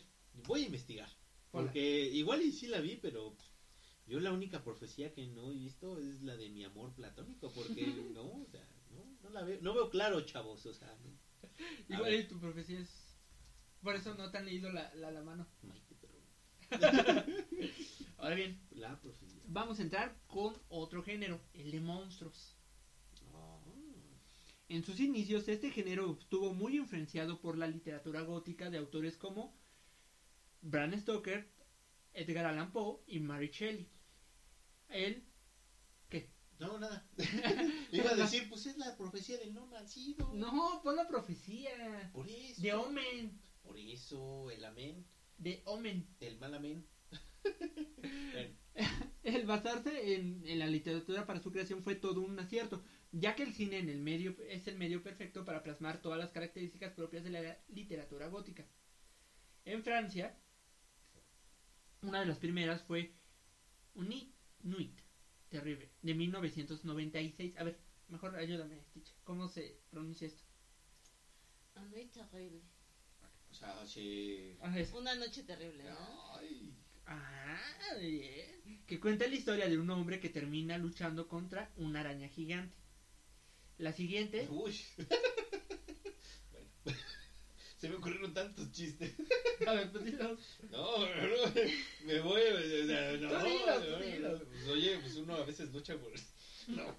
voy 0.49 0.63
a 0.63 0.67
investigar. 0.67 1.09
Hola. 1.53 1.67
Porque 1.67 1.81
igual 2.09 2.43
y 2.43 2.51
sí 2.51 2.67
la 2.67 2.81
vi, 2.81 2.97
pero 2.97 3.37
yo 4.09 4.19
la 4.19 4.33
única 4.33 4.65
profecía 4.65 5.15
que 5.15 5.25
no 5.29 5.53
he 5.53 5.55
visto 5.55 6.01
es 6.01 6.23
la 6.23 6.37
de 6.37 6.49
mi 6.51 6.65
amor 6.65 6.93
platónico. 6.93 7.53
Porque 7.53 7.87
no, 8.13 8.25
o 8.25 8.47
sea, 8.51 8.67
no, 8.91 9.05
no 9.23 9.31
la 9.31 9.45
veo. 9.45 9.61
No 9.63 9.75
veo 9.75 9.91
claro, 9.91 10.23
chavos. 10.23 10.67
O 10.67 10.75
sea, 10.75 10.93
no. 11.05 11.17
Igual 11.89 12.15
y 12.15 12.25
tu 12.25 12.41
profecía 12.41 12.81
es... 12.81 13.17
Por 13.81 13.95
eso 13.95 14.13
no 14.17 14.33
te 14.33 14.39
han 14.39 14.47
leído 14.47 14.73
la, 14.73 14.93
la, 14.97 15.13
la 15.13 15.23
mano. 15.23 15.47
Maite, 15.63 15.95
pero 16.01 16.15
Ahora 18.19 18.35
bien, 18.35 18.61
la 18.73 19.01
profecía. 19.01 19.41
vamos 19.47 19.79
a 19.79 19.83
entrar 19.83 20.21
con 20.27 20.61
otro 20.69 21.05
género, 21.05 21.41
el 21.53 21.71
de 21.71 21.81
monstruos. 21.81 22.57
En 24.69 24.83
sus 24.83 24.99
inicios, 25.01 25.47
este 25.49 25.71
género 25.71 26.17
estuvo 26.19 26.55
muy 26.55 26.77
influenciado 26.77 27.41
por 27.41 27.59
la 27.59 27.67
literatura 27.67 28.23
gótica 28.23 28.71
de 28.71 28.79
autores 28.79 29.17
como 29.17 29.55
Bram 30.63 30.99
Stoker, 30.99 31.51
Edgar 32.15 32.47
Allan 32.47 32.73
Poe 32.73 33.01
y 33.07 33.21
Mary 33.21 33.51
Shelley. 33.53 33.89
Él, 34.89 35.23
¿qué? 36.09 36.31
No, 36.59 36.79
nada. 36.79 37.07
Iba 37.93 38.11
a 38.11 38.15
decir, 38.15 38.49
pues 38.49 38.65
es 38.67 38.79
la 38.79 38.97
profecía 38.97 39.37
del 39.39 39.53
no 39.53 39.67
nacido. 39.67 40.33
No, 40.33 40.81
pon 40.83 40.97
la 40.97 41.07
profecía. 41.07 42.11
Por 42.13 42.29
eso. 42.29 42.63
De 42.63 42.73
Omen. 42.73 43.39
Por 43.63 43.79
eso, 43.79 44.51
el 44.51 44.65
amén, 44.65 45.07
De 45.39 45.63
Omen. 45.67 46.07
el 46.21 46.39
mal 46.39 46.55
amén. 46.55 46.87
El 49.23 49.47
basarse 49.47 50.15
en, 50.15 50.43
en 50.47 50.59
la 50.59 50.67
literatura 50.67 51.25
para 51.27 51.41
su 51.41 51.51
creación 51.51 51.83
fue 51.83 51.95
todo 51.95 52.21
un 52.21 52.39
acierto, 52.39 52.85
ya 53.21 53.35
que 53.35 53.43
el 53.45 53.53
cine 53.55 53.79
en 53.79 53.89
el 53.89 54.01
medio 54.01 54.37
es 54.49 54.67
el 54.67 54.77
medio 54.77 55.03
perfecto 55.03 55.45
para 55.45 55.63
plasmar 55.63 56.03
todas 56.03 56.19
las 56.19 56.31
características 56.31 56.93
propias 56.93 57.25
de 57.25 57.31
la 57.31 57.59
literatura 57.69 58.27
gótica. 58.29 58.67
En 59.65 59.83
Francia, 59.83 60.37
una 62.03 62.21
de 62.21 62.27
las 62.27 62.39
primeras 62.39 62.83
fue 62.83 63.15
Unit, 63.95 64.35
Nuit, 64.63 65.01
terrible, 65.49 65.91
de 66.03 66.15
1996. 66.15 67.57
A 67.57 67.65
ver, 67.65 67.79
mejor 68.09 68.37
ayúdame, 68.37 68.81
Stitch. 68.83 69.15
¿Cómo 69.25 69.49
se 69.49 69.81
pronuncia 69.91 70.27
esto? 70.27 70.45
Una 71.77 71.89
noche 71.89 72.07
terrible. 72.31 72.63
o 73.51 73.55
sea, 73.55 73.87
se... 73.87 74.57
Ah, 74.63 74.75
Una 74.95 75.15
noche 75.15 75.43
terrible, 75.45 75.85
¿no? 75.85 76.37
Ay, 76.37 76.75
Ah, 77.07 77.61
bien. 78.01 78.83
Que 78.87 78.99
cuenta 79.01 79.27
la 79.27 79.35
historia 79.35 79.69
de 79.69 79.79
un 79.79 79.91
hombre 79.91 80.21
que 80.21 80.31
termina 80.31 80.79
luchando 80.79 81.29
contra 81.29 81.71
una 81.77 82.01
araña 82.01 82.29
gigante. 82.29 82.84
La 83.79 83.93
siguiente. 83.93 84.47
Uy. 84.51 84.79
bueno. 86.53 86.69
Se 87.79 87.89
me 87.89 87.97
ocurrieron 87.97 88.33
tantos 88.33 88.71
chistes. 88.73 89.13
A 89.67 89.73
ver, 89.75 89.91
pues 89.93 90.05
dilo. 90.05 90.37
No, 90.71 90.99
no, 90.99 91.07
no, 91.07 91.55
me 92.07 92.21
voy. 92.21 92.41
o 92.41 92.87
sea, 92.87 93.13
no, 93.19 93.29
Tú 93.29 93.47
dilo, 93.47 93.83
tú 93.83 93.91
no, 93.91 93.99
dilo. 93.99 94.39
pues, 94.39 94.69
oye, 94.69 94.99
pues 95.01 95.17
uno 95.17 95.35
a 95.35 95.45
veces 95.45 95.73
lucha 95.73 95.97
por. 95.97 96.13
No. 96.67 96.97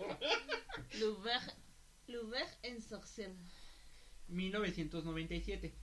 L'Auberge 2.07 2.55
en 2.61 2.81
Sorcel. 2.83 3.35
1997. 4.27 5.73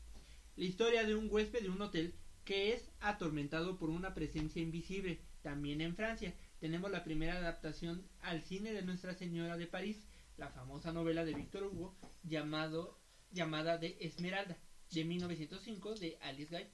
La 0.56 0.64
historia 0.64 1.04
de 1.04 1.16
un 1.16 1.26
huésped 1.30 1.62
de 1.62 1.68
un 1.68 1.82
hotel 1.82 2.14
que 2.44 2.72
es 2.74 2.88
atormentado 3.00 3.78
por 3.78 3.90
una 3.90 4.14
presencia 4.14 4.62
invisible. 4.62 5.18
También 5.42 5.80
en 5.80 5.96
Francia 5.96 6.32
tenemos 6.60 6.92
la 6.92 7.02
primera 7.02 7.34
adaptación 7.38 8.06
al 8.20 8.42
cine 8.42 8.72
de 8.72 8.82
Nuestra 8.82 9.14
Señora 9.14 9.56
de 9.56 9.66
París, 9.66 9.96
la 10.36 10.48
famosa 10.50 10.92
novela 10.92 11.24
de 11.24 11.34
Víctor 11.34 11.64
Hugo 11.64 11.96
llamado, 12.22 12.98
llamada 13.30 13.78
de 13.78 13.96
Esmeralda, 14.00 14.58
de 14.90 15.04
1905 15.04 15.94
de 15.94 16.18
Alice 16.22 16.54
Guy. 16.54 16.66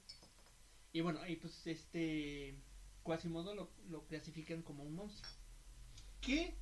Y 0.91 1.01
bueno, 1.01 1.19
ahí 1.21 1.35
pues 1.35 1.65
este 1.67 2.55
Quasimodo 3.03 3.55
lo, 3.55 3.71
lo 3.87 4.05
clasifican 4.07 4.61
como 4.61 4.83
un 4.83 4.95
monstruo. 4.95 5.31
¿Qué? 6.21 6.57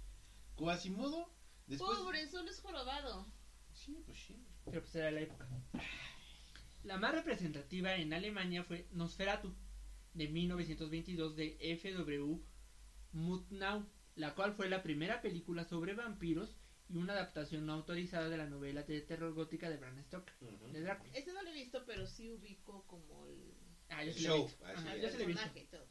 Quasimodo. 0.55 1.31
Después. 1.67 1.97
Pobre, 1.99 2.27
solo 2.29 2.49
es 2.49 2.59
jorobado. 2.59 3.27
Sí, 3.73 4.01
pues 4.05 4.17
sí. 4.17 4.35
Pero 4.65 4.81
pues 4.81 4.95
era 4.95 5.11
la 5.11 5.21
época. 5.21 5.47
La 6.83 6.97
más 6.97 7.13
representativa 7.13 7.95
en 7.95 8.13
Alemania 8.13 8.63
fue 8.63 8.87
Nosferatu, 8.91 9.53
de 10.13 10.27
1922 10.29 11.35
de 11.35 11.57
F.W. 11.59 12.39
Mutnau, 13.11 13.85
la 14.15 14.35
cual 14.35 14.53
fue 14.53 14.69
la 14.69 14.83
primera 14.83 15.21
película 15.21 15.65
sobre 15.65 15.95
vampiros 15.95 16.55
y 16.89 16.97
una 16.97 17.13
adaptación 17.13 17.65
no 17.65 17.73
autorizada 17.73 18.29
de 18.29 18.37
la 18.37 18.47
novela 18.47 18.83
de 18.83 19.01
terror 19.01 19.33
gótica 19.33 19.69
de 19.69 19.77
Bram 19.77 20.01
Stoker, 20.05 20.33
de 20.71 20.81
Drácula. 20.81 21.11
Este 21.13 21.33
no 21.33 21.41
lo 21.43 21.49
he 21.49 21.53
visto, 21.53 21.83
pero 21.85 22.07
sí 22.07 22.31
ubico 22.31 22.85
como 22.87 23.27
el, 23.27 23.53
Ah, 23.89 24.03
yo 24.03 24.11
El 24.11 24.17
show, 24.17 24.43
visto. 24.45 24.65
Ajá, 24.65 24.95
yo 24.97 25.01
visto. 25.03 25.17
personaje 25.17 25.59
y 25.61 25.65
todo. 25.67 25.87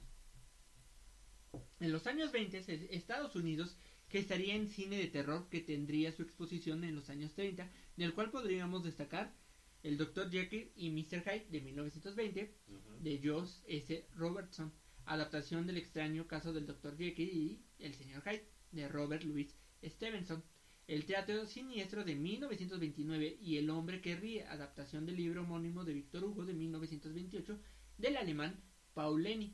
En 1.81 1.93
los 1.93 2.07
años 2.07 2.31
20, 2.33 2.63
se- 2.63 2.95
Estados 2.95 3.35
Unidos 3.37 3.77
que 4.09 4.19
estaría 4.19 4.55
en 4.55 4.69
cine 4.69 4.99
de 4.99 5.09
terror 5.09 5.49
que 5.49 5.61
tendría 5.61 6.13
su 6.13 6.23
exposición 6.23 6.85
en 6.85 6.95
los 6.95 7.09
años 7.11 7.33
30, 7.35 7.71
del 7.97 8.15
cual 8.15 8.31
podríamos 8.31 8.85
destacar 8.85 9.35
El 9.83 9.97
Dr. 9.99 10.31
Jekyll 10.31 10.73
y 10.77 10.91
Mr. 10.91 11.23
Hyde 11.23 11.47
de 11.51 11.61
1920, 11.61 12.55
Ujú. 12.69 13.03
de 13.03 13.21
Josh 13.23 13.51
S. 13.67 14.07
Robertson, 14.15 14.73
adaptación 15.05 15.67
del 15.67 15.77
extraño 15.77 16.27
caso 16.27 16.53
del 16.53 16.67
Dr. 16.67 16.97
Jekyll 16.99 17.29
y 17.31 17.63
el 17.79 17.95
Sr. 17.95 18.23
Hyde, 18.23 18.47
de 18.73 18.89
Robert 18.89 19.23
Louis 19.25 19.55
Stevenson. 19.83 20.43
El 20.87 21.05
Teatro 21.05 21.45
Siniestro 21.47 22.05
de 22.05 22.15
1929 22.15 23.39
y 23.43 23.57
El 23.57 23.71
Hombre 23.71 24.01
que 24.01 24.15
Ríe, 24.15 24.45
adaptación 24.45 25.05
del 25.05 25.17
libro 25.17 25.43
homónimo 25.43 25.85
de 25.85 25.93
Víctor 25.93 26.23
Hugo 26.23 26.45
de 26.45 26.55
1928 26.55 27.59
del 27.99 28.17
alemán 28.17 28.63
Paul 28.95 29.25
Leni. 29.25 29.53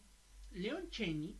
Leon 0.51 0.91
Cheney 0.91 1.39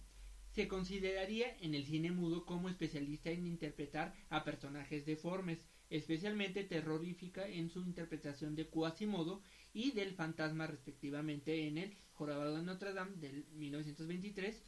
se 0.49 0.67
consideraría 0.67 1.59
en 1.59 1.75
el 1.75 1.85
cine 1.85 2.11
mudo 2.11 2.47
como 2.47 2.71
especialista 2.71 3.31
en 3.31 3.47
interpretar 3.47 4.15
a 4.31 4.45
personajes 4.45 5.05
deformes, 5.05 5.67
especialmente 5.91 6.65
terrorífica 6.65 7.47
en 7.47 7.69
su 7.69 7.83
interpretación 7.83 8.55
de 8.55 8.69
Quasimodo 8.69 9.43
y 9.75 9.93
del 9.93 10.15
fantasma 10.15 10.67
respectivamente 10.67 11.69
en 11.69 11.77
el 11.77 11.95
Jorobado 12.13 12.57
de 12.57 12.63
Notre 12.63 12.95
Dame 12.95 13.17
del 13.17 13.45
1923 13.53 14.63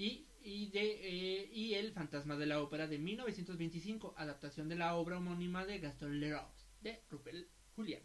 eh, 0.00 1.50
y 1.52 1.74
el 1.74 1.92
fantasma 1.92 2.36
de 2.36 2.46
la 2.46 2.62
ópera 2.62 2.86
de 2.86 2.98
1925, 2.98 4.14
adaptación 4.16 4.68
de 4.68 4.76
la 4.76 4.94
obra 4.94 5.18
homónima 5.18 5.66
de 5.66 5.80
Gaston 5.80 6.20
Leroux 6.20 6.48
de 6.80 7.02
Rupert 7.10 7.48
Julián. 7.74 8.02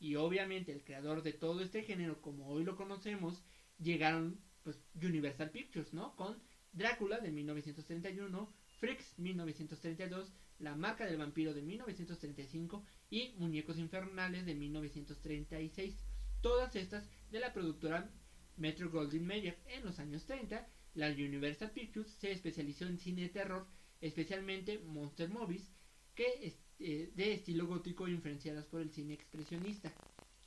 Y 0.00 0.14
obviamente 0.14 0.72
el 0.72 0.84
creador 0.84 1.22
de 1.22 1.34
todo 1.34 1.60
este 1.60 1.82
género, 1.82 2.22
como 2.22 2.48
hoy 2.48 2.64
lo 2.64 2.76
conocemos, 2.76 3.42
llegaron 3.78 4.40
pues 4.62 4.82
Universal 4.94 5.50
Pictures, 5.50 5.92
¿no? 5.92 6.16
Con 6.16 6.40
Drácula 6.72 7.20
de 7.20 7.30
1931, 7.30 8.54
Freaks 8.78 9.18
1932, 9.18 10.32
La 10.60 10.76
marca 10.76 11.04
del 11.04 11.18
vampiro 11.18 11.52
de 11.52 11.62
1935 11.62 12.84
y 13.10 13.34
Muñecos 13.36 13.78
infernales 13.78 14.46
de 14.46 14.54
1936. 14.54 15.98
Todas 16.40 16.74
estas 16.76 17.08
de 17.30 17.40
la 17.40 17.52
productora 17.52 18.10
Metro 18.56 18.90
Goldwyn 18.90 19.26
Mayer. 19.26 19.58
En 19.66 19.84
los 19.84 19.98
años 19.98 20.24
30, 20.26 20.66
la 20.98 21.08
Universal 21.10 21.70
Pictures 21.70 22.10
se 22.10 22.32
especializó 22.32 22.84
en 22.84 22.98
cine 22.98 23.22
de 23.22 23.28
terror 23.28 23.66
especialmente 24.00 24.80
Monster 24.80 25.28
Movies, 25.28 25.70
que 26.14 26.26
es 26.42 26.54
eh, 26.80 27.10
de 27.14 27.34
estilo 27.34 27.66
gótico 27.66 28.08
influenciadas 28.08 28.64
por 28.66 28.80
el 28.80 28.90
cine 28.90 29.14
expresionista. 29.14 29.92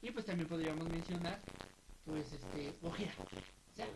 Y 0.02 0.12
pues 0.12 0.26
también 0.26 0.50
podríamos 0.50 0.90
mencionar, 0.90 1.42
pues, 2.06 2.32
este, 2.34 2.74
Gojira. 2.82 3.14
O 3.20 3.76
sea. 3.76 3.88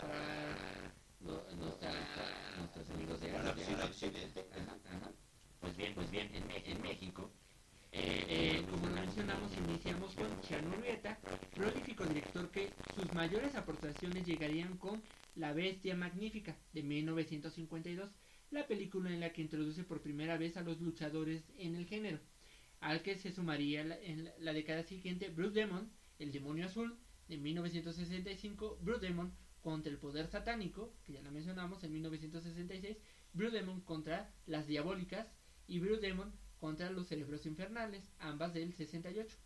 Para 0.00 0.92
No- 1.20 1.42
nuestra- 1.56 2.56
nuestros 2.58 2.90
amigos 2.90 3.20
de 3.20 3.30
ajá. 3.30 3.54
Pues 5.60 5.76
bien, 5.76 5.94
pues 5.94 6.10
bien, 6.10 6.30
en, 6.34 6.50
en 6.50 6.82
México, 6.82 7.30
Eh, 7.98 8.26
eh, 8.28 8.66
como 8.70 8.88
lo 8.88 8.94
mencionamos, 8.94 9.50
iniciamos 9.56 10.14
con 10.14 10.40
Chiano 10.42 10.68
Urbieta, 10.68 11.18
prolífico 11.54 12.04
director 12.04 12.50
que 12.50 12.68
sus 12.94 13.10
mayores 13.14 13.54
aportaciones 13.54 14.26
llegarían 14.26 14.76
con 14.76 15.02
La 15.34 15.54
Bestia 15.54 15.96
Magnífica 15.96 16.54
de 16.74 16.82
1952, 16.82 18.10
la 18.50 18.66
película 18.66 19.10
en 19.10 19.20
la 19.20 19.32
que 19.32 19.40
introduce 19.40 19.82
por 19.82 20.02
primera 20.02 20.36
vez 20.36 20.58
a 20.58 20.62
los 20.62 20.78
luchadores 20.78 21.42
en 21.56 21.74
el 21.74 21.86
género, 21.86 22.18
al 22.80 23.00
que 23.00 23.16
se 23.16 23.32
sumaría 23.32 23.80
en 23.80 24.30
la, 24.40 24.52
década 24.52 24.82
siguiente 24.82 25.30
Bruce 25.30 25.54
Demon, 25.54 25.90
El 26.18 26.32
Demonio 26.32 26.66
Azul, 26.66 26.98
de 27.28 27.38
1965, 27.38 28.78
Bruce 28.82 29.06
Demon 29.06 29.32
contra 29.62 29.90
el 29.90 29.96
Poder 29.96 30.26
Satánico, 30.26 30.92
que 31.06 31.14
ya 31.14 31.22
la 31.22 31.30
mencionamos, 31.30 31.82
en 31.82 31.94
1966, 31.94 32.98
Bruce 33.32 33.56
Demon 33.56 33.80
contra 33.80 34.30
Las 34.44 34.66
Diabólicas 34.66 35.32
y 35.66 35.78
Bruce 35.78 36.02
Demon 36.02 36.30
contra 36.60 36.90
los 36.90 37.06
cerebros 37.08 37.46
infernales, 37.46 38.04
ambas 38.18 38.54
del 38.54 38.72
68, 38.74 39.36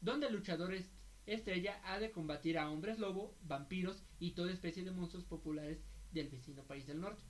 donde 0.00 0.26
el 0.28 0.34
luchador 0.34 0.72
est- 0.74 0.92
estrella 1.26 1.80
ha 1.84 1.98
de 1.98 2.10
combatir 2.10 2.58
a 2.58 2.70
hombres 2.70 2.98
lobo, 2.98 3.36
vampiros 3.42 4.02
y 4.18 4.32
toda 4.32 4.52
especie 4.52 4.84
de 4.84 4.90
monstruos 4.90 5.24
populares 5.24 5.78
del 6.12 6.28
vecino 6.28 6.64
país 6.64 6.86
del 6.86 7.00
norte. 7.00 7.22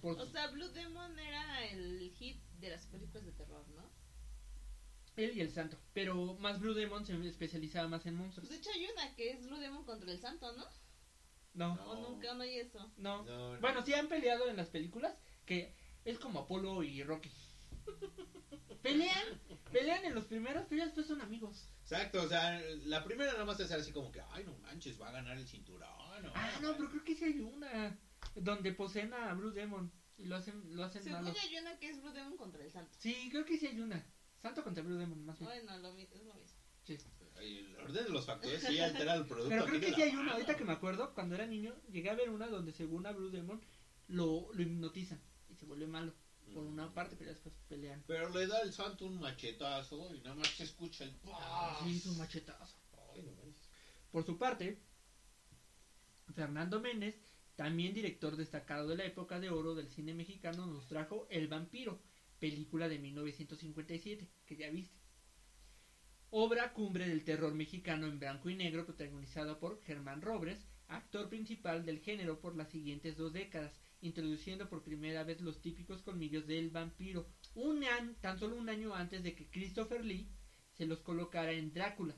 Por 0.00 0.18
O 0.20 0.26
sea, 0.26 0.46
Blue 0.48 0.68
Demon 0.68 1.18
era 1.18 1.64
el 1.66 2.10
hit 2.18 2.40
de 2.60 2.70
las 2.70 2.86
películas 2.86 3.24
de 3.24 3.32
terror, 3.32 3.66
¿no? 3.70 3.82
él 5.16 5.36
y 5.36 5.40
el 5.40 5.50
santo, 5.50 5.76
pero 5.92 6.34
más 6.34 6.60
Blue 6.60 6.74
Demon 6.74 7.04
se 7.04 7.12
especializaba 7.26 7.88
más 7.88 8.06
en 8.06 8.14
monstruos. 8.14 8.48
Pues 8.48 8.60
de 8.60 8.62
hecho 8.62 8.70
hay 8.78 8.86
una 8.92 9.16
que 9.16 9.30
es 9.32 9.44
Blue 9.44 9.58
Demon 9.58 9.84
contra 9.84 10.12
el 10.12 10.20
santo, 10.20 10.52
¿no? 10.52 10.64
No, 11.54 11.74
No. 11.74 11.90
O 11.90 12.10
nunca 12.10 12.34
no 12.34 12.42
hay 12.42 12.58
eso. 12.58 12.78
no. 12.96 13.24
No, 13.24 13.54
no. 13.54 13.60
Bueno, 13.60 13.84
sí 13.84 13.92
han 13.94 14.06
peleado 14.08 14.48
en 14.48 14.56
las 14.56 14.68
películas, 14.68 15.12
que 15.44 15.74
es 16.04 16.20
como 16.20 16.38
Apolo 16.40 16.84
y 16.84 17.02
Rocky. 17.02 17.32
Pelean, 18.82 19.40
pelean 19.72 20.04
en 20.04 20.14
los 20.14 20.24
primeros, 20.24 20.64
pero 20.68 20.78
ya 20.80 20.84
después 20.86 21.06
son 21.06 21.20
amigos. 21.20 21.68
Exacto, 21.82 22.22
o 22.22 22.28
sea, 22.28 22.60
la 22.84 23.04
primera 23.04 23.32
nada 23.32 23.44
más 23.44 23.58
es 23.60 23.70
así 23.72 23.92
como 23.92 24.12
que, 24.12 24.20
ay, 24.30 24.44
no 24.44 24.56
manches, 24.58 25.00
va 25.00 25.08
a 25.08 25.12
ganar 25.12 25.36
el 25.36 25.48
cinturón. 25.48 25.88
¿no? 26.22 26.32
Ah, 26.34 26.58
no, 26.62 26.76
pero 26.76 26.90
creo 26.90 27.04
que 27.04 27.14
sí 27.14 27.24
hay 27.24 27.40
una 27.40 27.98
donde 28.34 28.72
poseen 28.72 29.12
a 29.14 29.34
Blue 29.34 29.50
Demon 29.50 29.90
y 30.16 30.26
lo 30.26 30.36
hacen, 30.36 30.76
lo 30.76 30.84
hacen 30.84 31.02
Según 31.02 31.26
hay 31.26 31.58
una 31.58 31.78
que 31.78 31.90
es 31.90 32.00
Blue 32.00 32.12
Demon 32.12 32.36
contra 32.36 32.64
el 32.64 32.70
santo. 32.70 32.96
Sí, 32.98 33.28
creo 33.30 33.44
que 33.44 33.58
sí 33.58 33.66
hay 33.66 33.80
una. 33.80 34.04
Santo 34.42 34.62
contra 34.62 34.82
Blue 34.82 34.96
Demon, 34.96 35.24
más 35.24 35.38
bien. 35.38 35.50
Bueno, 35.50 35.78
lo, 35.78 35.96
es 35.96 36.24
lo 36.24 36.34
mismo. 36.34 36.58
Sí. 36.84 36.98
El 37.40 37.76
orden 37.76 38.04
de 38.04 38.10
los 38.10 38.26
factores 38.26 38.62
sí 38.62 38.80
altera 38.80 39.14
el 39.14 39.26
producto. 39.26 39.50
Pero 39.50 39.66
creo 39.66 39.80
que 39.80 39.94
sí 39.94 40.02
hay 40.02 40.16
una, 40.16 40.32
ahorita 40.32 40.56
que 40.56 40.64
me 40.64 40.72
acuerdo, 40.72 41.14
cuando 41.14 41.36
era 41.36 41.46
niño, 41.46 41.74
llegué 41.90 42.10
a 42.10 42.14
ver 42.14 42.30
una 42.30 42.48
donde 42.48 42.72
según 42.72 43.06
a 43.06 43.12
Blue 43.12 43.30
Demon 43.30 43.60
lo, 44.08 44.50
lo 44.52 44.62
hipnotizan 44.62 45.20
y 45.48 45.54
se 45.54 45.66
vuelve 45.66 45.86
malo 45.86 46.14
por 46.48 46.64
una 46.64 46.92
parte, 46.92 47.16
pero 47.16 47.30
después 47.30 47.54
pelean. 47.68 48.02
Pero 48.06 48.28
le 48.30 48.46
da 48.46 48.60
el 48.60 48.72
santo 48.72 49.06
un 49.06 49.20
machetazo 49.20 50.14
y 50.14 50.20
nada 50.20 50.36
más 50.36 50.48
se 50.48 50.64
escucha 50.64 51.04
el 51.04 51.10
¡pah! 51.16 51.78
Sí, 51.84 51.96
es 51.96 52.06
un 52.06 52.18
machetazo. 52.18 52.76
Ay, 53.14 53.22
no 53.22 53.32
manches. 53.32 53.68
Por 54.10 54.24
su 54.24 54.38
parte, 54.38 54.78
Fernando 56.34 56.80
Méndez, 56.80 57.16
también 57.56 57.94
director 57.94 58.36
destacado 58.36 58.88
de 58.88 58.96
la 58.96 59.04
época 59.04 59.40
de 59.40 59.50
oro 59.50 59.74
del 59.74 59.90
cine 59.90 60.14
mexicano, 60.14 60.66
nos 60.66 60.86
trajo 60.86 61.26
El 61.30 61.48
vampiro, 61.48 62.00
película 62.38 62.88
de 62.88 62.98
1957, 62.98 64.28
que 64.46 64.56
ya 64.56 64.70
viste. 64.70 64.96
Obra 66.30 66.72
cumbre 66.72 67.08
del 67.08 67.24
terror 67.24 67.54
mexicano 67.54 68.06
en 68.06 68.18
blanco 68.18 68.50
y 68.50 68.54
negro, 68.54 68.84
protagonizada 68.84 69.58
por 69.58 69.82
Germán 69.82 70.22
Robles, 70.22 70.58
actor 70.88 71.28
principal 71.28 71.84
del 71.84 72.00
género 72.00 72.40
por 72.40 72.54
las 72.54 72.68
siguientes 72.68 73.16
dos 73.16 73.32
décadas, 73.32 73.72
introduciendo 74.00 74.68
por 74.68 74.82
primera 74.82 75.24
vez 75.24 75.40
los 75.40 75.60
típicos 75.60 76.02
colmillos 76.02 76.46
del 76.46 76.70
vampiro, 76.70 77.26
un 77.54 77.84
an- 77.84 78.16
tan 78.20 78.38
solo 78.38 78.56
un 78.56 78.68
año 78.68 78.94
antes 78.94 79.22
de 79.22 79.34
que 79.34 79.50
Christopher 79.50 80.04
Lee 80.04 80.30
se 80.72 80.86
los 80.86 81.00
colocara 81.00 81.52
en 81.52 81.72
Drácula, 81.72 82.14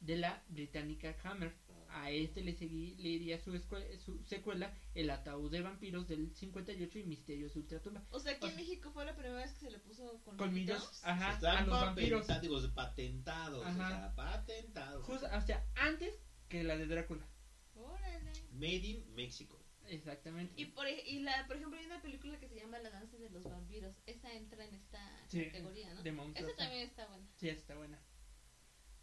de 0.00 0.16
la 0.16 0.44
británica 0.48 1.16
Hammer. 1.24 1.54
A 1.88 2.10
este 2.10 2.42
le, 2.42 2.52
seguí, 2.54 2.94
le 2.96 3.08
iría 3.08 3.38
su, 3.38 3.58
su 4.04 4.22
secuela, 4.24 4.76
El 4.94 5.08
ataúd 5.08 5.50
de 5.50 5.62
vampiros 5.62 6.06
del 6.06 6.34
58 6.34 6.98
y 6.98 7.04
Misterios 7.04 7.54
de 7.54 7.60
Ultratumba. 7.60 8.04
O 8.10 8.20
sea, 8.20 8.32
aquí 8.32 8.48
en. 8.48 8.56
México 8.56 8.90
fue 8.92 9.06
la 9.06 9.14
primera 9.16 9.36
vez 9.36 9.52
que 9.54 9.60
se 9.60 9.70
le 9.70 9.78
puso 9.78 10.20
con 10.22 10.36
Colmillos, 10.36 11.00
ajá, 11.04 11.30
a 11.30 11.34
Están 11.34 11.66
los 11.68 11.80
vampiros. 11.80 12.26
patentados, 12.26 12.62
digo, 12.62 12.74
patentados, 12.74 13.64
o 13.64 13.68
Ajá. 13.68 13.88
sea, 13.88 14.14
patentados. 14.14 15.06
Justo, 15.06 15.26
o 15.32 15.40
sea, 15.40 15.64
antes 15.76 16.14
que 16.50 16.64
la 16.64 16.76
de 16.76 16.86
Drácula. 16.86 17.26
Órale. 17.74 18.32
Made 18.52 18.86
in 18.86 19.14
Mexico. 19.14 19.55
Exactamente. 19.88 20.52
Y 20.60 20.66
por, 20.66 20.86
y 20.88 21.20
la, 21.20 21.46
por 21.46 21.56
ejemplo, 21.56 21.78
hay 21.78 21.86
una 21.86 22.00
película 22.02 22.38
que 22.38 22.48
se 22.48 22.56
llama 22.56 22.78
La 22.80 22.90
danza 22.90 23.16
de 23.16 23.30
los 23.30 23.44
vampiros. 23.44 23.94
Esa 24.06 24.32
entra 24.32 24.64
en 24.64 24.74
esta 24.74 25.24
Sí, 25.28 25.44
categoría, 25.46 25.92
¿no? 25.94 26.02
de 26.02 26.12
monstruos, 26.12 26.48
Esa 26.50 26.58
también 26.58 26.82
está 26.88 27.06
buena. 27.06 27.26
Sí, 27.36 27.48
está 27.48 27.74
buena. 27.76 27.98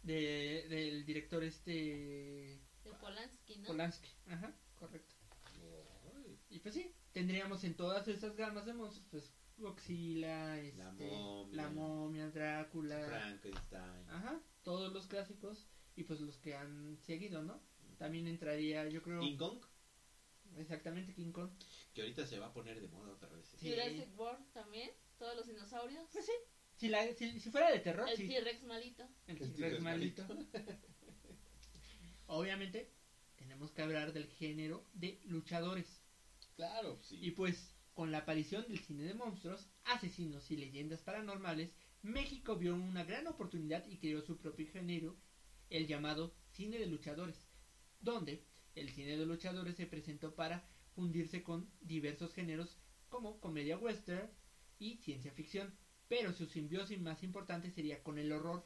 De, 0.02 0.66
del 0.68 1.04
director 1.06 1.42
este 1.42 2.60
De 2.84 2.92
Polanski, 3.00 3.56
¿no? 3.58 3.66
Polanski. 3.68 4.10
Ajá, 4.28 4.54
correcto. 4.76 5.14
Y 6.50 6.58
pues 6.60 6.74
sí, 6.74 6.94
tendríamos 7.12 7.64
en 7.64 7.74
todas 7.74 8.06
esas 8.06 8.36
gamas 8.36 8.64
de 8.66 8.74
monstruos, 8.74 9.08
pues 9.10 9.32
Godzilla, 9.56 10.58
este, 10.60 10.76
La 10.78 10.92
momia. 10.92 11.56
la 11.62 11.68
momia, 11.70 12.30
Drácula, 12.30 13.06
Frankenstein. 13.06 14.10
ajá, 14.10 14.40
todos 14.62 14.92
los 14.92 15.06
clásicos 15.06 15.66
y 15.96 16.04
pues 16.04 16.20
los 16.20 16.38
que 16.38 16.54
han 16.54 16.96
seguido, 16.98 17.42
¿no? 17.42 17.60
También 17.98 18.26
entraría, 18.26 18.88
yo 18.88 19.02
creo, 19.02 19.20
King 19.20 19.36
Kong, 19.36 19.58
exactamente 20.58 21.14
King 21.14 21.32
Kong. 21.32 21.50
que 21.94 22.02
ahorita 22.02 22.26
se 22.26 22.38
va 22.38 22.46
a 22.46 22.52
poner 22.52 22.80
de 22.80 22.88
moda 22.88 23.12
otra 23.12 23.28
vez. 23.30 23.46
Sí. 23.58 23.70
Jurassic 23.70 24.18
World 24.18 24.52
también. 24.52 24.90
Todos 25.18 25.36
los 25.36 25.46
dinosaurios. 25.46 26.08
Pues 26.12 26.26
sí, 26.26 26.32
si, 26.76 26.88
la, 26.88 27.06
si, 27.14 27.40
si 27.40 27.50
fuera 27.50 27.70
de 27.70 27.78
terror, 27.80 28.08
El 28.08 28.16
sí. 28.16 28.28
T-Rex 28.28 28.64
malito. 28.64 29.04
El 29.26 29.36
El 29.36 29.38
T-Rex 29.38 29.56
T-Rex 29.56 29.82
malito. 29.82 30.26
Obviamente, 32.26 32.90
tenemos 33.36 33.70
que 33.72 33.82
hablar 33.82 34.12
del 34.12 34.26
género 34.26 34.84
de 34.94 35.20
luchadores. 35.24 36.00
Claro, 36.56 36.98
sí. 37.02 37.18
Y 37.20 37.30
pues, 37.32 37.74
con 37.94 38.10
la 38.10 38.18
aparición 38.18 38.66
del 38.68 38.80
cine 38.80 39.04
de 39.04 39.14
monstruos, 39.14 39.68
asesinos 39.84 40.50
y 40.50 40.56
leyendas 40.56 41.02
paranormales, 41.02 41.70
México 42.02 42.56
vio 42.56 42.74
una 42.74 43.04
gran 43.04 43.26
oportunidad 43.26 43.86
y 43.86 43.98
creó 43.98 44.20
su 44.22 44.36
propio 44.36 44.66
género, 44.70 45.16
el 45.70 45.86
llamado 45.86 46.34
cine 46.52 46.78
de 46.78 46.86
luchadores, 46.86 47.46
donde 48.00 48.44
el 48.74 48.90
cine 48.90 49.16
de 49.16 49.26
luchadores 49.26 49.76
se 49.76 49.86
presentó 49.86 50.34
para 50.34 50.64
fundirse 50.94 51.42
con 51.42 51.68
diversos 51.80 52.32
géneros 52.34 52.76
como 53.08 53.40
comedia 53.40 53.78
western 53.78 54.28
y 54.78 54.96
ciencia 54.96 55.32
ficción, 55.32 55.72
pero 56.08 56.32
su 56.32 56.46
simbiosis 56.46 57.00
más 57.00 57.22
importante 57.22 57.70
sería 57.70 58.02
con 58.02 58.18
el 58.18 58.32
horror, 58.32 58.64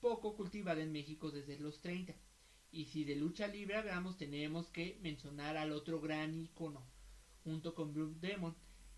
poco 0.00 0.36
cultivada 0.36 0.82
en 0.82 0.92
México 0.92 1.30
desde 1.30 1.58
los 1.58 1.80
30. 1.80 2.14
Y 2.70 2.86
si 2.86 3.04
de 3.04 3.16
lucha 3.16 3.48
libre 3.48 3.76
hablamos, 3.76 4.18
tenemos 4.18 4.68
que 4.68 4.98
mencionar 5.00 5.56
al 5.56 5.72
otro 5.72 6.00
gran 6.00 6.34
icono, 6.34 6.84
junto 7.44 7.74
con 7.74 7.94
Blue 7.94 8.16
Demon, 8.20 8.54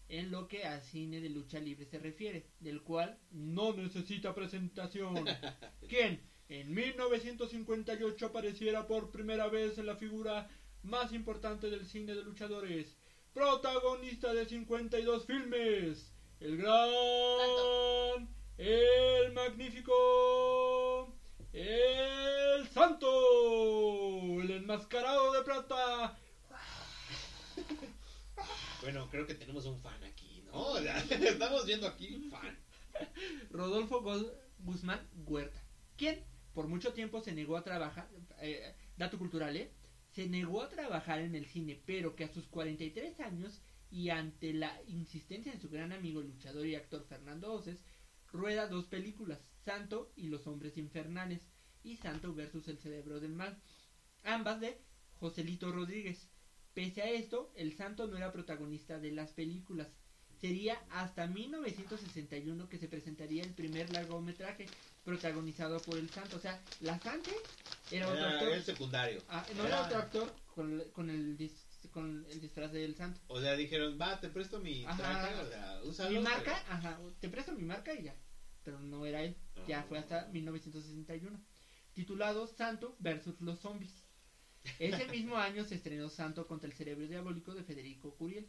en 0.09 0.31
lo 0.31 0.49
que 0.49 0.65
al 0.65 0.83
cine 0.83 1.21
de 1.21 1.31
lucha 1.31 1.61
libre 1.61 1.87
se 1.87 1.99
refiere, 1.99 2.47
del 2.59 2.83
cual 2.83 3.19
no 3.31 3.73
necesita 3.73 4.35
presentación. 4.35 5.25
Quien 5.89 6.21
en 6.51 6.75
1958 6.75 8.27
apareciera 8.27 8.87
por 8.89 9.13
primera 9.13 9.49
vez 9.49 9.79
en 9.79 9.87
la 9.87 9.95
figura 9.95 10.51
más 10.83 11.13
importante 11.13 11.71
del 11.71 11.87
cine 11.87 12.13
de 12.13 12.25
luchadores, 12.25 12.97
protagonista 13.33 14.35
de 14.35 14.47
52 14.47 15.27
filmes, 15.27 16.13
el 16.41 16.57
gran, 16.57 18.29
el 18.59 19.33
magnífico, 19.33 21.15
el 21.53 22.69
santo, 22.71 23.07
el 24.43 24.51
enmascarado 24.51 25.33
de 25.33 25.43
plata, 25.45 26.19
Bueno, 28.83 29.09
creo 29.09 29.25
que 29.25 29.35
tenemos 29.35 29.67
un 29.67 29.79
fan 29.79 30.03
aquí, 30.03 30.43
¿no? 30.47 30.77
Estamos 31.11 31.65
viendo 31.65 31.87
aquí 31.87 32.13
un 32.13 32.29
fan. 32.29 32.59
Rodolfo 33.51 34.03
Guzmán 34.59 35.09
Huerta, 35.27 35.63
quien 35.97 36.30
por 36.55 36.69
mucho 36.69 36.93
tiempo 36.93 37.21
se 37.21 37.33
negó 37.33 37.57
a 37.57 37.65
trabajar, 37.65 38.09
eh, 38.41 38.75
dato 38.97 39.19
cultural, 39.19 39.57
¿eh? 39.57 39.73
se 40.13 40.29
negó 40.29 40.63
a 40.63 40.69
trabajar 40.69 41.21
en 41.21 41.35
el 41.35 41.47
cine, 41.47 41.81
pero 41.87 42.17
que 42.17 42.25
a 42.25 42.33
sus 42.33 42.49
43 42.49 43.21
años 43.21 43.61
y 43.91 44.11
ante 44.11 44.53
la 44.53 44.81
insistencia 44.87 45.53
de 45.53 45.61
su 45.61 45.69
gran 45.69 45.93
amigo 45.93 46.21
luchador 46.21 46.67
y 46.67 46.75
actor 46.75 47.05
Fernando 47.09 47.53
Oces, 47.53 47.85
rueda 48.33 48.67
dos 48.67 48.87
películas, 48.87 49.41
Santo 49.65 50.13
y 50.17 50.29
Los 50.29 50.47
Hombres 50.47 50.77
Infernales 50.77 51.43
y 51.83 51.97
Santo 51.97 52.35
versus 52.35 52.69
el 52.69 52.79
Cerebro 52.79 53.21
del 53.21 53.35
Mal, 53.35 53.61
ambas 54.23 54.61
de 54.61 54.81
Joselito 55.19 55.73
Rodríguez, 55.73 56.29
Pese 56.75 57.03
a 57.03 57.11
esto, 57.11 57.53
el 57.57 57.77
santo 57.77 58.07
no 58.07 58.17
era 58.17 58.33
protagonista 58.33 59.01
de 59.01 59.11
las 59.11 59.33
películas. 59.33 59.89
Sería 60.41 60.81
hasta 60.91 61.27
1961 61.27 62.69
que 62.69 62.79
se 62.79 62.89
presentaría 62.89 63.43
el 63.43 63.53
primer 63.53 63.93
largometraje 63.93 64.67
protagonizado 65.05 65.81
por 65.81 65.99
el 65.99 66.09
santo. 66.11 66.37
O 66.37 66.41
sea, 66.41 66.61
la 66.81 66.99
Sante 67.01 67.31
era 67.91 68.07
otro 68.09 68.19
Era 68.19 68.31
actor. 68.33 68.49
el 68.53 68.63
secundario. 68.65 69.23
Ah, 69.29 69.45
no 69.57 69.67
era 69.67 69.79
Era- 69.79 69.87
otro 69.87 69.99
actor 69.99 70.35
con, 70.55 70.83
con 70.93 71.11
el 71.11 71.37
dis- 71.39 71.67
con 71.91 72.25
el 72.31 72.41
disfraz 72.41 72.73
del 72.73 72.95
santo. 72.95 73.21
O 73.29 73.41
sea, 73.41 73.57
dijeron, 73.57 73.99
va, 74.01 74.21
te 74.21 74.29
presto 74.29 74.61
mi 74.61 74.85
Ajá. 74.85 74.97
traje, 74.97 75.35
o 75.41 75.49
sea, 75.49 75.81
úsalo. 75.85 76.11
mi 76.11 76.17
pero- 76.25 76.29
marca, 76.37 76.65
ajá, 76.69 76.99
te 77.21 77.29
presto 77.29 77.53
mi 77.53 77.63
marca 77.65 77.95
y 77.95 78.05
ya. 78.05 78.15
Pero 78.63 78.79
no 78.81 79.07
era 79.07 79.23
él. 79.23 79.37
Ya 79.67 79.81
Ah. 79.81 79.85
fue 79.89 79.99
hasta 79.99 80.27
1961. 80.29 81.41
Titulado 81.95 82.47
Santo 82.47 82.95
versus 82.99 83.41
los 83.41 83.59
zombies. 83.61 83.93
Ese 84.79 85.07
mismo 85.11 85.37
año 85.39 85.65
se 85.65 85.77
estrenó 85.77 86.09
Santo 86.11 86.47
contra 86.47 86.69
el 86.69 86.75
cerebro 86.77 87.07
diabólico 87.09 87.55
de 87.55 87.65
Federico 87.65 88.15
Curiel. 88.15 88.47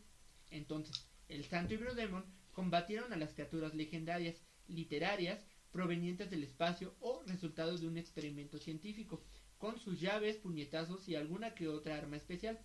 Entonces, 0.50 1.08
el 1.30 1.46
Santo 1.46 1.74
y 1.74 1.78
Blue 1.78 1.94
Demon 1.96 2.26
combatieron 2.52 3.14
a 3.14 3.16
las 3.16 3.34
criaturas 3.34 3.74
legendarias, 3.74 4.36
literarias, 4.68 5.40
provenientes 5.72 6.30
del 6.30 6.44
espacio 6.44 6.96
o 7.00 7.24
resultado 7.24 7.78
de 7.78 7.88
un 7.88 7.98
experimento 7.98 8.58
científico, 8.58 9.24
con 9.58 9.80
sus 9.80 10.00
llaves, 10.00 10.38
puñetazos 10.38 11.08
y 11.08 11.16
alguna 11.16 11.54
que 11.54 11.68
otra 11.68 11.98
arma 11.98 12.18
especial. 12.18 12.60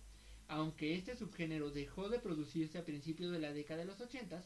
Aunque 0.47 0.95
este 0.95 1.15
subgénero 1.15 1.71
dejó 1.71 2.09
de 2.09 2.19
producirse 2.19 2.77
a 2.77 2.85
principios 2.85 3.31
de 3.31 3.39
la 3.39 3.51
década 3.53 3.81
de 3.81 3.85
los 3.85 3.99
80, 3.99 4.43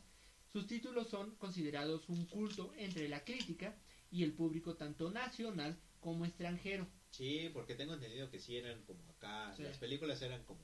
sus 0.52 0.68
títulos 0.68 1.10
son 1.10 1.36
considerados 1.38 2.10
un 2.10 2.26
culto 2.26 2.74
entre 2.76 3.08
la 3.08 3.24
crítica 3.24 3.78
y 4.10 4.24
el 4.24 4.34
público 4.34 4.76
tanto 4.76 5.12
nacional 5.12 5.80
como 6.00 6.26
extranjero. 6.26 6.88
Sí, 7.12 7.50
porque 7.54 7.76
tengo 7.76 7.94
entendido 7.94 8.30
que 8.30 8.40
sí 8.40 8.58
eran 8.58 8.84
como 8.84 9.08
acá, 9.12 9.54
Sí. 9.56 9.64
las 9.64 9.78
películas 9.78 10.22
eran 10.22 10.44
como 10.46 10.62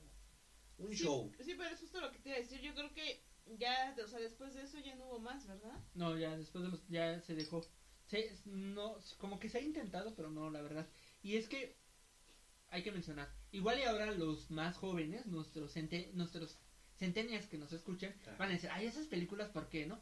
un 0.78 0.90
Sí, 0.94 1.04
show. 1.04 1.32
Sí, 1.40 1.54
pero 1.56 1.64
eso 1.64 1.74
es 1.74 1.80
justo 1.80 2.00
lo 2.00 2.10
que 2.12 2.18
te 2.18 2.28
iba 2.30 2.38
a 2.38 2.40
decir. 2.40 2.60
Yo 2.60 2.74
creo 2.74 2.92
que 2.92 3.22
ya, 3.58 3.96
o 4.04 4.08
sea, 4.08 4.18
después 4.18 4.54
de 4.54 4.62
eso 4.62 4.78
ya 4.78 4.94
no 4.96 5.06
hubo 5.06 5.20
más, 5.20 5.46
¿verdad? 5.46 5.80
No, 5.94 6.18
ya 6.18 6.36
después 6.36 6.64
de 6.64 6.70
los 6.70 6.86
ya 6.88 7.20
se 7.20 7.34
dejó. 7.34 7.64
Se, 8.08 8.30
no, 8.46 8.96
como 9.18 9.38
que 9.38 9.48
se 9.48 9.58
ha 9.58 9.62
intentado, 9.62 10.14
pero 10.16 10.30
no, 10.30 10.50
la 10.50 10.62
verdad. 10.62 10.86
Y 11.22 11.36
es 11.36 11.46
que 11.48 11.76
hay 12.70 12.82
que 12.82 12.92
mencionar, 12.92 13.30
igual 13.52 13.78
y 13.78 13.82
ahora 13.84 14.10
los 14.12 14.50
más 14.50 14.76
jóvenes, 14.76 15.26
nuestros 15.26 15.72
cente, 15.72 16.10
nuestros 16.14 16.58
centenias 16.98 17.46
que 17.46 17.58
nos 17.58 17.72
escuchan, 17.72 18.14
van 18.38 18.48
a 18.50 18.52
decir, 18.52 18.70
"Ay, 18.72 18.86
esas 18.86 19.06
películas, 19.06 19.50
¿por 19.50 19.68
qué, 19.68 19.86
no?" 19.86 20.00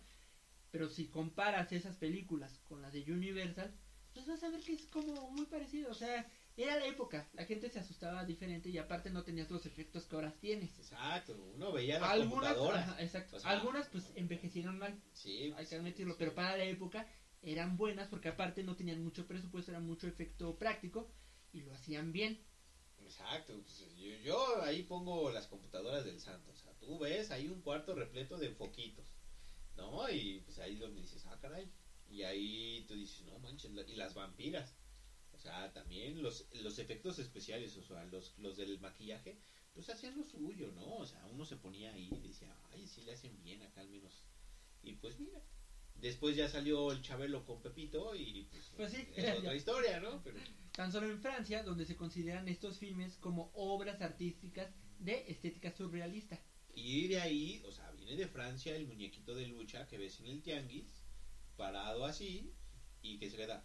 Pero 0.70 0.88
si 0.88 1.06
comparas 1.08 1.70
esas 1.72 1.96
películas 1.96 2.58
con 2.68 2.82
las 2.82 2.92
de 2.92 3.02
Universal, 3.12 3.72
pues 4.14 4.26
vas 4.26 4.42
a 4.42 4.50
ver 4.50 4.60
que 4.60 4.72
es 4.72 4.86
como 4.86 5.30
muy 5.30 5.46
parecido, 5.46 5.90
o 5.90 5.94
sea, 5.94 6.26
era 6.56 6.76
la 6.78 6.86
época, 6.86 7.28
la 7.34 7.44
gente 7.44 7.68
se 7.68 7.78
asustaba 7.78 8.24
diferente 8.24 8.70
y 8.70 8.78
aparte 8.78 9.10
no 9.10 9.22
tenías 9.22 9.50
los 9.50 9.66
efectos 9.66 10.06
que 10.06 10.14
ahora 10.16 10.32
tienes. 10.40 10.76
Exacto, 10.78 11.36
uno 11.54 11.70
veía 11.70 11.98
las 12.00 12.10
Algunas, 12.10 12.54
computadoras. 12.54 12.88
ajá, 12.88 13.02
exacto. 13.02 13.36
O 13.36 13.40
sea, 13.40 13.50
Algunas 13.50 13.88
pues 13.88 14.10
envejecieron 14.16 14.78
mal, 14.78 14.98
Sí, 15.12 15.42
hay 15.44 15.52
pues, 15.52 15.68
que 15.68 15.76
admitirlo, 15.76 16.14
sí. 16.14 16.18
pero 16.18 16.34
para 16.34 16.56
la 16.56 16.64
época 16.64 17.06
eran 17.46 17.76
buenas 17.76 18.08
porque 18.08 18.28
aparte 18.28 18.62
no 18.62 18.76
tenían 18.76 19.02
mucho 19.02 19.26
presupuesto, 19.26 19.70
era 19.70 19.80
mucho 19.80 20.06
efecto 20.08 20.56
práctico 20.58 21.08
y 21.52 21.60
lo 21.62 21.72
hacían 21.72 22.12
bien. 22.12 22.38
Exacto, 22.98 23.54
pues, 23.62 23.96
yo, 23.96 24.16
yo 24.24 24.62
ahí 24.62 24.82
pongo 24.82 25.30
las 25.30 25.46
computadoras 25.46 26.04
del 26.04 26.20
santo, 26.20 26.50
o 26.50 26.56
sea, 26.56 26.72
tú 26.80 26.98
ves 26.98 27.30
ahí 27.30 27.46
un 27.46 27.60
cuarto 27.62 27.94
repleto 27.94 28.36
de 28.36 28.50
foquitos, 28.50 29.06
¿no? 29.76 30.08
Y 30.10 30.40
pues 30.40 30.58
ahí 30.58 30.76
donde 30.76 31.00
dices, 31.02 31.24
ah, 31.26 31.38
caray, 31.40 31.70
y 32.10 32.22
ahí 32.22 32.84
tú 32.88 32.94
dices, 32.94 33.22
no 33.26 33.38
manches, 33.38 33.70
y 33.86 33.94
las 33.94 34.14
vampiras, 34.14 34.74
o 35.32 35.38
sea, 35.38 35.72
también 35.72 36.22
los, 36.22 36.46
los 36.62 36.78
efectos 36.78 37.18
especiales, 37.18 37.76
o 37.76 37.82
sea, 37.82 38.04
los, 38.06 38.36
los 38.38 38.56
del 38.56 38.80
maquillaje, 38.80 39.38
pues 39.72 39.88
hacían 39.88 40.16
lo 40.16 40.24
suyo, 40.24 40.72
¿no? 40.72 40.96
O 40.96 41.06
sea, 41.06 41.24
uno 41.26 41.44
se 41.44 41.56
ponía 41.56 41.92
ahí 41.92 42.08
y 42.10 42.28
decía, 42.28 42.56
ay, 42.72 42.88
sí 42.88 43.02
le 43.02 43.12
hacen 43.12 43.40
bien 43.44 43.62
acá 43.62 43.82
al 43.82 43.88
menos, 43.88 44.24
y 44.82 44.94
pues 44.94 45.18
mira. 45.20 45.40
Después 46.00 46.36
ya 46.36 46.48
salió 46.48 46.92
el 46.92 47.02
Chabelo 47.02 47.44
con 47.44 47.60
Pepito 47.62 48.14
y 48.14 48.46
pues, 48.50 48.72
Pues 48.76 48.92
sí, 48.92 49.08
es 49.16 49.24
ya. 49.24 49.36
otra 49.36 49.54
historia, 49.54 50.00
¿no? 50.00 50.22
Pero 50.22 50.38
Tan 50.72 50.92
solo 50.92 51.08
en 51.08 51.20
Francia, 51.20 51.62
donde 51.62 51.86
se 51.86 51.96
consideran 51.96 52.48
estos 52.48 52.78
filmes 52.78 53.16
como 53.16 53.50
obras 53.54 54.02
artísticas 54.02 54.68
de 54.98 55.24
estética 55.28 55.72
surrealista. 55.72 56.38
Y 56.74 57.08
de 57.08 57.20
ahí, 57.20 57.62
o 57.66 57.72
sea, 57.72 57.90
viene 57.92 58.14
de 58.16 58.28
Francia 58.28 58.76
el 58.76 58.86
muñequito 58.86 59.34
de 59.34 59.46
lucha 59.46 59.88
que 59.88 59.96
ves 59.96 60.20
en 60.20 60.26
el 60.26 60.42
tianguis, 60.42 61.02
parado 61.56 62.04
así, 62.04 62.52
y 63.00 63.18
que 63.18 63.30
se 63.30 63.38
queda. 63.38 63.64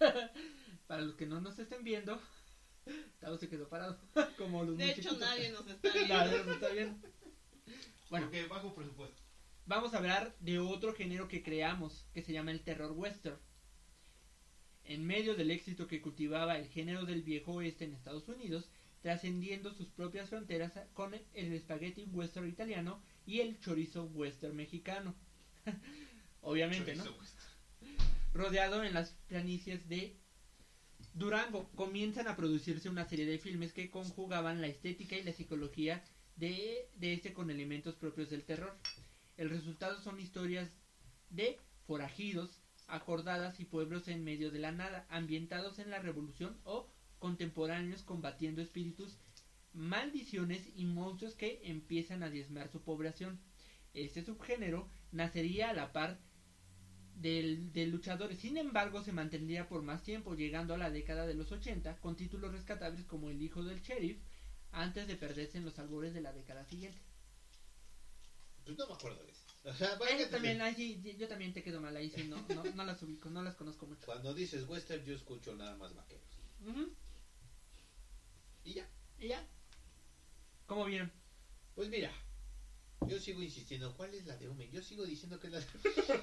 Para 0.86 1.02
los 1.02 1.14
que 1.16 1.26
no 1.26 1.40
nos 1.42 1.58
estén 1.58 1.84
viendo, 1.84 2.18
Tavo 3.20 3.36
se 3.36 3.48
quedó 3.48 3.68
parado, 3.68 3.98
como 4.38 4.64
los 4.64 4.78
De 4.78 4.90
hecho, 4.90 5.16
nadie 5.18 5.50
nos 5.50 5.66
está 5.66 5.92
viendo. 5.92 6.14
Nadie 6.14 6.38
nos 6.38 6.54
está 6.54 6.68
viendo. 6.68 7.08
Bueno, 8.08 8.26
Porque 8.26 8.46
bajo 8.46 8.74
presupuesto. 8.74 9.22
Vamos 9.66 9.94
a 9.94 9.98
hablar 9.98 10.34
de 10.40 10.58
otro 10.58 10.94
género 10.94 11.28
que 11.28 11.42
creamos, 11.42 12.06
que 12.12 12.22
se 12.22 12.32
llama 12.32 12.50
el 12.50 12.62
terror 12.62 12.92
western. 12.92 13.38
En 14.84 15.06
medio 15.06 15.34
del 15.34 15.50
éxito 15.50 15.86
que 15.86 16.02
cultivaba 16.02 16.58
el 16.58 16.68
género 16.68 17.04
del 17.04 17.22
viejo 17.22 17.52
oeste 17.52 17.84
en 17.84 17.94
Estados 17.94 18.28
Unidos, 18.28 18.68
trascendiendo 19.00 19.72
sus 19.72 19.88
propias 19.88 20.28
fronteras 20.28 20.72
con 20.94 21.14
el 21.14 21.52
espagueti 21.52 22.04
western 22.04 22.48
italiano 22.48 23.02
y 23.26 23.40
el 23.40 23.58
chorizo 23.60 24.04
western 24.04 24.56
mexicano. 24.56 25.14
Obviamente, 26.40 26.94
¿no? 26.94 27.04
Chorizo 27.04 27.20
western. 27.20 27.96
rodeado 28.34 28.82
en 28.82 28.94
las 28.94 29.10
planicies 29.28 29.88
de 29.88 30.16
Durango. 31.14 31.68
Comienzan 31.74 32.28
a 32.28 32.36
producirse 32.36 32.88
una 32.88 33.08
serie 33.08 33.26
de 33.26 33.38
filmes 33.38 33.72
que 33.72 33.90
conjugaban 33.90 34.60
la 34.60 34.68
estética 34.68 35.16
y 35.16 35.22
la 35.22 35.32
psicología 35.32 36.02
de, 36.36 36.88
de 36.96 37.12
este 37.12 37.32
con 37.32 37.50
elementos 37.50 37.94
propios 37.94 38.30
del 38.30 38.44
terror. 38.44 38.76
El 39.42 39.50
resultado 39.50 40.00
son 40.00 40.20
historias 40.20 40.70
de 41.30 41.58
forajidos, 41.88 42.60
acordadas 42.86 43.58
y 43.58 43.64
pueblos 43.64 44.06
en 44.06 44.22
medio 44.22 44.52
de 44.52 44.60
la 44.60 44.70
nada, 44.70 45.04
ambientados 45.08 45.80
en 45.80 45.90
la 45.90 45.98
revolución 45.98 46.56
o 46.62 46.88
contemporáneos 47.18 48.04
combatiendo 48.04 48.62
espíritus, 48.62 49.18
maldiciones 49.72 50.70
y 50.76 50.84
monstruos 50.84 51.34
que 51.34 51.60
empiezan 51.64 52.22
a 52.22 52.30
diezmar 52.30 52.70
su 52.70 52.82
población. 52.82 53.40
Este 53.94 54.24
subgénero 54.24 54.88
nacería 55.10 55.70
a 55.70 55.74
la 55.74 55.92
par 55.92 56.20
del, 57.16 57.72
del 57.72 57.90
luchador. 57.90 58.32
Sin 58.36 58.56
embargo, 58.56 59.02
se 59.02 59.10
mantendría 59.10 59.68
por 59.68 59.82
más 59.82 60.04
tiempo, 60.04 60.36
llegando 60.36 60.72
a 60.72 60.78
la 60.78 60.92
década 60.92 61.26
de 61.26 61.34
los 61.34 61.50
80, 61.50 61.98
con 61.98 62.14
títulos 62.14 62.52
rescatables 62.52 63.04
como 63.06 63.28
El 63.28 63.42
hijo 63.42 63.64
del 63.64 63.82
sheriff, 63.82 64.22
antes 64.70 65.08
de 65.08 65.16
perderse 65.16 65.58
en 65.58 65.64
los 65.64 65.80
albores 65.80 66.14
de 66.14 66.20
la 66.20 66.32
década 66.32 66.64
siguiente. 66.64 67.02
Pues 68.64 68.78
no 68.78 68.86
me 68.86 68.94
acuerdo 68.94 69.24
de. 69.24 69.31
O 69.64 69.72
sea, 69.74 69.96
¿para 69.96 70.16
qué 70.16 70.24
te- 70.24 70.30
también, 70.32 70.60
ahí 70.60 71.00
yo 71.16 71.28
también 71.28 71.52
te 71.52 71.62
quedo 71.62 71.80
mal, 71.80 71.94
ahí 71.96 72.10
sí, 72.10 72.24
no, 72.24 72.36
no, 72.54 72.64
no 72.64 72.84
las 72.84 73.00
ubico, 73.02 73.30
no 73.30 73.42
las 73.42 73.54
conozco 73.54 73.86
mucho. 73.86 74.04
Cuando 74.06 74.34
dices 74.34 74.64
western, 74.66 75.04
yo 75.04 75.14
escucho 75.14 75.54
nada 75.54 75.76
más 75.76 75.94
vaqueros. 75.94 76.26
Ujú, 76.60 76.92
Y 78.64 78.74
ya. 78.74 78.88
Y 79.18 79.28
ya. 79.28 79.46
¿Cómo 80.66 80.84
vieron? 80.84 81.12
Pues 81.76 81.88
mira, 81.88 82.12
yo 83.06 83.18
sigo 83.20 83.40
insistiendo, 83.40 83.94
¿cuál 83.96 84.14
es 84.14 84.26
la 84.26 84.36
de 84.36 84.48
Omen? 84.48 84.70
Yo 84.72 84.82
sigo 84.82 85.04
diciendo 85.04 85.38
que 85.38 85.46
es 85.46 85.52
la 85.52 85.60
de 85.60 85.66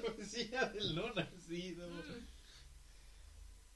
profecía 0.00 0.66
del 0.66 0.94
no 0.94 1.10
nacido. 1.14 1.88
Mm. 1.88 2.26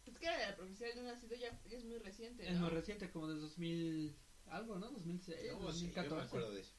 Es 0.07 0.19
que 0.19 0.27
la 0.27 0.37
de 0.39 0.47
la 0.47 0.57
profecía 0.57 0.89
del 0.89 0.97
no 0.97 1.03
nacido 1.05 1.37
ya, 1.37 1.59
es 1.65 1.85
muy 1.85 1.99
reciente. 1.99 2.47
Es 2.47 2.55
¿no? 2.55 2.63
muy 2.63 2.71
reciente, 2.71 3.11
como 3.11 3.29
de 3.29 3.37
2000, 3.37 4.15
algo, 4.47 4.79
¿no? 4.79 4.91
2006, 4.91 5.37
No, 5.39 5.43
sí, 5.43 5.47
yo 5.47 5.55
me 5.55 5.65
2014. 5.67 6.27
acuerdo 6.27 6.53
de 6.53 6.61
eso. 6.61 6.73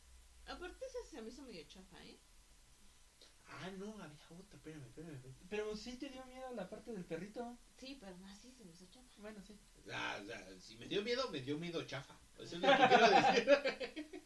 Aparte, 0.45 0.85
esa 0.85 1.09
se 1.09 1.21
me 1.21 1.29
hizo 1.29 1.41
medio 1.41 1.63
chafa, 1.67 2.05
¿eh? 2.05 2.19
Ah, 3.47 3.69
no, 3.77 3.91
había 4.01 4.27
otra, 4.39 4.57
espérame, 4.57 4.83
espérame. 4.85 5.15
espérame. 5.15 5.35
Pero 5.49 5.75
sí 5.75 5.97
te 5.97 6.09
dio 6.09 6.25
miedo 6.25 6.51
la 6.53 6.67
parte 6.69 6.91
del 6.91 7.05
perrito. 7.05 7.57
Sí, 7.77 7.97
pero 7.99 8.17
no, 8.17 8.35
sí 8.35 8.51
se 8.51 8.63
me 8.65 8.71
hizo 8.71 8.85
chafa. 8.87 9.07
Bueno, 9.21 9.41
sí. 9.41 9.57
Ah, 9.91 10.19
o 10.21 10.25
sea, 10.25 10.59
si 10.59 10.77
me 10.77 10.87
dio 10.87 11.01
miedo, 11.03 11.29
me 11.31 11.41
dio 11.41 11.57
miedo 11.57 11.83
chafa. 11.85 12.19
Eso 12.39 12.55
es 12.57 12.61
lo 12.61 12.67
que 12.67 12.87
quiero 12.87 13.61
decir. 13.61 14.21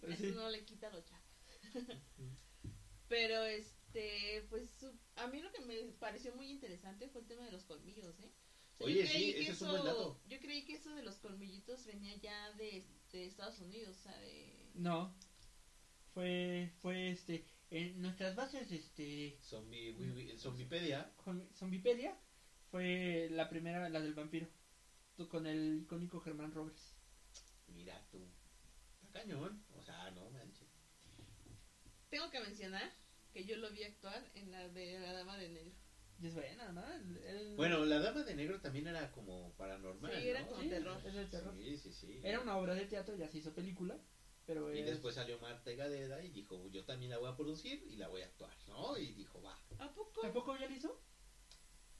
Pues 0.00 0.20
Eso 0.20 0.28
sí. 0.28 0.32
no 0.34 0.48
le 0.48 0.64
quita 0.64 0.90
lo 0.90 1.02
chafa. 1.02 1.22
pero, 3.08 3.44
este, 3.44 4.46
pues, 4.48 4.70
su- 4.78 4.98
a 5.16 5.26
mí 5.26 5.40
lo 5.40 5.50
que 5.52 5.60
me 5.60 5.76
pareció 5.98 6.34
muy 6.34 6.50
interesante 6.50 7.08
fue 7.08 7.20
el 7.22 7.26
tema 7.26 7.44
de 7.44 7.52
los 7.52 7.64
colmillos, 7.64 8.18
¿eh? 8.20 8.30
O 8.74 8.76
sea, 8.78 8.86
Oye, 8.86 9.02
yo 9.04 9.08
creí 9.10 9.24
sí, 9.26 9.32
que 9.34 9.40
ese 9.42 9.52
es 9.52 9.62
un 9.62 9.70
buen 9.70 9.84
dato. 9.84 10.20
Yo 10.28 10.38
creí 10.40 10.64
que 10.64 10.74
eso 10.74 10.94
de 10.94 11.02
los 11.02 11.16
colmillitos 11.18 11.84
venía 11.84 12.14
ya 12.16 12.52
de, 12.52 12.86
de 13.12 13.26
Estados 13.26 13.58
Unidos, 13.60 13.96
o 13.98 14.02
sea, 14.02 14.16
de... 14.20 14.70
No. 14.74 15.14
Fue, 16.14 16.70
fue 16.80 17.10
este, 17.10 17.44
en 17.70 18.00
nuestras 18.00 18.34
bases, 18.34 18.70
este, 18.72 19.38
Zombie, 19.42 19.92
wi- 19.92 20.36
Zombipedia. 20.38 21.12
Zombipedia, 21.54 22.16
fue 22.70 23.28
la 23.30 23.48
primera, 23.48 23.88
la 23.88 24.00
del 24.00 24.14
vampiro. 24.14 24.48
Tú 25.16 25.28
Con 25.28 25.46
el 25.46 25.80
icónico 25.82 26.20
Germán 26.20 26.52
Roberts. 26.52 26.94
Mira 27.68 28.00
tú. 28.10 28.18
Está 29.04 29.20
cañón. 29.20 29.64
O 29.76 29.82
sea, 29.82 30.10
no 30.12 30.30
manches. 30.30 30.68
Tengo 32.08 32.30
que 32.30 32.40
mencionar 32.40 32.90
que 33.32 33.44
yo 33.44 33.56
lo 33.56 33.70
vi 33.70 33.82
actuar 33.84 34.30
en 34.34 34.50
la 34.50 34.68
de 34.68 34.98
La 35.00 35.12
Dama 35.12 35.36
de 35.36 35.48
Negro. 35.50 35.74
Y 36.20 36.26
es 36.26 36.34
buena, 36.34 36.72
¿no? 36.72 36.84
El- 36.94 37.16
el- 37.18 37.56
Bueno, 37.56 37.84
la 37.84 38.00
dama 38.00 38.22
de 38.24 38.34
negro 38.34 38.60
también 38.60 38.88
era 38.88 39.12
como 39.12 39.52
paranormal. 39.56 40.10
Sí, 40.20 40.28
era 40.28 40.40
¿no? 40.40 40.48
como 40.48 40.62
Sí, 40.62 40.68
terror. 40.68 41.00
es 41.06 41.14
de 41.14 41.26
terror. 41.26 41.54
Sí, 41.56 41.76
sí, 41.76 41.92
sí. 41.92 42.20
Era 42.24 42.40
una 42.40 42.56
obra 42.56 42.74
de 42.74 42.86
teatro, 42.86 43.14
ya 43.16 43.28
se 43.28 43.38
hizo 43.38 43.54
película, 43.54 43.96
pero 44.48 44.74
Y 44.74 44.78
es- 44.80 44.86
después 44.86 45.14
salió 45.14 45.38
Marta 45.38 45.70
Gadeda 45.72 46.24
y 46.24 46.30
dijo, 46.30 46.66
yo 46.70 46.82
también 46.84 47.10
la 47.10 47.18
voy 47.18 47.28
a 47.28 47.36
producir 47.36 47.84
y 47.86 47.96
la 47.96 48.08
voy 48.08 48.22
a 48.22 48.24
actuar, 48.24 48.56
¿no? 48.66 48.96
Y 48.96 49.12
dijo, 49.12 49.42
va, 49.42 49.54
¿A 49.78 49.92
poco? 49.94 50.24
¿A 50.26 50.32
poco 50.32 50.56
ya 50.56 50.66
lo 50.66 50.74
hizo? 50.74 50.98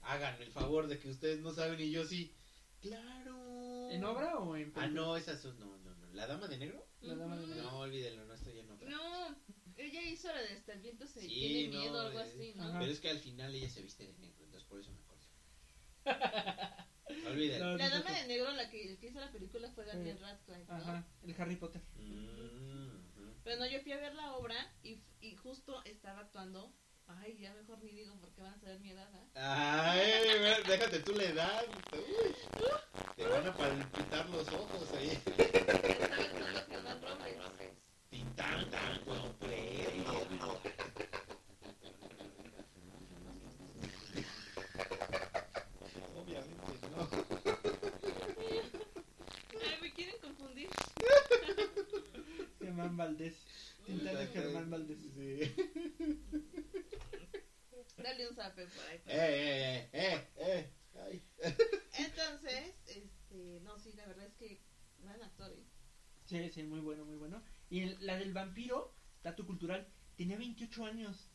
háganme 0.00 0.44
el 0.44 0.50
favor 0.50 0.86
de 0.86 0.98
que 0.98 1.10
ustedes 1.10 1.40
no 1.40 1.52
saben 1.52 1.78
y 1.80 1.90
yo 1.90 2.04
sí. 2.06 2.32
Claro. 2.80 3.90
¿En 3.90 4.02
obra 4.04 4.38
o 4.38 4.56
en 4.56 4.70
Ah, 4.74 4.80
película? 4.80 4.88
no, 4.88 5.16
esas 5.16 5.40
son, 5.42 5.58
no, 5.58 5.76
no, 5.78 5.94
no. 5.94 6.14
¿La 6.14 6.26
dama 6.26 6.48
de 6.48 6.56
negro? 6.56 6.86
La 7.02 7.14
dama 7.16 7.36
de 7.36 7.46
negro. 7.46 7.62
No, 7.64 7.78
olvídenlo, 7.80 8.24
no 8.24 8.32
estoy 8.34 8.58
en 8.58 8.70
obra. 8.70 8.88
No, 8.88 9.36
ella 9.76 10.02
hizo 10.02 10.28
la 10.32 10.40
de 10.40 10.52
hasta 10.54 10.72
el 10.72 10.80
viento 10.80 11.06
se 11.06 11.20
Sí, 11.20 11.28
tiene 11.28 11.68
no, 11.68 11.78
miedo, 11.80 12.00
algo 12.00 12.18
eh, 12.18 12.22
así, 12.22 12.54
¿no? 12.54 12.62
Ajá. 12.64 12.78
Pero 12.80 12.92
es 12.92 13.00
que 13.00 13.10
al 13.10 13.18
final 13.18 13.54
ella 13.54 13.68
se 13.68 13.82
viste 13.82 14.06
de 14.06 14.12
negro, 14.14 14.44
entonces 14.44 14.68
por 14.68 14.80
eso 14.80 14.90
me 14.92 15.00
acuerdo. 15.00 15.24
No, 17.34 17.76
La 17.76 17.88
dama 17.90 18.10
de 18.12 18.26
negro, 18.26 18.50
la 18.52 18.68
que, 18.70 18.98
que 18.98 19.06
hizo 19.08 19.20
la 19.20 19.30
película 19.30 19.70
fue 19.74 19.84
Daniel 19.84 20.16
Sí. 20.16 20.22
Radcliffe, 20.22 20.66
¿no? 20.72 20.74
Ajá, 20.74 21.06
el 21.22 21.34
Harry 21.40 21.56
Potter. 21.56 21.82
Mm. 21.96 22.88
Pero 23.44 23.60
no, 23.60 23.66
yo 23.66 23.80
fui 23.80 23.92
a 23.92 23.96
ver 23.98 24.14
la 24.14 24.34
obra 24.34 24.56
y, 24.82 25.00
y 25.20 25.36
justo 25.36 25.82
estaba 25.84 26.20
actuando. 26.20 26.72
Ay, 27.06 27.38
ya 27.38 27.54
mejor 27.54 27.82
ni 27.82 27.92
digo 27.92 28.14
porque 28.20 28.42
van 28.42 28.52
a 28.52 28.60
saber 28.60 28.80
mi 28.80 28.90
edad. 28.90 29.08
¿ah? 29.36 29.92
Ay, 29.92 30.02
déjate 30.66 31.00
tú 31.00 31.14
la 31.14 31.24
edad. 31.24 31.64
Te 33.16 33.24
van 33.26 33.46
a 33.46 33.56
palpitar 33.56 34.28
los 34.28 34.46
ojos 34.48 34.92
ahí. 34.92 35.18
Tintán, 38.10 38.70
tan, 38.70 38.98
puedo 39.04 39.38
creer. 39.38 39.88
Obviamente 46.16 46.88
no. 46.90 47.08
Ay, 49.60 49.78
me 49.82 49.92
quieren 49.92 50.16
confundir. 50.20 50.68
Germán 52.78 52.96
Valdés. 52.96 53.34
Tinta 53.86 54.14
de 54.14 54.26
Germán 54.28 54.70
Valdés. 54.70 54.98
Sí. 55.14 55.40
Dale 57.96 58.28
un 58.28 58.36
zape 58.36 58.66
por 58.66 58.84
ahí. 58.86 58.96
Eh, 59.06 59.08
eh, 59.08 59.90
eh, 59.92 60.28
eh, 60.36 60.36
eh. 60.36 60.72
Ay. 61.04 61.22
Entonces, 61.98 62.74
este, 62.86 63.60
no, 63.64 63.78
sí, 63.80 63.92
la 63.96 64.06
verdad 64.06 64.26
es 64.26 64.34
que 64.34 64.60
gran 65.00 65.20
actor. 65.22 65.50
¿eh? 65.52 65.64
Sí, 66.26 66.50
sí, 66.50 66.62
muy 66.62 66.78
bueno, 66.80 67.04
muy 67.04 67.16
bueno. 67.16 67.42
Y 67.68 67.80
el- 67.80 67.96
la 68.06 68.16
del 68.16 68.32
vampiro, 68.32 68.94
dato 69.24 69.44
cultural, 69.44 69.88
tenía 70.16 70.36
28 70.38 70.84
años. 70.84 71.28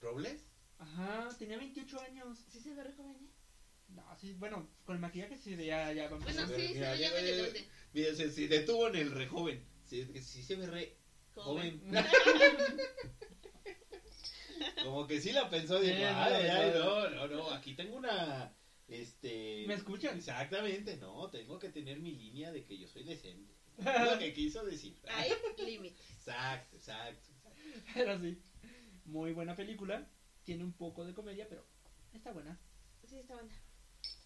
¿Robles? 0.00 0.44
Ajá, 0.78 1.30
tenía 1.38 1.58
28 1.58 2.00
años. 2.00 2.38
¿Sí 2.48 2.60
se 2.60 2.74
ve 2.74 2.84
re 2.84 2.92
joven, 2.92 3.16
eh? 3.16 3.30
No, 3.88 4.16
sí, 4.20 4.32
bueno, 4.34 4.68
con 4.84 4.94
el 4.96 5.00
maquillaje 5.00 5.36
sí, 5.36 5.56
ya, 5.56 5.92
ya 5.92 6.08
vampiro. 6.08 6.32
Bueno, 6.32 6.48
ver, 6.48 6.60
sí, 6.60 6.74
ve 6.74 6.80
ya 6.80 6.90
mira. 6.92 7.10
grande. 7.36 7.68
Mira, 7.92 8.14
se, 8.14 8.30
se 8.30 8.48
detuvo 8.48 8.88
en 8.88 8.96
el 8.96 9.10
re 9.10 9.26
joven. 9.92 10.14
Sí, 10.14 10.22
sí 10.22 10.42
se 10.42 10.56
ve 10.56 10.66
re 10.66 10.96
joven. 11.34 11.80
Como 14.84 15.06
que 15.06 15.20
sí 15.20 15.32
la 15.32 15.48
pensó, 15.50 15.80
dijo, 15.80 15.96
Sí, 15.96 16.02
ay, 16.02 16.32
no, 16.32 16.36
ay, 16.36 16.46
ay, 16.46 16.72
no. 16.74 17.26
no, 17.28 17.50
aquí 17.50 17.74
tengo 17.74 17.96
una, 17.96 18.54
este... 18.88 19.64
¿Me 19.66 19.74
escuchan? 19.74 20.16
Exactamente, 20.16 20.96
no, 20.96 21.30
tengo 21.30 21.58
que 21.58 21.70
tener 21.70 21.98
mi 22.00 22.12
línea 22.12 22.52
de 22.52 22.64
que 22.64 22.78
yo 22.78 22.88
soy 22.88 23.04
decente. 23.04 23.54
Es 23.78 24.10
lo 24.10 24.18
que 24.18 24.34
quiso 24.34 24.64
decir. 24.64 24.98
Hay 25.08 25.32
límites. 25.64 25.98
Exacto, 26.10 26.76
exacto, 26.76 27.30
exacto. 27.32 27.58
Pero 27.94 28.20
sí, 28.20 28.38
muy 29.06 29.32
buena 29.32 29.56
película. 29.56 30.08
Tiene 30.44 30.64
un 30.64 30.72
poco 30.72 31.04
de 31.04 31.14
comedia, 31.14 31.48
pero 31.48 31.64
está 32.12 32.32
buena. 32.32 32.60
Sí, 33.04 33.16
está 33.16 33.34
buena. 33.34 33.54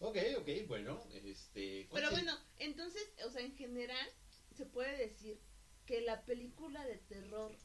Ok, 0.00 0.16
ok, 0.38 0.48
bueno, 0.66 1.00
este... 1.12 1.86
¿cuál 1.88 2.02
Pero 2.02 2.10
bueno, 2.12 2.32
entonces, 2.58 3.02
o 3.26 3.30
sea, 3.30 3.42
en 3.42 3.54
general, 3.56 4.08
se 4.54 4.66
puede 4.66 4.96
decir 4.96 5.38
que 5.86 6.00
la 6.02 6.24
película 6.24 6.84
de 6.84 6.96
terror 6.96 7.56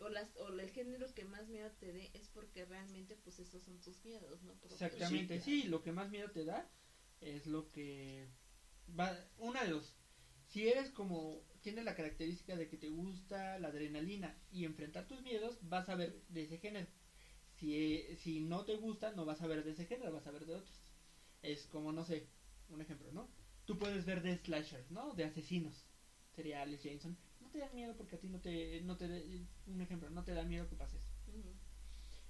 o, 0.00 0.08
las, 0.08 0.36
o 0.36 0.48
el 0.48 0.70
género 0.70 1.12
que 1.14 1.24
más 1.24 1.46
miedo 1.48 1.70
te 1.78 1.92
dé 1.92 2.10
es 2.14 2.28
porque 2.28 2.64
realmente, 2.64 3.16
pues, 3.16 3.38
esos 3.38 3.62
son 3.62 3.80
tus 3.80 4.04
miedos, 4.04 4.42
¿no? 4.42 4.54
Propios. 4.54 4.82
Exactamente, 4.82 5.40
Sí, 5.40 5.64
lo 5.64 5.82
que 5.82 5.92
más 5.92 6.10
miedo 6.10 6.30
te 6.30 6.44
da 6.44 6.68
es 7.20 7.46
lo 7.46 7.70
que 7.70 8.28
va, 8.98 9.16
una 9.38 9.64
de 9.64 9.70
dos. 9.70 9.96
Si 10.48 10.68
eres 10.68 10.90
como 10.90 11.40
tienes 11.62 11.84
la 11.84 11.94
característica 11.94 12.56
de 12.56 12.68
que 12.68 12.76
te 12.76 12.88
gusta 12.88 13.58
la 13.58 13.68
adrenalina 13.68 14.36
y 14.50 14.64
enfrentar 14.64 15.06
tus 15.06 15.22
miedos, 15.22 15.56
vas 15.62 15.88
a 15.88 15.94
ver 15.94 16.20
de 16.28 16.42
ese 16.42 16.58
género. 16.58 16.88
Si, 17.54 18.02
si 18.16 18.40
no 18.40 18.64
te 18.64 18.76
gusta, 18.76 19.12
no 19.12 19.24
vas 19.24 19.40
a 19.40 19.46
ver 19.46 19.64
de 19.64 19.70
ese 19.70 19.86
género, 19.86 20.12
vas 20.12 20.26
a 20.26 20.32
ver 20.32 20.46
de 20.46 20.56
otros. 20.56 20.82
Es 21.42 21.66
como, 21.68 21.92
no 21.92 22.04
sé, 22.04 22.28
un 22.68 22.80
ejemplo, 22.80 23.12
¿no? 23.12 23.30
Tú 23.64 23.78
puedes 23.78 24.04
ver 24.04 24.22
de 24.22 24.36
slashers, 24.36 24.90
¿no? 24.90 25.14
De 25.14 25.24
asesinos. 25.24 25.86
Sería 26.34 26.62
Alex 26.62 26.82
Jameson. 26.82 27.16
No 27.52 27.58
te 27.58 27.66
da 27.66 27.72
miedo 27.74 27.94
porque 27.96 28.16
a 28.16 28.18
ti 28.18 28.28
no 28.30 28.40
te, 28.40 28.80
no 28.80 28.96
te, 28.96 29.04
un 29.66 29.80
ejemplo, 29.82 30.08
no 30.08 30.24
te 30.24 30.32
da 30.32 30.42
miedo 30.42 30.66
que 30.68 30.74
pases. 30.74 31.02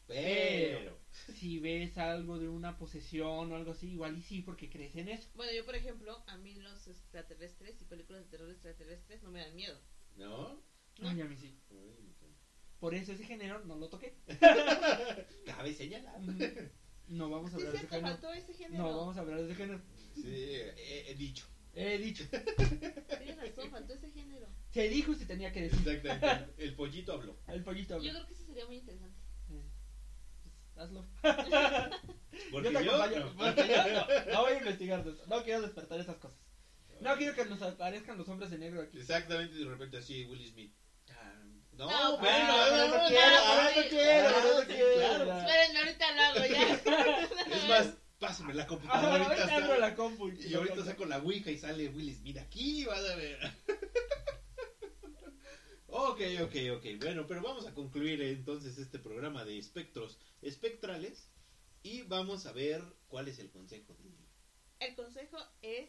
Pero... 0.09 0.99
Si 1.39 1.61
ves 1.61 1.97
algo 1.97 2.39
de 2.39 2.49
una 2.49 2.77
posesión 2.77 3.53
o 3.53 3.55
algo 3.55 3.71
así, 3.71 3.91
igual 3.93 4.19
y 4.19 4.23
sí, 4.23 4.43
porque 4.43 4.69
crees 4.69 4.97
en 4.97 5.09
eso. 5.09 5.29
Bueno, 5.37 5.53
yo, 5.53 5.65
por 5.65 5.77
ejemplo, 5.77 6.21
a 6.27 6.37
mí 6.39 6.55
los 6.55 6.89
extraterrestres 6.89 7.81
y 7.81 7.85
películas 7.85 8.25
de 8.25 8.31
terror 8.31 8.51
extraterrestres 8.51 9.23
no 9.23 9.31
me 9.31 9.41
dan 9.41 9.55
miedo. 9.55 9.79
¿No? 10.17 10.61
No. 10.99 11.09
Ay, 11.09 11.21
a 11.21 11.25
mí 11.25 11.37
sí. 11.37 11.55
Por 12.81 12.95
eso 12.95 13.13
ese 13.13 13.25
género 13.25 13.61
no 13.65 13.77
lo 13.77 13.89
toqué. 13.89 14.13
Cabe 15.47 15.73
señalar. 15.73 16.21
No 17.09 17.31
vamos 17.31 17.55
a 17.55 17.59
Sí, 17.59 17.63
hablar 17.63 17.73
de 17.73 17.79
ese 17.79 17.89
género. 17.89 18.09
faltó 18.09 18.33
ese 18.33 18.55
género. 18.55 18.83
No, 18.83 18.97
vamos 18.97 19.17
a 19.17 19.21
hablar 19.21 19.39
de 19.39 19.45
ese 19.45 19.55
género. 19.55 19.81
Sí, 20.15 20.21
he, 20.27 21.11
he 21.11 21.15
dicho. 21.15 21.47
He 21.75 21.99
dicho. 21.99 22.25
Faltó 23.73 23.95
ese 23.95 24.11
género. 24.11 24.47
Se 24.71 24.89
dijo 24.89 25.13
y 25.13 25.17
se 25.17 25.27
tenía 25.27 25.53
que 25.53 25.63
decir. 25.63 25.89
Exactamente. 25.89 26.53
El 26.65 26.75
pollito 26.75 27.13
habló. 27.15 27.37
El 27.49 27.65
pollito. 27.65 27.95
Yo 27.95 28.11
habla. 28.11 28.13
creo 28.13 28.27
que 28.29 28.35
eso 28.35 28.45
sería 28.47 28.67
muy 28.67 28.77
interesante. 28.77 29.19
Eh, 29.51 29.63
pues, 30.43 30.55
hazlo. 30.87 31.07
Porque 32.53 32.73
yo 32.73 32.79
te 32.79 32.85
yo, 32.85 32.95
acompaño. 33.03 33.27
no. 33.27 33.37
porque 33.37 33.69
yo 33.69 33.77
no, 33.93 34.33
no 34.33 34.41
voy 34.43 34.53
a 34.53 34.59
investigar. 34.59 35.05
No 35.27 35.43
quiero 35.45 35.63
despertar 35.63 36.01
esas 36.01 36.17
cosas. 36.17 36.39
No 37.01 37.17
quiero 37.17 37.35
que 37.35 37.45
nos 37.47 37.61
aparezcan 37.63 38.17
los 38.19 38.29
hombres 38.29 38.51
de 38.51 38.59
negro 38.59 38.83
aquí. 38.83 38.99
Exactamente, 39.01 39.57
de 39.57 39.65
repente 39.65 39.97
así, 39.99 40.25
Will 40.27 40.47
Smith. 40.49 40.73
Ah, 41.11 41.33
No, 41.73 41.91
No, 41.91 42.19
bueno, 42.19 42.37
Ah, 42.49 42.69
no, 42.71 42.77
no, 42.77 42.89
no 42.89 43.03
no, 43.03 43.09
quiero, 43.09 43.37
pero 43.49 43.81
no, 43.81 43.89
quiero, 43.89 44.29
Ah, 44.29 44.33
pero 44.43 44.55
no 44.61 44.67
quiero. 44.67 45.39
Espérenme, 45.39 45.79
ahorita 45.81 46.15
lo 46.15 46.23
hago 46.23 46.47
ya. 46.47 47.57
Es 47.57 47.69
más, 47.69 47.95
pásame 48.23 48.55
la 48.55 48.63
Ah, 48.63 48.67
computadora. 48.67 49.25
ahorita 49.27 49.43
ahorita 49.43 49.65
abro 49.67 49.81
la 49.81 49.95
compu. 49.97 50.29
y- 50.31 50.47
Y 50.47 50.55
ahorita 50.55 50.85
saco 50.85 51.05
la 51.05 51.19
Ouija 51.19 51.51
y 51.51 51.59
sale 51.59 51.89
Will 51.89 52.15
Smith 52.15 52.39
aquí, 52.39 52.85
vas 52.85 53.05
a 53.05 53.17
ver. 53.17 53.39
ok, 55.89 56.21
ok, 56.45 56.55
ok. 56.77 56.87
Bueno, 57.01 57.27
pero 57.27 57.43
vamos 57.43 57.67
a 57.67 57.75
concluir 57.75 58.21
entonces 58.23 58.79
este 58.79 58.99
programa 58.99 59.45
de 59.45 59.59
espectros 59.59 60.19
espectrales 60.41 61.29
y 61.83 62.03
vamos 62.03 62.47
a 62.47 62.53
ver 62.53 62.83
cuál 63.09 63.29
es 63.29 63.39
el 63.39 63.51
consejo. 63.51 63.97
El 64.79 64.95
consejo 64.95 65.39
es 65.63 65.89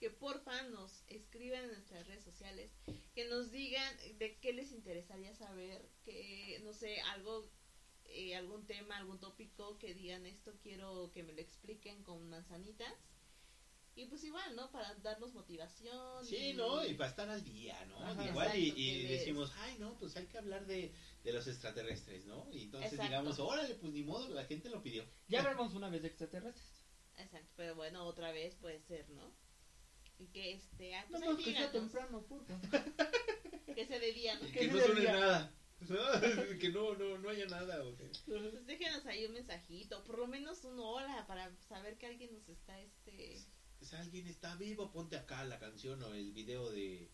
que 0.00 0.10
porfa 0.10 0.62
nos 0.64 1.04
escriban 1.08 1.64
en 1.64 1.72
nuestras 1.72 2.06
redes 2.06 2.24
sociales, 2.24 2.70
que 3.14 3.26
nos 3.28 3.50
digan 3.50 3.96
de 4.18 4.38
qué 4.40 4.52
les 4.52 4.72
interesaría 4.72 5.34
saber, 5.34 5.88
que 6.04 6.60
no 6.62 6.72
sé, 6.72 7.00
algo, 7.12 7.50
eh, 8.18 8.36
algún 8.36 8.66
tema, 8.66 8.96
algún 8.96 9.18
tópico, 9.20 9.78
que 9.78 9.94
digan 9.94 10.26
esto 10.26 10.52
quiero 10.62 11.10
que 11.12 11.22
me 11.22 11.32
lo 11.32 11.40
expliquen 11.40 12.02
con 12.02 12.28
manzanitas. 12.28 12.92
Y 13.94 14.06
pues 14.06 14.22
igual, 14.22 14.54
¿no? 14.54 14.70
Para 14.70 14.94
darnos 14.96 15.32
motivación. 15.34 16.24
Sí, 16.24 16.52
¿no? 16.54 16.84
Y 16.86 16.94
para 16.94 17.10
estar 17.10 17.28
al 17.28 17.42
día, 17.42 17.84
¿no? 17.86 17.98
Ajá. 17.98 18.28
Igual 18.28 18.56
y, 18.56 18.68
Exacto, 18.68 18.80
y 18.80 18.92
que 18.92 19.08
les- 19.08 19.18
decimos, 19.20 19.52
ay, 19.56 19.76
no, 19.80 19.98
pues 19.98 20.16
hay 20.16 20.26
que 20.26 20.38
hablar 20.38 20.66
de, 20.66 20.92
de 21.24 21.32
los 21.32 21.46
extraterrestres, 21.48 22.24
¿no? 22.26 22.48
Y 22.52 22.62
entonces 22.64 22.92
Exacto. 22.92 23.10
digamos, 23.10 23.38
órale, 23.40 23.74
pues 23.74 23.92
ni 23.92 24.02
modo, 24.04 24.28
la 24.28 24.44
gente 24.44 24.68
lo 24.68 24.82
pidió. 24.82 25.04
Ya 25.26 25.40
hablamos 25.40 25.74
una 25.74 25.88
vez 25.88 26.02
de 26.02 26.08
extraterrestres. 26.08 26.84
Exacto, 27.16 27.52
pero 27.56 27.74
bueno, 27.74 28.04
otra 28.04 28.30
vez 28.30 28.54
puede 28.56 28.80
ser, 28.82 29.08
¿no? 29.10 29.32
Y 30.20 30.26
que 30.28 30.52
este, 30.52 30.94
ah, 30.94 31.02
No 31.04 31.10
pues 31.10 31.20
me 31.20 31.26
ahí 31.26 31.32
escuché 31.32 31.50
díganos, 31.50 31.72
temprano, 31.72 32.22
porfa. 32.26 32.54
que 33.74 33.86
se 33.86 33.98
debía, 33.98 34.38
¿no? 34.38 34.46
Y 34.48 34.52
¿Qué 34.52 34.58
que 34.60 34.68
no 34.68 34.78
suene 34.80 35.02
nada. 35.04 35.52
que 36.60 36.70
no, 36.70 36.94
no, 36.94 37.18
no 37.18 37.28
haya 37.28 37.46
nada, 37.46 37.84
¿ok? 37.84 38.00
Pues 38.26 38.66
déjenos 38.66 39.06
ahí 39.06 39.26
un 39.26 39.34
mensajito, 39.34 40.02
por 40.04 40.18
lo 40.18 40.26
menos 40.26 40.64
un 40.64 40.78
hola 40.78 41.26
para 41.26 41.54
saber 41.68 41.96
que 41.96 42.06
alguien 42.06 42.32
nos 42.32 42.48
está, 42.48 42.78
este... 42.80 43.38
Si 43.80 43.94
alguien 43.94 44.26
está 44.26 44.56
vivo, 44.56 44.90
ponte 44.90 45.16
acá 45.16 45.44
la 45.44 45.60
canción 45.60 46.02
o 46.02 46.12
el 46.12 46.32
video 46.32 46.68
de 46.70 47.08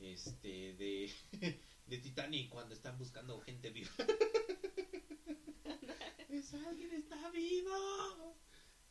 este 0.00 0.74
de, 0.74 1.10
de 1.86 1.98
Titanic 1.98 2.48
cuando 2.48 2.74
están 2.74 2.98
buscando 2.98 3.40
gente 3.40 3.70
viva. 3.70 3.90
es 6.28 6.54
alguien 6.54 6.92
está 6.92 7.30
vivo. 7.30 8.36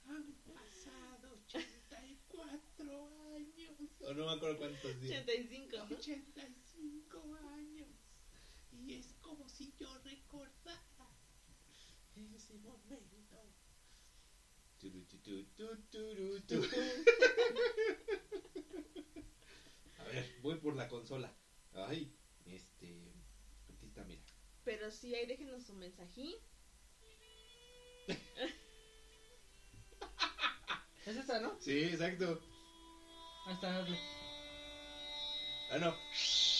Han 0.05 0.34
pasado 0.45 1.39
84 1.47 3.36
años. 3.36 3.72
O 4.01 4.13
no 4.13 4.26
me 4.26 4.32
acuerdo 4.34 4.57
cuántos 4.57 4.99
días. 5.01 5.24
85, 5.24 5.78
¿no? 5.78 5.84
85 5.95 7.36
años. 7.36 7.66
Y 8.88 8.93
es 8.93 9.13
como 9.19 9.49
si 9.49 9.73
yo 9.77 9.93
recordara 10.05 10.81
ese 12.15 12.53
momento 12.59 13.05
Turu, 14.79 15.03
tu, 15.05 15.17
tu, 15.17 15.43
tu, 15.55 15.75
turu, 15.91 16.39
tu. 16.41 16.63
A 19.99 20.03
ver, 20.05 20.39
voy 20.41 20.55
por 20.59 20.75
la 20.75 20.88
consola. 20.88 21.35
Ay, 21.73 22.15
este. 22.45 23.11
Aquí 23.73 23.88
está, 23.88 24.05
mira. 24.05 24.21
Pero 24.63 24.89
sí, 24.89 25.13
ahí 25.15 25.25
déjenos 25.25 25.65
su 25.65 25.73
mensajín. 25.73 26.35
Es 31.05 31.15
esa, 31.15 31.39
¿no? 31.39 31.59
Sí, 31.59 31.83
exacto. 31.85 32.41
Ahí 33.47 33.53
está, 33.53 33.79
hazle. 33.79 33.97
Ah, 35.71 35.77
no. 35.79 36.57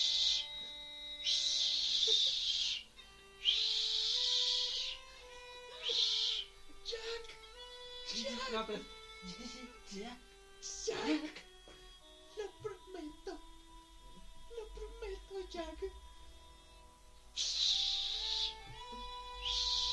No, 8.52 8.66
pero... 8.66 8.80
Jack, 10.86 11.44
lo 12.36 12.50
prometo. 12.62 13.38
Lo 14.56 14.68
prometo, 14.74 15.48
Jack. 15.50 15.92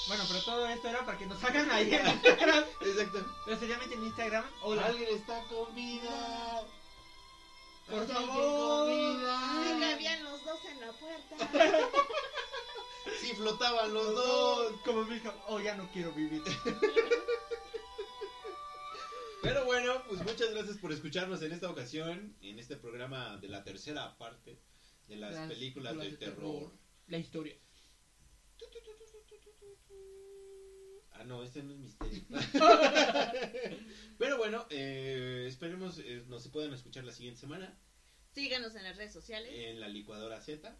Bueno, 0.07 0.23
pero 0.27 0.43
todo 0.43 0.67
esto 0.67 0.87
era 0.87 1.05
para 1.05 1.17
que 1.17 1.25
nos 1.25 1.43
hagan 1.43 1.69
ahí 1.71 1.93
en 1.93 2.07
Instagram. 2.07 2.63
Exacto. 2.81 3.25
Pero 3.45 3.59
seriamente 3.59 3.95
en 3.95 4.03
Instagram. 4.03 4.45
Hola. 4.61 4.85
Alguien 4.85 5.09
está 5.15 5.43
con 5.43 5.73
vida. 5.75 6.63
Por 7.89 8.07
favor. 8.07 8.87
vida. 8.89 9.89
cabían 9.91 10.23
los 10.23 10.45
dos 10.45 10.59
en 10.65 10.81
la 10.81 10.91
puerta. 10.93 11.89
Sí, 13.19 13.33
flotaban 13.33 13.93
los 13.93 14.15
dos. 14.15 14.73
Como 14.83 15.03
mi 15.03 15.15
hija, 15.15 15.33
oh, 15.47 15.59
ya 15.59 15.75
no 15.75 15.89
quiero 15.91 16.11
vivir. 16.11 16.43
Pero 19.45 19.65
bueno, 19.65 20.03
pues 20.07 20.23
muchas 20.23 20.51
gracias 20.51 20.77
por 20.77 20.91
escucharnos 20.91 21.41
en 21.43 21.51
esta 21.51 21.69
ocasión, 21.69 22.35
en 22.41 22.57
este 22.57 22.77
programa 22.77 23.37
de 23.37 23.47
la 23.47 23.63
tercera 23.63 24.17
parte 24.17 24.59
de 25.07 25.15
las, 25.17 25.35
Las 25.35 25.49
películas, 25.49 25.93
de, 25.93 25.99
películas 25.99 26.19
de 26.19 26.25
terror. 26.25 26.59
terror. 26.59 26.71
La 27.07 27.17
historia. 27.19 27.55
Ah, 31.11 31.23
no, 31.23 31.43
este 31.43 31.63
no 31.63 31.73
es 31.73 31.79
misterio. 31.79 32.23
Pero 34.17 34.37
bueno, 34.37 34.65
eh, 34.69 35.45
esperemos 35.47 35.99
eh, 35.99 36.23
nos 36.27 36.43
se 36.43 36.49
puedan 36.49 36.73
escuchar 36.73 37.03
la 37.03 37.13
siguiente 37.13 37.39
semana 37.39 37.77
Síganos 38.33 38.75
en 38.75 38.83
las 38.83 38.97
redes 38.97 39.13
sociales. 39.13 39.49
en 39.53 39.79
la 39.79 39.87
licuadora 39.87 40.41
Z. 40.41 40.75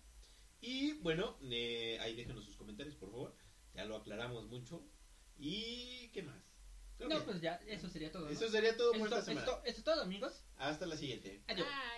Y 0.59 0.93
bueno, 0.99 1.37
eh, 1.43 1.97
ahí 2.01 2.15
déjenos 2.15 2.43
sus 2.43 2.57
comentarios, 2.57 2.95
por 2.95 3.11
favor. 3.11 3.35
Ya 3.75 3.85
lo 3.85 3.95
aclaramos 3.95 4.47
mucho. 4.47 4.83
¿Y 5.37 6.09
qué 6.09 6.23
más? 6.23 6.43
No, 6.99 7.23
pues 7.23 7.41
ya, 7.41 7.55
eso 7.67 7.89
sería 7.89 8.11
todo. 8.11 8.23
¿no? 8.25 8.29
eso 8.29 8.49
sería 8.49 8.75
todo 8.77 8.91
por 8.91 9.07
Eso, 9.07 9.07
esta 9.07 9.21
semana. 9.21 9.45
esto, 9.45 9.61
esto 9.65 9.79
es 9.79 9.83
todo, 9.83 10.01
amigos. 10.01 10.43
Hasta 10.57 10.85
la 10.85 10.95
siguiente. 10.95 11.41
Adiós. 11.47 11.67
Bye. 11.67 11.95